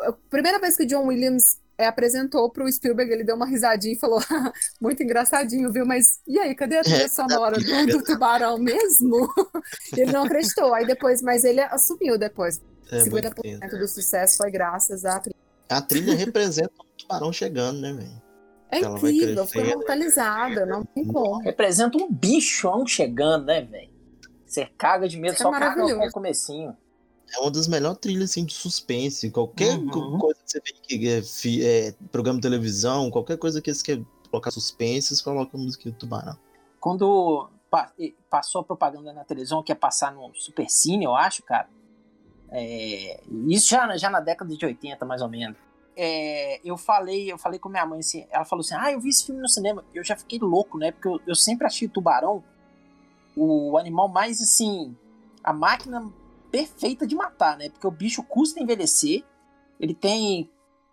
A 0.00 0.12
primeira 0.30 0.58
vez 0.58 0.76
que 0.76 0.82
o 0.82 0.86
John 0.86 1.06
Williams 1.06 1.60
é, 1.78 1.86
apresentou 1.86 2.50
pro 2.50 2.70
Spielberg, 2.70 3.12
ele 3.12 3.24
deu 3.24 3.36
uma 3.36 3.46
risadinha 3.46 3.94
e 3.94 3.98
falou: 3.98 4.20
muito 4.80 5.02
engraçadinho, 5.02 5.72
viu? 5.72 5.86
Mas 5.86 6.20
e 6.26 6.38
aí, 6.38 6.54
cadê 6.54 6.78
a 6.78 6.84
trilha 6.84 7.04
É, 7.04 7.08
sonora 7.08 7.60
do, 7.60 7.86
do 7.86 8.02
tubarão 8.02 8.58
mesmo? 8.58 9.28
ele 9.96 10.12
não 10.12 10.24
acreditou. 10.24 10.74
Aí 10.74 10.86
depois, 10.86 11.22
mas 11.22 11.44
ele 11.44 11.60
assumiu 11.60 12.18
depois. 12.18 12.60
É 12.90 13.04
muito 13.04 13.34
50% 13.34 13.34
tenso. 13.34 13.78
do 13.78 13.88
sucesso 13.88 14.36
foi 14.38 14.50
graças 14.50 15.04
à 15.04 15.20
trilha. 15.20 15.34
A 15.68 15.82
trilha 15.82 16.14
representa 16.14 16.72
o 16.78 16.84
tubarão 16.96 17.30
chegando, 17.32 17.78
né, 17.80 17.92
velho? 17.92 18.22
É 18.70 18.80
Ela 18.80 18.98
vai 18.98 19.12
incrível, 19.12 19.46
foi 19.46 19.62
crescer. 19.62 19.64
imortalizada, 19.64 20.66
não 20.66 20.84
tem 20.84 21.06
como. 21.06 21.38
Representa 21.38 21.96
um 21.98 22.12
bichão 22.12 22.86
chegando, 22.86 23.46
né, 23.46 23.62
velho? 23.62 23.90
Você 24.46 24.66
caga 24.78 25.08
de 25.08 25.18
medo 25.18 25.34
É 25.34 25.36
só 25.36 25.52
caga 25.52 25.86
no 25.86 26.10
comecinho. 26.10 26.76
É 27.34 27.40
uma 27.40 27.50
das 27.50 27.66
melhores 27.66 27.98
trilhas 27.98 28.30
assim, 28.30 28.44
de 28.44 28.54
suspense. 28.54 29.30
Qualquer 29.30 29.76
Uhum. 29.78 29.88
co- 29.90 30.18
coisa 30.18 30.40
que 30.44 30.50
você 30.50 30.60
vê 30.60 30.72
que 30.72 31.08
é, 31.08 31.88
é, 31.88 31.92
programa 32.12 32.38
de 32.38 32.42
televisão, 32.42 33.10
qualquer 33.10 33.36
coisa 33.38 33.60
que 33.60 33.72
você 33.74 33.82
quer 33.84 34.02
colocar 34.30 34.50
suspense, 34.50 35.16
você 35.16 35.22
coloca 35.22 35.56
a 35.56 35.60
música 35.60 35.90
do 35.90 35.96
tubarão. 35.96 36.36
Quando 36.80 37.48
pa- 37.70 37.92
passou 38.30 38.60
a 38.60 38.64
propaganda 38.64 39.12
na 39.12 39.24
televisão, 39.24 39.62
que 39.62 39.72
ia 39.72 39.76
passar 39.76 40.12
no 40.14 40.32
Supercine, 40.34 41.04
eu 41.04 41.14
acho, 41.14 41.42
cara. 41.42 41.68
É, 42.50 43.20
isso 43.48 43.68
já, 43.70 43.86
na- 43.86 43.96
já 43.96 44.08
na 44.10 44.20
década 44.20 44.54
de 44.56 44.64
80, 44.64 45.04
mais 45.04 45.20
ou 45.22 45.28
menos. 45.28 45.56
É, 45.96 46.60
eu 46.64 46.76
falei, 46.76 47.30
eu 47.32 47.38
falei 47.38 47.58
com 47.58 47.68
minha 47.68 47.86
mãe 47.86 48.00
assim, 48.00 48.26
ela 48.30 48.44
falou 48.44 48.60
assim: 48.64 48.74
Ah, 48.76 48.92
eu 48.92 49.00
vi 49.00 49.08
esse 49.08 49.24
filme 49.26 49.40
no 49.40 49.48
cinema. 49.48 49.84
Eu 49.94 50.04
já 50.04 50.16
fiquei 50.16 50.38
louco, 50.40 50.76
né? 50.78 50.92
Porque 50.92 51.08
eu, 51.08 51.20
eu 51.26 51.34
sempre 51.34 51.66
achei 51.66 51.86
o 51.88 51.90
tubarão 51.90 52.42
o 53.36 53.76
animal 53.78 54.08
mais 54.08 54.40
assim, 54.40 54.96
a 55.42 55.52
máquina 55.52 56.08
perfeita 56.54 57.04
de 57.04 57.16
matar, 57.16 57.58
né? 57.58 57.68
Porque 57.68 57.84
o 57.84 57.90
bicho 57.90 58.22
custa 58.22 58.62
envelhecer, 58.62 59.24
ele 59.80 59.92
tem 59.92 60.48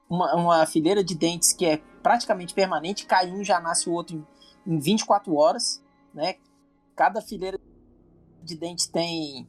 uma, 0.10 0.34
uma 0.34 0.66
fileira 0.66 1.04
de 1.04 1.14
dentes 1.14 1.54
que 1.54 1.68
é 1.68 1.78
praticamente 2.02 2.56
permanente, 2.56 3.06
cai 3.06 3.32
um 3.32 3.44
já 3.44 3.60
nasce 3.60 3.88
o 3.88 3.94
outro 3.94 4.28
em, 4.66 4.74
em 4.74 4.80
24 4.80 5.36
horas, 5.36 5.80
né? 6.16 6.38
Cada 6.96 7.22
fileira 7.22 7.60
de 8.42 8.58
dentes 8.58 8.88
tem, 8.88 9.48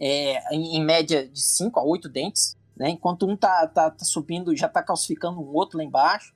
é, 0.00 0.52
em, 0.52 0.76
em 0.76 0.84
média, 0.84 1.28
de 1.28 1.40
5 1.40 1.78
a 1.78 1.84
8 1.84 2.08
dentes, 2.08 2.58
né? 2.76 2.90
Enquanto 2.90 3.24
um 3.24 3.36
tá, 3.36 3.64
tá, 3.68 3.92
tá 3.92 4.04
subindo, 4.04 4.56
já 4.56 4.68
tá 4.68 4.82
calcificando 4.82 5.40
um 5.40 5.54
outro 5.54 5.78
lá 5.78 5.84
embaixo. 5.84 6.34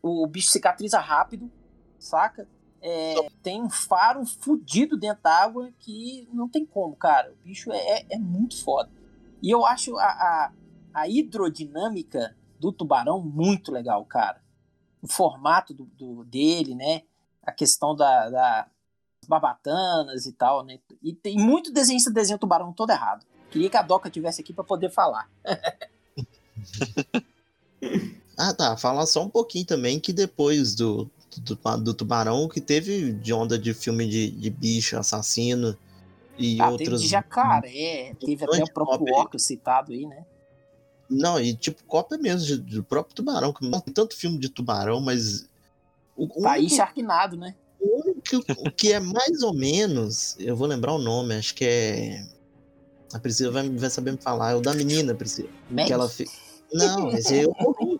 O, 0.00 0.26
bicho 0.26 0.48
cicatriza 0.48 0.98
rápido, 0.98 1.52
saca? 1.98 2.48
É, 2.82 3.14
tem 3.42 3.62
um 3.62 3.68
faro 3.70 4.24
fudido 4.24 4.96
dentro 4.96 5.22
d'água 5.22 5.70
que 5.78 6.28
não 6.32 6.48
tem 6.48 6.64
como, 6.64 6.96
cara. 6.96 7.32
O 7.32 7.44
bicho 7.44 7.70
é, 7.72 7.78
é, 7.78 8.06
é 8.10 8.18
muito 8.18 8.62
foda. 8.62 8.90
E 9.42 9.50
eu 9.50 9.64
acho 9.66 9.96
a, 9.98 10.04
a, 10.04 10.52
a 10.94 11.08
hidrodinâmica 11.08 12.36
do 12.58 12.72
tubarão 12.72 13.22
muito 13.22 13.70
legal, 13.72 14.04
cara. 14.04 14.40
O 15.02 15.08
formato 15.08 15.72
do, 15.74 15.84
do- 15.84 16.24
dele, 16.24 16.74
né? 16.74 17.02
A 17.42 17.52
questão 17.52 17.94
da, 17.94 18.28
da 18.30 18.68
barbatanas 19.28 20.26
e 20.26 20.32
tal, 20.32 20.64
né? 20.64 20.78
E 21.02 21.12
tem 21.12 21.36
muito 21.36 21.72
desenhista 21.72 22.10
desenha 22.10 22.36
o 22.36 22.40
tubarão 22.40 22.72
todo 22.72 22.90
errado. 22.90 23.24
Queria 23.50 23.70
que 23.70 23.76
a 23.76 23.82
Doca 23.82 24.10
tivesse 24.10 24.40
aqui 24.40 24.52
pra 24.52 24.64
poder 24.64 24.90
falar. 24.90 25.28
Ah, 28.38 28.54
tá. 28.54 28.76
Falar 28.76 29.04
só 29.06 29.22
um 29.22 29.28
pouquinho 29.28 29.66
também 29.66 30.00
que 30.00 30.12
depois 30.14 30.74
do, 30.74 31.10
do, 31.38 31.54
do 31.78 31.94
tubarão, 31.94 32.48
que 32.48 32.60
teve 32.60 33.12
de 33.12 33.32
onda 33.32 33.58
de 33.58 33.72
filme 33.74 34.08
de, 34.08 34.30
de 34.30 34.50
bicho, 34.50 34.96
assassino 34.98 35.76
e 36.38 36.60
Ah, 36.60 36.64
teve 36.70 36.72
outros. 36.72 37.02
de 37.02 37.08
jacaré, 37.08 38.14
teve 38.18 38.44
até 38.44 38.62
o 38.64 38.72
próprio. 38.72 39.14
Orca 39.14 39.38
citado 39.38 39.92
aí, 39.92 40.06
né? 40.06 40.24
Não, 41.08 41.40
e 41.40 41.54
tipo, 41.54 41.82
cópia 41.84 42.16
mesmo 42.18 42.56
do 42.58 42.82
próprio 42.84 43.14
tubarão. 43.14 43.52
que 43.52 43.60
Tem 43.60 43.92
tanto 43.94 44.16
filme 44.16 44.38
de 44.38 44.48
tubarão, 44.48 45.00
mas. 45.00 45.48
O, 46.16 46.26
Tá 46.42 46.52
aí 46.52 46.68
Sharknado, 46.68 47.36
né? 47.36 47.54
o 47.80 48.00
único 48.02 48.20
que, 48.22 48.36
o 48.36 48.70
que 48.70 48.92
é 48.92 49.00
mais 49.00 49.42
ou 49.42 49.54
menos. 49.54 50.36
Eu 50.38 50.54
vou 50.54 50.66
lembrar 50.66 50.92
o 50.92 50.98
nome, 50.98 51.34
acho 51.34 51.54
que 51.54 51.64
é. 51.64 52.26
A 53.12 53.18
Priscila 53.18 53.50
vai, 53.50 53.68
vai 53.68 53.90
saber 53.90 54.12
me 54.12 54.18
falar. 54.18 54.52
É 54.52 54.54
o 54.54 54.60
da 54.60 54.72
menina, 54.74 55.14
Priscila. 55.14 55.48
Meg? 55.68 55.86
Que 55.86 55.92
ela 55.92 56.08
fez. 56.08 56.30
Não, 56.72 57.10
esse 57.10 57.34
aí 57.34 57.42
eu 57.42 57.54
morri. 57.58 57.99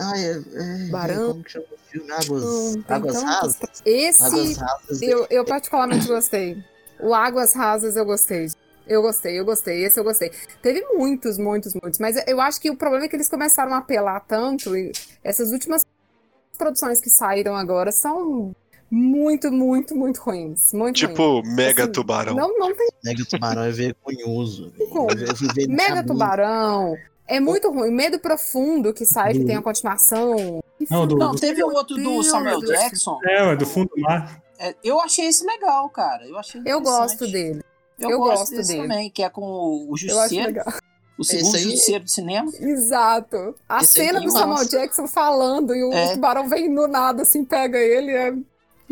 Ah, 0.00 0.18
é. 0.18 0.30
é 0.30 0.90
Barão. 0.90 1.28
Como 1.28 1.44
que 1.44 1.50
chama 1.52 1.64
o 1.70 1.90
filme? 1.90 2.10
Águas, 2.12 2.44
Hum, 2.44 2.84
águas 2.88 3.22
rasas? 3.22 3.56
Águas 3.56 3.82
Esse 3.84 4.54
rasas. 4.54 5.02
eu, 5.02 5.26
eu 5.30 5.44
particularmente 5.44 6.06
gostei. 6.06 6.62
O 7.02 7.14
Águas 7.14 7.54
Rasas 7.54 7.96
eu 7.96 8.04
gostei. 8.04 8.48
Eu 8.86 9.02
gostei, 9.02 9.38
eu 9.38 9.44
gostei, 9.44 9.84
esse 9.84 9.98
eu 10.00 10.04
gostei. 10.04 10.32
Teve 10.60 10.84
muitos, 10.94 11.38
muitos, 11.38 11.74
muitos. 11.74 11.98
Mas 12.00 12.16
eu 12.26 12.40
acho 12.40 12.60
que 12.60 12.70
o 12.70 12.76
problema 12.76 13.04
é 13.04 13.08
que 13.08 13.14
eles 13.16 13.28
começaram 13.28 13.72
a 13.72 13.78
apelar 13.78 14.20
tanto. 14.20 14.76
E 14.76 14.90
essas 15.22 15.52
últimas 15.52 15.86
produções 16.58 17.00
que 17.00 17.08
saíram 17.08 17.54
agora 17.54 17.92
são 17.92 18.54
muito, 18.90 19.50
muito, 19.52 19.94
muito 19.94 20.18
ruins. 20.20 20.72
Muito 20.72 20.98
ruins. 20.98 21.10
Tipo, 21.10 21.42
Mega 21.46 21.84
Assim, 21.84 21.92
Tubarão. 21.92 22.34
Não, 22.34 22.58
não 22.58 22.74
tem 22.74 22.88
Mega 23.04 23.24
Tubarão 23.24 23.62
é 23.62 23.70
vergonhoso. 23.70 24.72
Mega. 25.68 26.02
Tubarão. 26.04 26.96
É 27.30 27.38
muito 27.40 27.70
ruim. 27.70 27.90
Medo 27.90 28.18
Profundo 28.18 28.92
que 28.92 29.06
sai, 29.06 29.32
que 29.34 29.44
tem 29.44 29.56
a 29.56 29.62
continuação. 29.62 30.62
Não, 30.90 31.06
do, 31.06 31.16
Não, 31.16 31.32
do- 31.32 31.38
teve 31.40 31.62
o 31.62 31.68
outro 31.68 31.96
do 31.96 32.22
Samuel. 32.22 32.60
Jackson. 32.60 33.18
é, 33.24 33.54
do 33.56 33.64
fundo 33.66 33.90
do 33.94 34.00
mar. 34.02 34.42
É, 34.58 34.74
eu 34.82 35.00
achei 35.00 35.26
esse 35.26 35.44
legal, 35.46 35.88
cara. 35.90 36.26
Eu 36.26 36.36
achei 36.38 36.60
Eu 36.66 36.80
gosto 36.80 37.26
dele. 37.26 37.62
Eu, 37.98 38.10
eu 38.10 38.18
gosto, 38.18 38.38
gosto 38.40 38.56
desse 38.56 38.72
dele. 38.74 38.82
também, 38.88 39.10
que 39.10 39.22
é 39.22 39.28
com 39.30 39.42
o 39.88 39.96
Justiceiro, 39.96 40.46
legal. 40.46 40.66
o 41.18 41.22
segundo 41.24 41.54
aí- 41.56 41.62
Justiceiro 41.62 42.04
do 42.04 42.10
cinema. 42.10 42.50
Exato. 42.58 43.54
A 43.68 43.78
Esse 43.82 43.92
cena 43.92 44.20
do 44.20 44.30
uma- 44.30 44.38
Samuel 44.38 44.64
Jackson 44.68 45.06
falando 45.06 45.74
e 45.74 45.84
o 45.84 45.92
É. 45.92 46.14
tubarão 46.14 46.48
vem 46.48 46.74
do 46.74 46.88
nada, 46.88 47.22
assim, 47.22 47.44
pega 47.44 47.78
ele. 47.78 48.10
É... 48.10 48.28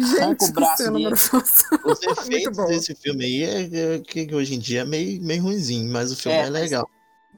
Arranca 0.01 0.45
Gente, 0.47 0.51
o 0.51 0.53
braço 0.53 0.93
dele. 0.93 1.09
Os 1.85 2.01
Muito 2.07 2.21
efeitos 2.21 2.57
bom. 2.57 2.67
desse 2.67 2.95
filme 2.95 3.25
aí 3.25 3.43
é, 3.43 3.95
é 3.97 3.99
que 3.99 4.27
que 4.27 4.35
hoje 4.35 4.55
em 4.55 4.59
dia 4.61 4.83
é 4.83 4.85
meio, 4.85 5.21
meio 5.23 5.43
ruimzinho, 5.43 5.91
mas 5.93 6.13
o 6.13 6.17
filme 6.17 6.39
É, 6.39 6.43
é, 6.43 6.51
mas- 6.51 6.53
legal. 6.53 6.89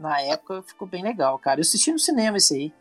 Na 0.01 0.19
época 0.23 0.63
ficou 0.67 0.89
bem 0.89 1.03
legal, 1.03 1.39
cara. 1.39 1.61
Eu 1.61 1.63
assisti 1.63 1.93
no 1.93 1.99
cinema 1.99 2.39
esse 2.39 2.55
aí. 2.55 2.73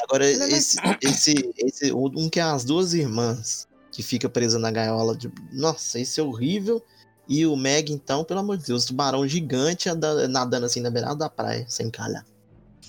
Agora, 0.00 0.24
é 0.24 0.30
esse, 0.30 0.78
esse, 1.02 1.52
esse, 1.58 1.92
um 1.92 2.30
que 2.30 2.38
é 2.38 2.44
as 2.44 2.64
duas 2.64 2.94
irmãs 2.94 3.66
que 3.90 4.00
fica 4.00 4.28
presa 4.28 4.60
na 4.60 4.70
gaiola 4.70 5.16
de. 5.16 5.28
Nossa, 5.52 5.98
esse 5.98 6.20
é 6.20 6.22
horrível. 6.22 6.80
E 7.28 7.44
o 7.44 7.56
Meg, 7.56 7.92
então, 7.92 8.22
pelo 8.24 8.40
amor 8.40 8.56
de 8.56 8.64
Deus, 8.64 8.84
tubarão 8.84 9.26
gigante 9.26 9.88
nadando 10.30 10.64
assim 10.64 10.80
na 10.80 10.88
beirada 10.88 11.16
da 11.16 11.28
praia, 11.28 11.66
sem 11.68 11.90
calhar. 11.90 12.24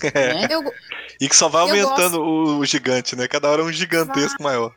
Né? 0.02 0.46
Eu- 0.48 0.72
E 1.20 1.28
que 1.28 1.36
só 1.36 1.48
vai 1.48 1.62
aumentando 1.62 2.20
o, 2.22 2.58
o 2.58 2.64
gigante, 2.64 3.16
né? 3.16 3.26
Cada 3.26 3.50
hora 3.50 3.60
é 3.60 3.64
um 3.64 3.72
gigantesco 3.72 4.40
maior. 4.40 4.72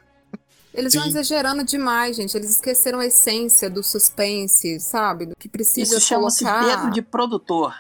Eles 0.74 0.95
vão 0.95 1.05
exagerando 1.05 1.64
demais, 1.64 2.16
gente. 2.18 2.36
Eles 2.36 2.49
esqueceram 2.49 2.99
a 2.99 3.05
essência 3.05 3.70
do 3.70 3.84
suspense, 3.84 4.80
sabe? 4.80 5.28
Do 5.28 5.36
que 5.36 5.47
precisa 5.47 5.97
Isso 5.97 6.07
chama-se 6.07 6.43
colocar. 6.43 6.82
dedo 6.82 6.91
de 6.91 7.01
produtor. 7.03 7.76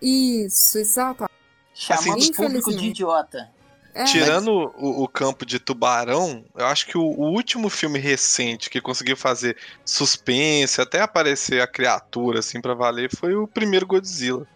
Isso, 0.00 0.78
exato. 0.78 1.28
Chamando 1.74 2.18
Assim, 2.18 2.30
o 2.30 2.34
público 2.34 2.74
de 2.74 2.86
idiota. 2.86 3.50
É, 3.94 4.04
Tirando 4.04 4.50
o, 4.76 5.04
o 5.04 5.08
campo 5.08 5.46
de 5.46 5.58
Tubarão, 5.58 6.44
eu 6.54 6.66
acho 6.66 6.86
que 6.86 6.98
o, 6.98 7.02
o 7.02 7.30
último 7.32 7.70
filme 7.70 7.98
recente 7.98 8.68
que 8.68 8.78
conseguiu 8.78 9.16
fazer 9.16 9.56
suspense, 9.86 10.80
até 10.82 11.00
aparecer 11.00 11.62
a 11.62 11.66
criatura 11.66 12.40
assim 12.40 12.60
pra 12.60 12.74
valer, 12.74 13.10
foi 13.14 13.34
o 13.34 13.48
primeiro 13.48 13.86
Godzilla. 13.86 14.46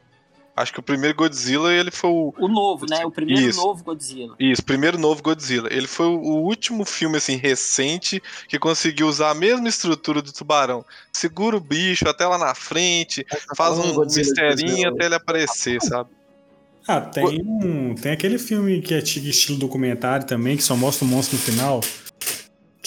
Acho 0.61 0.75
que 0.75 0.81
o 0.81 0.83
primeiro 0.83 1.17
Godzilla, 1.17 1.73
ele 1.73 1.91
foi 1.91 2.11
o. 2.11 2.35
O 2.39 2.47
novo, 2.47 2.85
né? 2.85 3.03
O 3.07 3.11
primeiro 3.11 3.49
Isso. 3.49 3.59
novo 3.59 3.83
Godzilla. 3.83 4.35
Isso, 4.39 4.63
primeiro 4.63 4.99
novo 4.99 5.23
Godzilla. 5.23 5.73
Ele 5.73 5.87
foi 5.87 6.07
o, 6.07 6.43
último 6.43 6.85
filme, 6.85 7.17
assim, 7.17 7.37
recente 7.37 8.23
que 8.47 8.59
conseguiu 8.59 9.07
usar 9.07 9.31
a 9.31 9.35
mesma 9.35 9.69
estrutura 9.69 10.21
do 10.21 10.31
tubarão. 10.33 10.85
Segura 11.11 11.57
o 11.57 11.61
bicho 11.61 12.07
até 12.07 12.27
lá 12.27 12.37
na 12.37 12.55
frente, 12.55 13.25
faz 13.57 13.75
falando 13.75 13.93
um 13.93 13.95
Godzilla 13.95 14.27
misterinho 14.27 14.67
2000. 14.67 14.89
até 14.91 15.07
ele 15.07 15.15
aparecer, 15.15 15.81
sabe? 15.81 16.11
Ah, 16.87 17.01
tem, 17.01 17.41
um, 17.43 17.95
tem 17.95 18.13
aquele 18.13 18.39
filme 18.39 18.83
que 18.83 18.93
é 18.93 19.01
tipo 19.01 19.27
estilo 19.27 19.59
documentário 19.59 20.27
também, 20.27 20.57
que 20.57 20.63
só 20.63 20.77
mostra 20.77 21.07
o 21.07 21.09
monstro 21.09 21.39
no 21.39 21.43
final. 21.43 21.81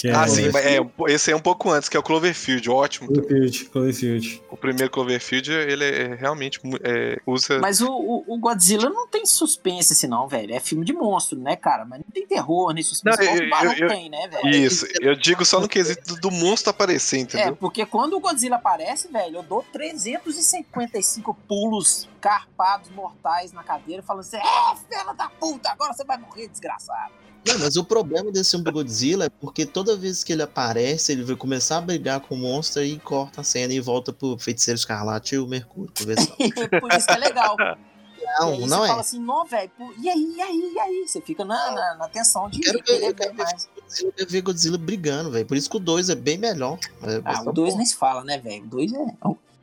Que 0.04 0.08
é 0.10 0.14
Ah, 0.14 0.28
sim, 0.28 0.50
mas 0.52 0.66
é, 0.66 0.78
esse 1.08 1.30
aí 1.30 1.32
é 1.32 1.36
um 1.36 1.40
pouco 1.40 1.70
antes, 1.70 1.88
que 1.88 1.96
é 1.96 2.00
o 2.00 2.02
Cloverfield, 2.02 2.68
ótimo. 2.68 3.08
Cloverfield, 3.08 3.64
Cloverfield. 3.70 4.42
O 4.50 4.56
primeiro 4.56 4.90
Cloverfield, 4.90 5.50
ele 5.50 5.82
é 5.82 6.14
realmente 6.14 6.60
é, 6.82 7.18
usa. 7.26 7.58
Mas 7.58 7.80
o, 7.80 7.88
o, 7.90 8.34
o 8.34 8.38
Godzilla 8.38 8.90
não 8.90 9.08
tem 9.08 9.24
suspense 9.24 9.94
assim, 9.94 10.06
não, 10.06 10.28
velho. 10.28 10.54
É 10.54 10.60
filme 10.60 10.84
de 10.84 10.92
monstro, 10.92 11.38
né, 11.38 11.56
cara? 11.56 11.86
Mas 11.86 12.00
não 12.00 12.12
tem 12.12 12.26
terror 12.26 12.74
nem 12.74 12.82
suspense. 12.82 13.16
Não, 13.18 13.24
eu- 13.34 13.48
eu- 13.48 13.72
eu- 13.78 13.88
tem, 13.88 14.10
né, 14.10 14.28
velho? 14.28 14.46
Isso, 14.46 14.86
eu 15.00 15.16
digo 15.16 15.42
só 15.42 15.58
no 15.58 15.66
quesito 15.66 16.14
do, 16.16 16.20
do 16.20 16.30
monstro 16.30 16.68
aparecer, 16.68 17.16
É, 17.16 17.20
entendeu? 17.20 17.56
porque 17.56 17.86
quando 17.86 18.12
o 18.14 18.20
Godzilla 18.20 18.56
aparece, 18.56 19.08
velho, 19.10 19.36
eu 19.36 19.42
dou 19.42 19.64
355 19.72 21.32
pulos 21.48 22.10
carpados 22.20 22.90
mortais 22.90 23.52
na 23.52 23.62
cadeira, 23.62 24.02
falando 24.02 24.20
assim: 24.20 24.36
É, 24.36 24.76
filha 24.76 25.14
da 25.14 25.30
puta, 25.30 25.70
agora 25.70 25.94
você 25.94 26.04
vai 26.04 26.18
morrer, 26.18 26.46
desgraçado. 26.48 27.23
Não, 27.46 27.58
mas 27.58 27.76
o 27.76 27.84
problema 27.84 28.32
desse 28.32 28.50
filme 28.52 28.64
do 28.64 28.72
Godzilla 28.72 29.26
é 29.26 29.28
porque 29.28 29.66
toda 29.66 29.96
vez 29.96 30.24
que 30.24 30.32
ele 30.32 30.42
aparece, 30.42 31.12
ele 31.12 31.22
vai 31.24 31.36
começar 31.36 31.78
a 31.78 31.80
brigar 31.80 32.20
com 32.20 32.34
o 32.34 32.38
monstro 32.38 32.82
e 32.82 32.98
corta 32.98 33.42
a 33.42 33.44
cena 33.44 33.72
e 33.74 33.80
volta 33.80 34.12
pro 34.12 34.38
Feiticeiro 34.38 34.78
Escarlate 34.78 35.34
e 35.34 35.38
o 35.38 35.46
Mercúrio 35.46 35.92
conversando. 35.96 36.36
Por 36.80 36.92
isso 36.92 37.06
que 37.06 37.12
é 37.12 37.18
legal. 37.18 37.56
Não, 37.58 38.54
e 38.54 38.54
aí 38.54 38.66
não 38.66 38.78
você 38.78 38.84
é. 38.84 38.88
fala 38.88 39.00
assim, 39.00 39.20
não, 39.20 39.44
velho, 39.44 39.70
e 40.00 40.08
aí, 40.08 40.34
e 40.36 40.40
aí, 40.42 40.72
e 40.74 40.78
aí? 40.80 41.04
Você 41.06 41.20
fica 41.20 41.44
na, 41.44 41.70
na, 41.72 41.94
na 41.96 42.08
tensão 42.08 42.48
de 42.48 42.58
Quero 42.60 42.78
ver, 42.84 42.94
eu 42.94 43.00
ver 43.00 43.14
quero 43.14 43.34
ver 43.34 43.42
mais. 43.44 43.68
Godzilla, 43.76 44.12
eu 44.16 44.26
ver 44.26 44.40
Godzilla 44.40 44.78
brigando, 44.78 45.30
velho. 45.30 45.46
Por 45.46 45.56
isso 45.56 45.68
que 45.68 45.76
o 45.76 45.80
2 45.80 46.08
é 46.08 46.14
bem 46.14 46.38
melhor. 46.38 46.78
É 47.02 47.20
Ah, 47.24 47.42
o 47.42 47.52
2 47.52 47.72
bom. 47.72 47.76
nem 47.76 47.86
se 47.86 47.94
fala, 47.94 48.24
né, 48.24 48.38
velho? 48.38 48.64
O 48.64 48.68
2 48.68 48.92
é, 48.94 49.06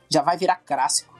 já 0.08 0.22
vai 0.22 0.36
virar 0.36 0.56
clássico. 0.64 1.12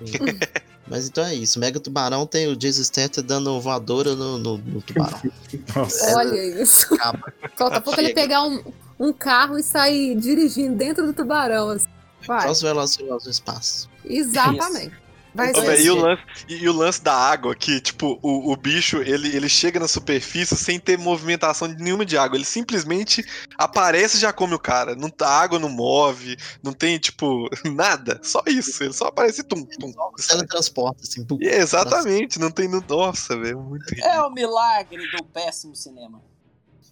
Mas 0.90 1.06
então 1.06 1.24
é 1.24 1.32
isso. 1.32 1.60
Mega 1.60 1.78
Tubarão 1.78 2.26
tem 2.26 2.48
o 2.48 2.56
Jason 2.56 2.82
Statham 2.82 3.22
dando 3.22 3.60
voadora 3.60 4.16
no, 4.16 4.36
no, 4.36 4.58
no 4.58 4.82
tubarão. 4.82 5.20
Nossa. 5.74 6.16
Olha 6.16 6.62
isso. 6.62 6.92
Acaba. 6.94 7.32
Falta 7.56 7.80
pouco 7.80 8.00
ele 8.00 8.12
pegar 8.12 8.42
um, 8.42 8.60
um 8.98 9.12
carro 9.12 9.56
e 9.56 9.62
sair 9.62 10.16
dirigindo 10.16 10.74
dentro 10.74 11.06
do 11.06 11.12
tubarão. 11.12 11.70
Assim. 11.70 11.86
Vai. 12.26 12.42
Só 12.42 12.50
os 12.50 12.60
Velozes 12.60 12.98
no 12.98 13.30
espaço. 13.30 13.88
Exatamente. 14.04 14.92
Vai 15.34 15.50
Então, 15.50 15.62
ser. 15.64 15.80
e, 15.80 15.90
o 15.90 15.94
lance, 15.94 16.22
e, 16.48 16.54
e 16.56 16.68
o 16.68 16.72
lance 16.72 17.02
da 17.02 17.14
água, 17.14 17.54
que, 17.54 17.80
tipo, 17.80 18.18
o, 18.22 18.52
o 18.52 18.56
bicho, 18.56 18.98
ele, 18.98 19.28
ele 19.34 19.48
chega 19.48 19.78
na 19.78 19.86
superfície 19.86 20.56
sem 20.56 20.78
ter 20.80 20.98
movimentação 20.98 21.72
de 21.72 21.80
nenhuma 21.82 22.04
de 22.04 22.16
água. 22.18 22.36
Ele 22.36 22.44
simplesmente 22.44 23.24
aparece 23.56 24.16
e 24.16 24.20
já 24.20 24.32
come 24.32 24.54
o 24.54 24.58
cara. 24.58 24.94
Não, 24.96 25.10
a 25.22 25.28
água 25.28 25.58
não 25.58 25.68
move, 25.68 26.36
não 26.62 26.72
tem, 26.72 26.98
tipo, 26.98 27.48
nada. 27.72 28.18
Só 28.22 28.42
isso. 28.46 28.82
Ele 28.82 28.92
só 28.92 29.06
aparece 29.06 29.42
e 29.42 29.44
tum, 29.44 29.64
tum. 29.64 29.92
Teletransporta, 30.28 31.02
assim. 31.02 31.24
pum. 31.24 31.38
É 31.40 31.58
exatamente, 31.58 32.38
não 32.38 32.50
tem. 32.50 32.66
no- 32.68 32.84
Nossa, 32.88 33.38
velho, 33.38 33.60
muito 33.60 33.84
ridículo. 33.88 34.12
É 34.12 34.20
o 34.22 34.30
milagre 34.30 35.02
do 35.16 35.24
péssimo 35.24 35.76
cinema. 35.76 36.20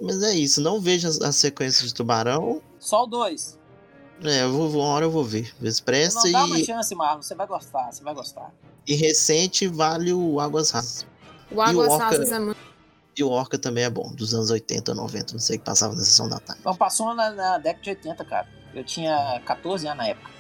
Mas 0.01 0.22
é 0.22 0.32
isso. 0.32 0.61
Não 0.61 0.80
vejo 0.80 1.09
as, 1.09 1.20
as 1.20 1.34
sequências 1.36 1.89
de 1.89 1.95
Tubarão. 1.95 2.62
Só 2.78 3.03
o 3.03 3.07
2. 3.07 3.58
É, 4.25 4.43
eu 4.43 4.53
vou, 4.53 4.69
uma 4.83 4.89
hora 4.95 5.05
eu 5.05 5.11
vou 5.11 5.25
ver. 5.25 5.53
Vê 5.61 5.71
se 5.71 5.83
presta. 5.83 6.21
Não 6.25 6.33
dá 6.33 6.45
uma 6.45 6.59
E, 6.59 6.64
chance, 6.64 6.95
Marlon. 6.95 7.23
Você 7.23 7.35
vai 7.35 7.47
gostar, 7.47 7.91
você 7.93 8.03
vai 8.03 8.14
gostar. 8.14 8.53
e 8.87 8.95
recente 8.95 9.66
vale 9.69 10.12
o 10.12 10.41
Águas 10.41 10.71
Rasas. 10.71 11.07
O 11.51 11.61
Águas 11.62 11.89
Orca- 11.93 12.05
Rasas 12.05 12.33
é 12.33 12.39
muito. 12.39 12.59
E 13.16 13.25
o 13.25 13.31
Orca 13.31 13.59
também 13.59 13.83
é 13.85 13.91
bom, 13.91 14.12
dos 14.12 14.33
anos 14.35 14.51
80, 14.51 14.95
90, 14.95 15.33
não 15.33 15.41
sei 15.41 15.59
que 15.59 15.64
passava 15.64 15.95
na 15.95 16.03
sessão 16.03 16.29
da 16.29 16.39
tarde. 16.39 16.61
Então 16.61 16.75
passou 16.77 17.14
na, 17.14 17.31
na 17.31 17.59
década 17.59 17.83
de 17.83 17.91
80, 17.91 18.25
cara. 18.25 18.47
Eu 18.75 18.85
tinha 18.85 19.41
14 19.45 19.87
anos 19.87 19.99
na 19.99 20.07
época. 20.09 20.31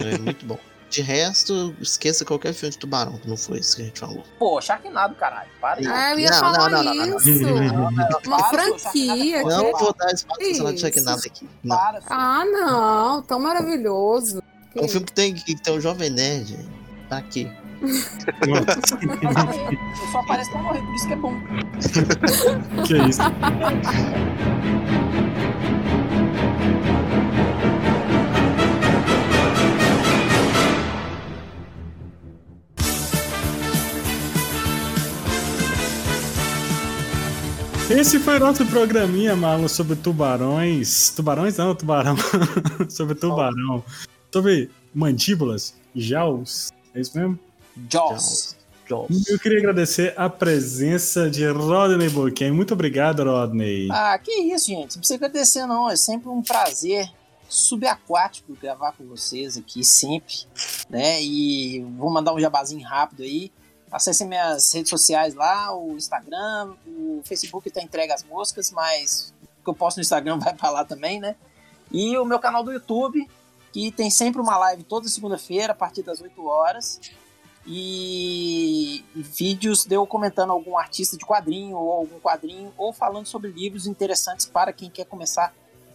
É 0.00 0.18
muito 0.18 0.44
bom. 0.46 0.58
De 0.90 1.02
resto, 1.02 1.74
esqueça 1.80 2.24
qualquer 2.24 2.52
filme 2.52 2.70
de 2.72 2.78
tubarão, 2.78 3.18
que 3.18 3.28
não 3.28 3.36
foi 3.36 3.58
isso 3.58 3.74
que 3.76 3.82
a 3.82 3.84
gente 3.86 3.98
falou. 3.98 4.22
Pô, 4.38 4.60
Sharknado, 4.60 5.14
caralho. 5.16 5.50
Para 5.60 5.80
aí. 5.80 5.86
Ah, 5.88 6.12
eu 6.12 6.18
ia 6.20 6.30
Não, 6.30 6.38
falar 6.38 6.70
não, 6.70 6.84
não, 6.84 6.94
não, 6.94 7.18
isso. 7.18 7.28
Uma 8.26 8.44
franquia. 8.48 9.38
É 9.38 9.42
Não 9.42 9.72
foda. 9.72 9.78
vou 9.78 9.92
dar 9.94 10.12
espaço 10.12 10.38
pra 10.38 10.54
falar 10.54 10.70
de 10.70 10.76
Isso. 10.76 10.86
Sharknado 10.86 11.22
aqui. 11.26 11.48
Não. 11.64 11.76
Para. 11.76 12.00
Ah, 12.08 12.44
não. 12.44 13.22
Tão 13.22 13.40
maravilhoso. 13.40 14.40
É 14.76 14.84
um 14.84 14.88
filme 14.88 15.06
que 15.06 15.12
tem, 15.12 15.34
que 15.34 15.56
tem 15.60 15.76
um 15.76 15.80
jovem 15.80 16.10
nerd. 16.10 16.56
Pra 17.08 17.20
quê? 17.22 17.50
Eu 17.84 17.88
só 20.12 20.18
apareço 20.20 20.50
pra 20.52 20.62
morrer, 20.62 20.80
por 20.80 20.94
isso 20.94 21.06
que 21.06 21.12
é 21.12 21.16
bom. 21.16 21.34
que 22.86 22.96
isso? 23.08 23.20
Esse 37.90 38.18
foi 38.18 38.38
nosso 38.38 38.64
programinha, 38.66 39.36
Marlon, 39.36 39.68
sobre 39.68 39.94
tubarões. 39.94 41.10
Tubarões 41.10 41.58
não, 41.58 41.74
tubarão. 41.74 42.16
sobre 42.88 43.14
tubarão. 43.14 43.84
Sobre 44.32 44.70
mandíbulas, 44.94 45.74
jaws. 45.94 46.72
É 46.94 47.00
isso 47.00 47.16
mesmo? 47.16 47.38
Jaws. 47.90 48.56
Jaws. 48.88 49.28
Eu 49.28 49.38
queria 49.38 49.58
agradecer 49.58 50.14
a 50.16 50.30
presença 50.30 51.28
de 51.28 51.46
Rodney 51.46 52.08
Burken. 52.08 52.52
Muito 52.52 52.72
obrigado, 52.72 53.22
Rodney. 53.22 53.88
Ah, 53.90 54.18
que 54.18 54.32
isso, 54.32 54.66
gente. 54.66 54.94
Não 54.94 55.00
precisa 55.00 55.16
agradecer, 55.16 55.66
não. 55.66 55.90
É 55.90 55.94
sempre 55.94 56.30
um 56.30 56.42
prazer 56.42 57.06
subaquático 57.50 58.56
gravar 58.60 58.92
com 58.92 59.04
vocês 59.06 59.58
aqui, 59.58 59.84
sempre. 59.84 60.34
Né? 60.88 61.22
E 61.22 61.84
vou 61.98 62.10
mandar 62.10 62.32
um 62.32 62.40
jabazinho 62.40 62.86
rápido 62.86 63.22
aí. 63.22 63.52
Acessem 63.94 64.26
minhas 64.26 64.72
redes 64.72 64.90
sociais 64.90 65.36
lá, 65.36 65.72
o 65.72 65.96
Instagram, 65.96 66.74
o 66.84 67.22
Facebook 67.24 67.70
tá 67.70 67.80
entregue 67.80 68.12
as 68.12 68.24
moscas, 68.24 68.72
mas 68.72 69.32
o 69.60 69.62
que 69.62 69.70
eu 69.70 69.74
posto 69.74 69.98
no 69.98 70.00
Instagram 70.00 70.36
vai 70.42 70.52
pra 70.52 70.68
lá 70.68 70.84
também, 70.84 71.20
né? 71.20 71.36
E 71.92 72.18
o 72.18 72.24
meu 72.24 72.40
canal 72.40 72.64
do 72.64 72.72
YouTube, 72.72 73.30
que 73.72 73.92
tem 73.92 74.10
sempre 74.10 74.40
uma 74.40 74.58
live 74.58 74.82
toda 74.82 75.08
segunda-feira, 75.08 75.74
a 75.74 75.76
partir 75.76 76.02
das 76.02 76.20
8 76.20 76.44
horas. 76.44 77.00
E 77.64 79.04
vídeos 79.14 79.84
de 79.84 79.94
eu 79.94 80.04
comentando 80.08 80.50
algum 80.50 80.76
artista 80.76 81.16
de 81.16 81.24
quadrinho 81.24 81.76
ou 81.76 81.92
algum 81.92 82.18
quadrinho, 82.18 82.74
ou 82.76 82.92
falando 82.92 83.26
sobre 83.26 83.52
livros 83.52 83.86
interessantes 83.86 84.44
para 84.44 84.72
quem 84.72 84.90
quer 84.90 85.04
começar 85.04 85.54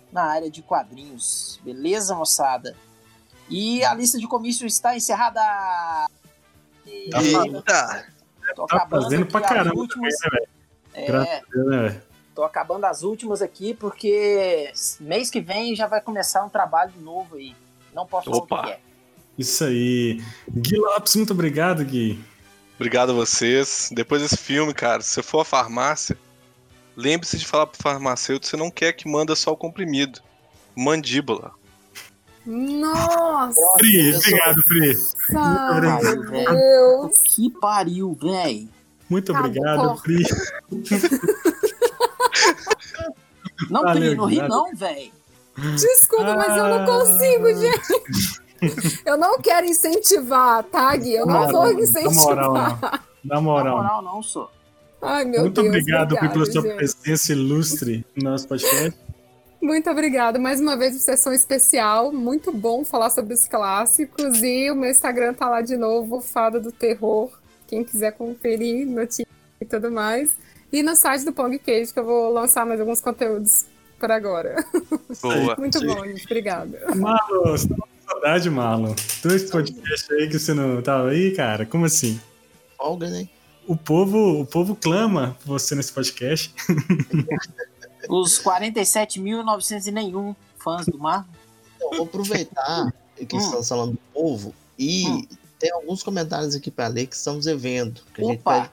na 0.10 0.24
área 0.24 0.50
de 0.50 0.62
quadrinhos. 0.62 1.60
Beleza, 1.66 2.16
moçada? 2.16 2.78
E 3.50 3.84
a 3.84 3.94
lista 3.94 4.18
de 4.18 4.26
comícios 4.26 4.74
está 4.74 4.96
encerrada. 4.96 5.42
Eita! 6.90 8.06
Tô 8.56 8.66
Tá 8.66 8.78
acabando 8.78 9.04
fazendo 9.04 9.26
pra 9.28 9.40
as 9.42 9.46
caramba 9.48 9.76
últimas. 9.76 10.16
também, 10.18 10.48
É, 10.94 11.42
né? 11.54 12.02
tô 12.34 12.44
acabando 12.44 12.86
as 12.86 13.04
últimas 13.04 13.42
aqui 13.42 13.74
porque 13.76 14.72
mês 15.00 15.30
que 15.30 15.40
vem 15.40 15.76
já 15.76 15.86
vai 15.88 16.02
começar 16.02 16.44
um 16.44 16.50
trabalho 16.50 16.92
novo 17.00 17.36
aí. 17.36 17.56
Não 17.94 18.06
posso 18.08 18.26
falar 18.32 18.38
Opa. 18.44 18.60
o 18.62 18.64
que 18.66 18.70
é. 18.72 18.80
Isso 19.38 19.64
aí. 19.64 20.22
Gui 20.50 20.78
Lopes, 20.78 21.16
muito 21.16 21.32
obrigado, 21.34 21.84
Gui. 21.86 22.20
Obrigado 22.76 23.12
a 23.12 23.16
vocês. 23.16 23.90
Depois 23.94 24.22
desse 24.22 24.38
filme, 24.38 24.74
cara, 24.74 25.02
se 25.02 25.10
você 25.12 25.22
for 25.24 25.42
à 25.42 25.46
farmácia, 25.46 26.18
lembre-se 26.96 27.38
de 27.38 27.46
falar 27.46 27.68
pro 27.68 27.82
farmacêutico 27.82 28.46
que 28.46 28.50
você 28.50 28.58
não 28.58 28.72
quer 28.72 28.94
que 28.94 29.08
manda 29.08 29.36
só 29.36 29.52
o 29.52 29.58
comprimido. 29.58 30.22
Mandíbula. 30.76 31.52
Nossa, 32.52 33.54
sou- 33.54 33.74
obrigado, 33.76 34.62
velho. 34.70 35.00
Deus. 36.32 37.14
Que 37.28 37.50
pariu, 37.62 38.18
velho. 38.20 38.68
Muito 39.10 39.32
Tá 39.34 39.40
obrigado. 39.40 40.02
Pri. 40.02 40.24
Não, 43.70 43.82
Valeu, 43.84 44.02
Pri, 44.02 44.16
não 44.16 44.26
ri 44.26 44.40
obrigado. 44.40 44.50
não, 44.50 44.76
velho. 44.76 45.12
Desculpa, 45.76 46.36
mas 46.36 46.58
eu 46.58 46.68
não 46.70 46.86
consigo, 46.86 47.48
gente. 47.54 48.42
Eu 49.06 49.18
não 49.18 49.40
quero 49.40 49.66
incentivar, 49.68 50.64
tá, 50.64 50.96
Gui? 50.96 51.14
Eu 51.14 51.26
não 51.26 51.42
Não, 51.42 51.52
vou 51.52 51.66
não, 51.66 51.74
na 51.74 51.80
incentivar. 51.82 52.36
moral, 52.36 52.54
Na 52.54 53.00
Na 53.26 53.42
moral. 53.42 53.78
moral, 53.78 54.02
não, 54.02 54.24
sou. 54.24 54.50
Ai, 55.02 55.26
meu 55.26 55.42
Muito 55.42 55.62
Deus. 55.62 55.68
obrigado, 55.68 56.16
Pri, 56.18 56.30
pela 56.30 56.46
sua 56.46 56.62
presença 56.64 57.32
ilustre 57.34 58.06
no 58.16 58.32
nosso 58.32 58.48
podcast. 58.48 58.98
Muito 59.62 59.90
obrigada. 59.90 60.40
Mais 60.40 60.62
uma 60.62 60.78
vez, 60.78 60.94
uma 60.94 61.02
sessão 61.02 61.34
especial. 61.34 62.12
Muito 62.12 62.52
bom 62.52 62.86
falar 62.86 63.10
sobre 63.10 63.34
os 63.34 63.48
clássicos. 63.48 64.42
E 64.42 64.72
o 64.72 64.76
meu 64.76 64.90
Instagram 64.90 65.34
tá 65.34 65.50
lá 65.50 65.62
de 65.62 65.76
novo, 65.76 66.22
Fada 66.22 66.60
do 66.60 66.72
Terror. 66.72 67.30
Quem 67.68 67.84
quiser 67.84 68.14
conferir, 68.14 68.88
notícias 68.88 69.28
e 69.60 69.66
tudo 69.66 69.92
mais. 69.92 70.32
E 70.72 70.82
no 70.82 70.96
site 70.96 71.26
do 71.26 71.34
Pong 71.34 71.58
Cage, 71.60 71.92
que 71.94 72.00
eu 72.00 72.06
vou 72.06 72.32
lançar 72.32 72.66
mais 72.66 72.80
alguns 72.80 73.02
conteúdos 73.02 73.66
por 74.00 74.12
agora. 74.12 74.64
Boa. 75.22 75.56
Muito 75.60 75.86
bom, 75.86 76.06
gente. 76.06 76.26
Obrigada. 76.26 76.80
Marlon, 76.96 77.52
você 77.52 77.68
tá 77.68 77.76
com 77.76 78.12
saudade, 78.12 78.50
Marlon. 78.50 78.96
Dois 79.22 79.50
podcasts 79.50 80.10
aí 80.12 80.30
que 80.30 80.40
você 80.40 80.54
não 80.54 80.82
tava 80.82 81.10
aí, 81.10 81.32
cara? 81.32 81.66
Como 81.66 81.86
assim? 81.86 82.20
Folga, 82.78 83.10
né? 83.10 83.28
O 83.68 83.76
povo, 83.76 84.42
o 84.42 84.46
povo 84.46 84.76
clama 84.76 85.38
por 85.44 85.60
você 85.60 85.76
nesse 85.76 85.92
podcast. 85.92 86.54
Os 88.08 88.40
47.900 88.40 89.88
e 89.88 89.92
nenhum 89.92 90.36
fãs 90.58 90.86
do 90.86 90.98
Mar. 90.98 91.28
Então, 91.76 91.92
vou 91.92 92.04
aproveitar 92.06 92.94
que 93.16 93.36
Hum. 93.36 93.40
estamos 93.40 93.68
falando 93.68 93.92
do 93.94 94.00
povo 94.14 94.54
e 94.78 95.06
Hum. 95.08 95.28
tem 95.60 95.72
alguns 95.72 96.02
comentários 96.04 96.56
aqui 96.56 96.72
para 96.72 96.88
ler 96.88 97.08
que 97.08 97.16
estamos 97.16 97.46
devendo. 97.46 98.02
Que 98.14 98.22
a 98.22 98.26
gente 98.26 98.40
Opa! 98.40 98.54
pede, 98.62 98.70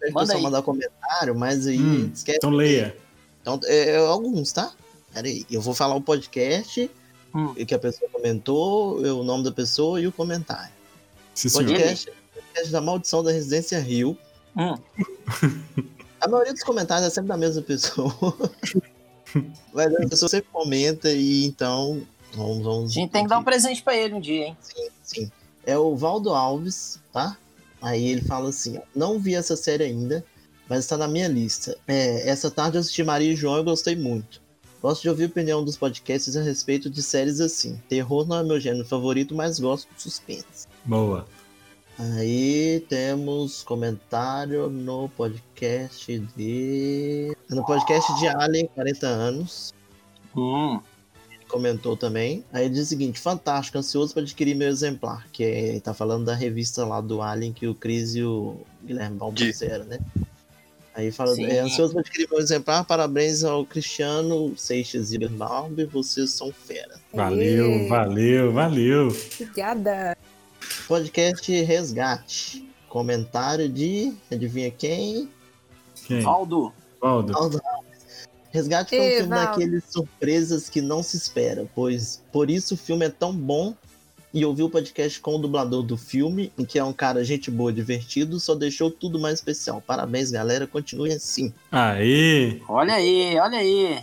pede 0.00 0.12
Manda 0.12 0.26
pessoal 0.26 0.42
mandar 0.42 0.62
comentário, 0.62 1.34
mas 1.34 1.66
aí 1.66 1.78
Hum, 1.80 2.10
esquece. 2.12 2.38
Então 2.38 2.50
leia. 2.50 2.96
Então, 3.40 3.60
é, 3.64 3.90
é, 3.90 3.96
alguns, 3.98 4.52
tá? 4.52 4.72
Pera 5.12 5.26
aí. 5.28 5.44
Eu 5.50 5.60
vou 5.60 5.74
falar 5.74 5.94
o 5.94 6.00
podcast 6.00 6.90
Hum. 7.34 7.54
que 7.54 7.74
a 7.74 7.78
pessoa 7.78 8.10
comentou, 8.10 8.98
o 9.00 9.22
nome 9.24 9.44
da 9.44 9.52
pessoa 9.52 10.00
e 10.00 10.06
o 10.06 10.12
comentário. 10.12 10.72
Sim. 11.34 11.50
Podcast, 11.50 12.10
podcast 12.32 12.72
da 12.72 12.80
Maldição 12.80 13.22
da 13.22 13.30
Residência 13.32 13.78
Rio. 13.80 14.16
Hum. 14.56 14.74
A 16.24 16.28
maioria 16.28 16.54
dos 16.54 16.62
comentários 16.62 17.06
é 17.06 17.10
sempre 17.10 17.28
da 17.28 17.36
mesma 17.36 17.60
pessoa. 17.60 18.14
Mas 19.74 19.94
a 19.94 20.08
pessoa 20.08 20.26
sempre 20.26 20.48
comenta 20.50 21.10
e 21.10 21.44
então. 21.44 22.00
Vamos, 22.32 22.64
vamos. 22.64 22.90
A 22.92 22.94
gente 22.94 23.10
tem 23.10 23.24
que 23.24 23.28
dar 23.28 23.38
um 23.38 23.44
presente 23.44 23.82
pra 23.82 23.94
ele 23.94 24.14
um 24.14 24.20
dia, 24.20 24.46
hein? 24.46 24.56
Sim. 25.02 25.30
É 25.66 25.76
o 25.76 25.94
Valdo 25.94 26.30
Alves, 26.30 26.98
tá? 27.12 27.36
Aí 27.82 28.06
ele 28.06 28.22
fala 28.22 28.48
assim: 28.48 28.80
não 28.96 29.18
vi 29.18 29.34
essa 29.34 29.54
série 29.54 29.84
ainda, 29.84 30.24
mas 30.66 30.80
está 30.80 30.96
na 30.96 31.06
minha 31.06 31.28
lista. 31.28 31.76
É, 31.86 32.26
essa 32.26 32.50
tarde 32.50 32.78
eu 32.78 32.80
assisti 32.80 33.04
Maria 33.04 33.30
e 33.30 33.36
João 33.36 33.60
e 33.60 33.64
gostei 33.64 33.94
muito. 33.94 34.40
Gosto 34.80 35.02
de 35.02 35.10
ouvir 35.10 35.24
a 35.24 35.26
opinião 35.26 35.62
dos 35.62 35.76
podcasts 35.76 36.36
a 36.38 36.42
respeito 36.42 36.88
de 36.88 37.02
séries 37.02 37.38
assim. 37.38 37.78
Terror 37.86 38.26
não 38.26 38.38
é 38.38 38.42
meu 38.42 38.58
gênero 38.58 38.86
favorito, 38.86 39.34
mas 39.34 39.60
gosto 39.60 39.88
de 39.94 40.00
suspense. 40.00 40.66
Boa. 40.86 41.26
Aí 41.98 42.84
temos 42.88 43.62
comentário 43.62 44.68
no 44.68 45.08
podcast 45.10 46.18
de. 46.36 47.36
No 47.48 47.64
podcast 47.64 48.12
de 48.18 48.26
Alien, 48.26 48.66
40 48.74 49.06
anos. 49.06 49.72
Hum. 50.36 50.80
Ele 51.30 51.44
comentou 51.46 51.96
também. 51.96 52.44
Aí 52.52 52.68
diz 52.68 52.86
o 52.86 52.88
seguinte: 52.88 53.20
fantástico, 53.20 53.78
ansioso 53.78 54.12
para 54.12 54.22
adquirir 54.22 54.56
meu 54.56 54.68
exemplar. 54.68 55.26
Que 55.32 55.44
é, 55.44 55.80
tá 55.80 55.94
falando 55.94 56.24
da 56.24 56.34
revista 56.34 56.84
lá 56.84 57.00
do 57.00 57.22
Alien 57.22 57.52
que 57.52 57.68
o 57.68 57.74
Cris 57.74 58.16
e 58.16 58.24
o 58.24 58.56
Guilherme 58.82 59.18
fizeram, 59.36 59.84
né? 59.84 59.98
Aí 60.96 61.10
fala, 61.10 61.34
Sim. 61.34 61.46
é, 61.46 61.58
ansioso 61.58 61.92
para 61.92 62.02
adquirir 62.02 62.28
meu 62.30 62.38
exemplar, 62.38 62.84
parabéns 62.84 63.42
ao 63.42 63.66
Cristiano 63.66 64.56
Seixas 64.56 65.12
e 65.12 65.18
Balbi, 65.26 65.84
vocês 65.86 66.30
são 66.30 66.52
fera. 66.52 67.00
Valeu, 67.12 67.88
valeu, 67.88 68.52
valeu. 68.52 69.08
Obrigada. 69.34 70.16
Podcast 70.86 71.62
Resgate. 71.62 72.68
Comentário 72.88 73.68
de. 73.68 74.12
Adivinha 74.30 74.70
quem? 74.70 75.28
Quem? 76.06 76.20
Valdo. 76.20 76.72
Valdo 77.00 77.36
Alves. 77.36 77.60
Resgate 78.50 78.96
foi 78.96 78.98
um 78.98 79.16
filme 79.16 79.28
Valdo. 79.28 79.46
daqueles 79.46 79.84
surpresas 79.88 80.68
que 80.68 80.80
não 80.80 81.02
se 81.02 81.16
espera, 81.16 81.68
pois 81.74 82.22
por 82.32 82.48
isso 82.48 82.74
o 82.74 82.76
filme 82.76 83.06
é 83.06 83.10
tão 83.10 83.34
bom. 83.34 83.74
E 84.32 84.44
ouvi 84.44 84.64
o 84.64 84.70
podcast 84.70 85.20
com 85.20 85.36
o 85.36 85.38
dublador 85.38 85.82
do 85.84 85.96
filme, 85.96 86.52
que 86.68 86.76
é 86.76 86.82
um 86.82 86.92
cara 86.92 87.22
gente 87.22 87.52
boa, 87.52 87.72
divertido, 87.72 88.40
só 88.40 88.56
deixou 88.56 88.90
tudo 88.90 89.16
mais 89.16 89.34
especial. 89.34 89.80
Parabéns, 89.80 90.32
galera. 90.32 90.66
Continue 90.66 91.12
assim. 91.12 91.54
Aê! 91.70 92.60
Olha 92.68 92.94
aí, 92.94 93.38
olha 93.38 93.58
aí. 93.58 94.02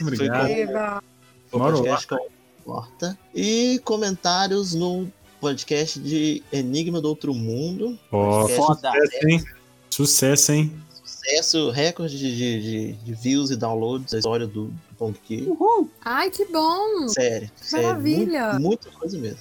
Obrigado. 0.00 0.46
Foi 0.46 0.52
Eva. 0.52 1.02
O 1.50 1.58
podcast 1.58 2.06
com 2.06 2.28
Porta. 2.64 3.18
E 3.34 3.80
comentários 3.84 4.72
no 4.72 5.10
podcast 5.42 5.98
de 5.98 6.40
Enigma 6.52 7.00
do 7.00 7.08
Outro 7.08 7.34
Mundo. 7.34 7.98
Foda. 8.08 8.48
sucesso, 8.92 9.26
hein? 9.28 9.44
Sucesso, 9.90 10.52
hein? 10.52 10.72
Sucesso, 11.04 11.70
recorde 11.70 12.16
de, 12.16 12.36
de, 12.36 12.60
de- 12.62 12.92
de 12.92 13.14
views 13.14 13.50
e 13.50 13.56
downloads, 13.56 14.14
a 14.14 14.18
história 14.18 14.46
do, 14.46 14.66
do 14.68 14.94
Pong 14.96 15.18
Key. 15.18 15.42
Uhul. 15.48 15.90
Ai, 16.04 16.30
que 16.30 16.44
bom. 16.46 17.08
Sério, 17.08 17.50
sério. 17.60 17.88
Maravilha. 17.88 18.52
mu- 18.54 18.60
Muita 18.68 18.88
coisa 18.90 19.18
mesmo. 19.18 19.38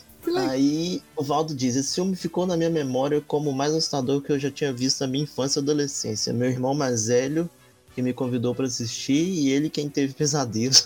Aí 0.49 1.01
o 1.15 1.23
Valdo 1.23 1.53
diz: 1.55 1.75
esse 1.75 1.95
filme 1.95 2.15
ficou 2.15 2.45
na 2.47 2.57
minha 2.57 2.69
memória 2.69 3.21
como 3.21 3.49
o 3.51 3.55
mais 3.55 3.71
assustador 3.73 4.21
que 4.21 4.31
eu 4.31 4.39
já 4.39 4.49
tinha 4.51 4.73
visto 4.73 5.01
na 5.01 5.07
minha 5.07 5.23
infância 5.23 5.59
e 5.59 5.61
adolescência. 5.63 6.33
Meu 6.33 6.49
irmão 6.49 6.73
mais 6.73 7.07
velho 7.07 7.49
que 7.95 8.01
me 8.01 8.13
convidou 8.13 8.53
pra 8.55 8.65
assistir 8.65 9.13
e 9.23 9.49
ele 9.49 9.69
quem 9.69 9.87
teve 9.89 10.13
pesadelos. 10.17 10.85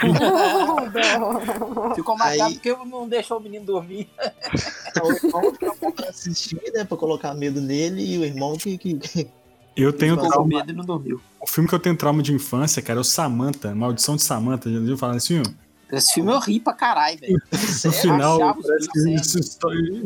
Ficou 1.94 2.16
marcado 2.16 2.42
Aí- 2.44 2.54
porque 2.54 2.74
não 2.86 3.08
deixou 3.08 3.38
o 3.38 3.40
menino 3.40 3.64
dormir. 3.64 4.08
o 5.02 5.12
irmão 5.12 5.54
ficou 5.54 5.92
pra 5.92 6.08
assistir, 6.08 6.60
né? 6.72 6.84
Pra 6.84 6.96
colocar 6.96 7.34
medo 7.34 7.60
nele 7.60 8.14
e 8.14 8.18
o 8.18 8.24
irmão 8.24 8.56
que. 8.56 8.78
que, 8.78 9.28
Eu 9.76 9.92
tenho 9.92 10.16
trauma. 10.16 10.46
medo 10.46 10.70
e 10.72 10.74
não 10.74 10.84
dormiu. 10.84 11.20
O 11.40 11.46
filme 11.46 11.68
que 11.68 11.74
eu 11.74 11.78
tenho 11.78 11.96
trauma 11.96 12.22
de 12.22 12.32
infância, 12.32 12.80
cara, 12.82 12.98
é 12.98 13.02
o 13.02 13.04
Samantha, 13.04 13.74
Maldição 13.74 14.16
de 14.16 14.22
Samantha. 14.22 14.70
Já 14.70 14.78
ouviu 14.78 14.96
falar 14.96 15.14
nesse 15.14 15.28
filme? 15.28 15.46
Esse 15.92 16.14
filme 16.14 16.32
eu 16.32 16.38
ri 16.38 16.60
pra 16.60 16.72
caralho, 16.72 17.18
velho. 17.18 17.42
No 17.84 17.92
final, 17.92 18.38
parece 18.62 18.88
que 18.88 19.14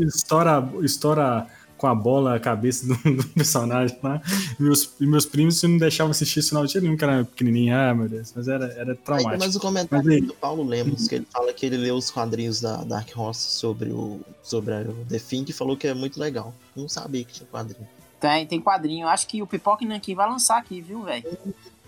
estoura, 0.04 0.66
estoura 0.82 1.46
com 1.84 1.88
a 1.88 1.94
bola 1.94 2.34
a 2.34 2.40
cabeça 2.40 2.86
do, 2.86 2.94
do 3.04 3.28
personagem 3.28 3.94
lá. 4.02 4.22
E 4.58 4.62
meus, 4.62 4.90
e 4.98 5.06
meus 5.06 5.26
primos 5.26 5.62
não 5.62 5.76
deixavam 5.76 6.12
assistir 6.12 6.38
esse 6.38 6.48
final 6.48 6.64
de 6.64 6.80
nenhum, 6.80 6.96
que 6.96 7.04
era 7.04 7.26
pequenininho. 7.26 7.76
Ah, 7.76 7.94
meu 7.94 8.08
Deus. 8.08 8.32
Mas 8.34 8.48
era, 8.48 8.64
era 8.72 8.96
traumático. 8.96 9.38
mais 9.38 9.54
o 9.54 9.60
comentário 9.60 10.02
Mas 10.02 10.26
do 10.26 10.32
Paulo 10.32 10.64
Lemos, 10.64 11.06
que 11.06 11.16
ele 11.16 11.26
fala 11.30 11.52
que 11.52 11.66
ele 11.66 11.76
leu 11.76 11.96
os 11.96 12.10
quadrinhos 12.10 12.62
da 12.62 12.82
Dark 12.84 13.10
Horse 13.14 13.50
sobre 13.50 13.90
o, 13.90 14.18
sobre 14.42 14.72
o 14.72 14.94
The 15.10 15.18
Fink 15.18 15.50
e 15.50 15.52
falou 15.52 15.76
que 15.76 15.86
é 15.86 15.92
muito 15.92 16.18
legal. 16.18 16.54
Não 16.74 16.88
sabia 16.88 17.22
que 17.22 17.34
tinha 17.34 17.46
quadrinho. 17.46 17.86
Tem, 18.18 18.46
tem 18.46 18.62
quadrinho. 18.62 19.06
Acho 19.06 19.26
que 19.26 19.42
o 19.42 19.46
Pipoca 19.46 19.84
Nanquim 19.84 20.14
vai 20.14 20.26
lançar 20.26 20.56
aqui, 20.56 20.80
viu, 20.80 21.02
velho? 21.02 21.36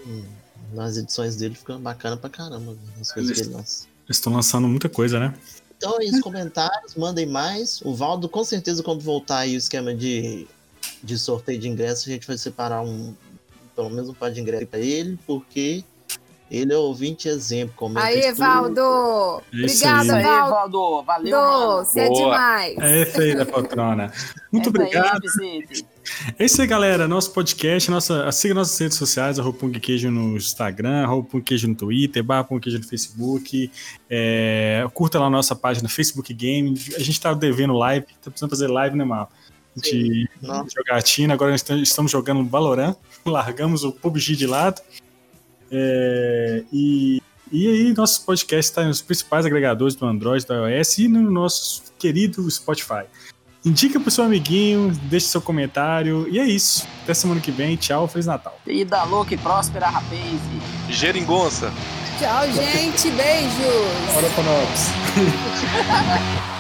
Hum, 0.07 0.24
nas 0.74 0.99
edições 0.99 1.36
dele 1.36 1.55
fica 1.55 1.78
bacana 1.78 2.18
pra 2.18 2.28
caramba, 2.28 2.76
as 3.01 3.12
coisas 3.12 3.32
que 3.32 3.47
ele 3.47 3.55
lança. 3.55 3.86
Eles 4.05 4.18
estão 4.18 4.34
lançando 4.34 4.68
muita 4.68 4.90
coisa, 4.90 5.18
né? 5.18 5.34
Então 5.77 5.99
aí 5.99 6.09
os 6.09 6.20
comentários, 6.20 6.95
mandem 6.95 7.27
mais. 7.27 7.81
O 7.83 7.95
Valdo, 7.95 8.29
com 8.29 8.43
certeza, 8.43 8.83
quando 8.83 9.03
voltar 9.03 9.39
aí 9.39 9.55
o 9.55 9.59
esquema 9.59 9.95
de, 9.95 10.47
de 11.03 11.18
sorteio 11.18 11.59
de 11.59 11.68
ingresso, 11.68 12.09
a 12.09 12.12
gente 12.12 12.27
vai 12.27 12.39
separar 12.39 12.83
um, 12.83 13.14
pelo 13.74 13.91
menos 13.91 14.09
um 14.09 14.14
par 14.14 14.31
de 14.31 14.41
ingressos 14.41 14.68
pra 14.68 14.81
ele, 14.81 15.18
porque 15.27 15.85
ele 16.51 16.72
é 16.72 16.77
ouvinte 16.77 17.29
exemplo. 17.29 17.74
Comenta 17.77 18.07
Aí. 18.07 18.33
Valdo. 18.33 19.43
É 19.53 19.57
isso 19.57 19.66
Isso 19.66 19.87
Obrigada, 19.87 20.16
aí, 20.16 20.24
Valdo. 20.24 20.51
Valdo. 20.51 21.03
Valeu, 21.03 21.41
mano. 21.41 21.85
Você 21.85 22.01
é 22.01 22.09
Boa. 22.09 22.22
demais. 22.22 22.77
É 22.79 23.20
aí 23.20 23.37
da 23.37 23.47
poltrona. 23.47 24.12
Muito 24.53 24.68
Essa 24.70 24.83
aí, 24.83 24.87
obrigado. 24.89 25.20
Vicente. 25.20 25.87
É 26.38 26.44
isso 26.44 26.61
aí, 26.61 26.66
galera. 26.66 27.09
Nosso 27.09 27.32
podcast, 27.32 27.90
nossa, 27.90 28.30
siga 28.32 28.54
nossas 28.54 28.78
redes 28.78 28.96
sociais, 28.96 29.38
arroba 29.38 29.59
Punk 29.59 29.80
Queijo 29.80 30.11
no 30.11 30.36
Instagram, 30.36 31.04
arroba 31.04 31.28
Punk 31.28 31.44
Queijo 31.44 31.68
no 31.68 31.74
Twitter, 31.74 32.22
barra 32.22 32.44
Punk 32.44 32.62
Queijo 32.62 32.78
no 32.78 32.84
Facebook. 32.84 33.70
É, 34.09 34.86
curta 34.94 35.18
lá 35.18 35.26
a 35.26 35.30
nossa 35.30 35.54
página 35.54 35.88
Facebook 35.88 36.32
Game. 36.32 36.74
A 36.96 37.00
gente 37.00 37.20
tá 37.20 37.34
devendo 37.34 37.72
live, 37.72 38.07
tá 38.22 38.30
precisando 38.30 38.50
fazer 38.50 38.68
live, 38.68 38.96
né, 38.96 39.04
Mal? 39.04 39.30
Nossa. 40.40 40.70
jogatina, 40.74 41.34
agora 41.34 41.54
estamos 41.54 42.11
jogando 42.11 42.44
Valorant, 42.48 42.96
largamos 43.24 43.84
o 43.84 43.92
PUBG 43.92 44.34
de 44.34 44.46
lado. 44.46 44.80
É, 45.70 46.64
e, 46.72 47.20
e 47.52 47.68
aí, 47.68 47.94
nosso 47.94 48.24
podcast 48.24 48.70
está 48.70 48.84
nos 48.84 49.02
principais 49.02 49.44
agregadores 49.44 49.94
do 49.94 50.07
Android, 50.07 50.46
do 50.46 50.54
iOS 50.54 50.98
e 50.98 51.09
no 51.09 51.30
nosso 51.30 51.92
querido 51.98 52.48
Spotify. 52.50 53.04
Indica 53.67 53.99
pro 53.99 54.12
seu 54.12 54.23
amiguinho, 54.23 54.93
deixe 55.03 55.27
seu 55.27 55.43
comentário. 55.43 56.29
E 56.31 56.39
é 56.39 56.45
isso. 56.45 56.87
Até 57.03 57.12
semana 57.12 57.41
que 57.41 57.51
vem. 57.51 57.77
Tchau, 57.77 58.07
Feliz 58.07 58.27
Natal. 58.27 58.57
Vida 58.64 59.03
louca 59.03 59.35
e 59.35 59.37
próspera, 59.37 59.89
rapaz. 59.89 60.41
Geringonça. 60.89 61.73
Tchau, 62.17 62.45
gente. 62.53 63.11
Beijos. 63.11 64.14
Bora 64.14 64.31
pra 64.31 64.45
nós. 64.45 66.47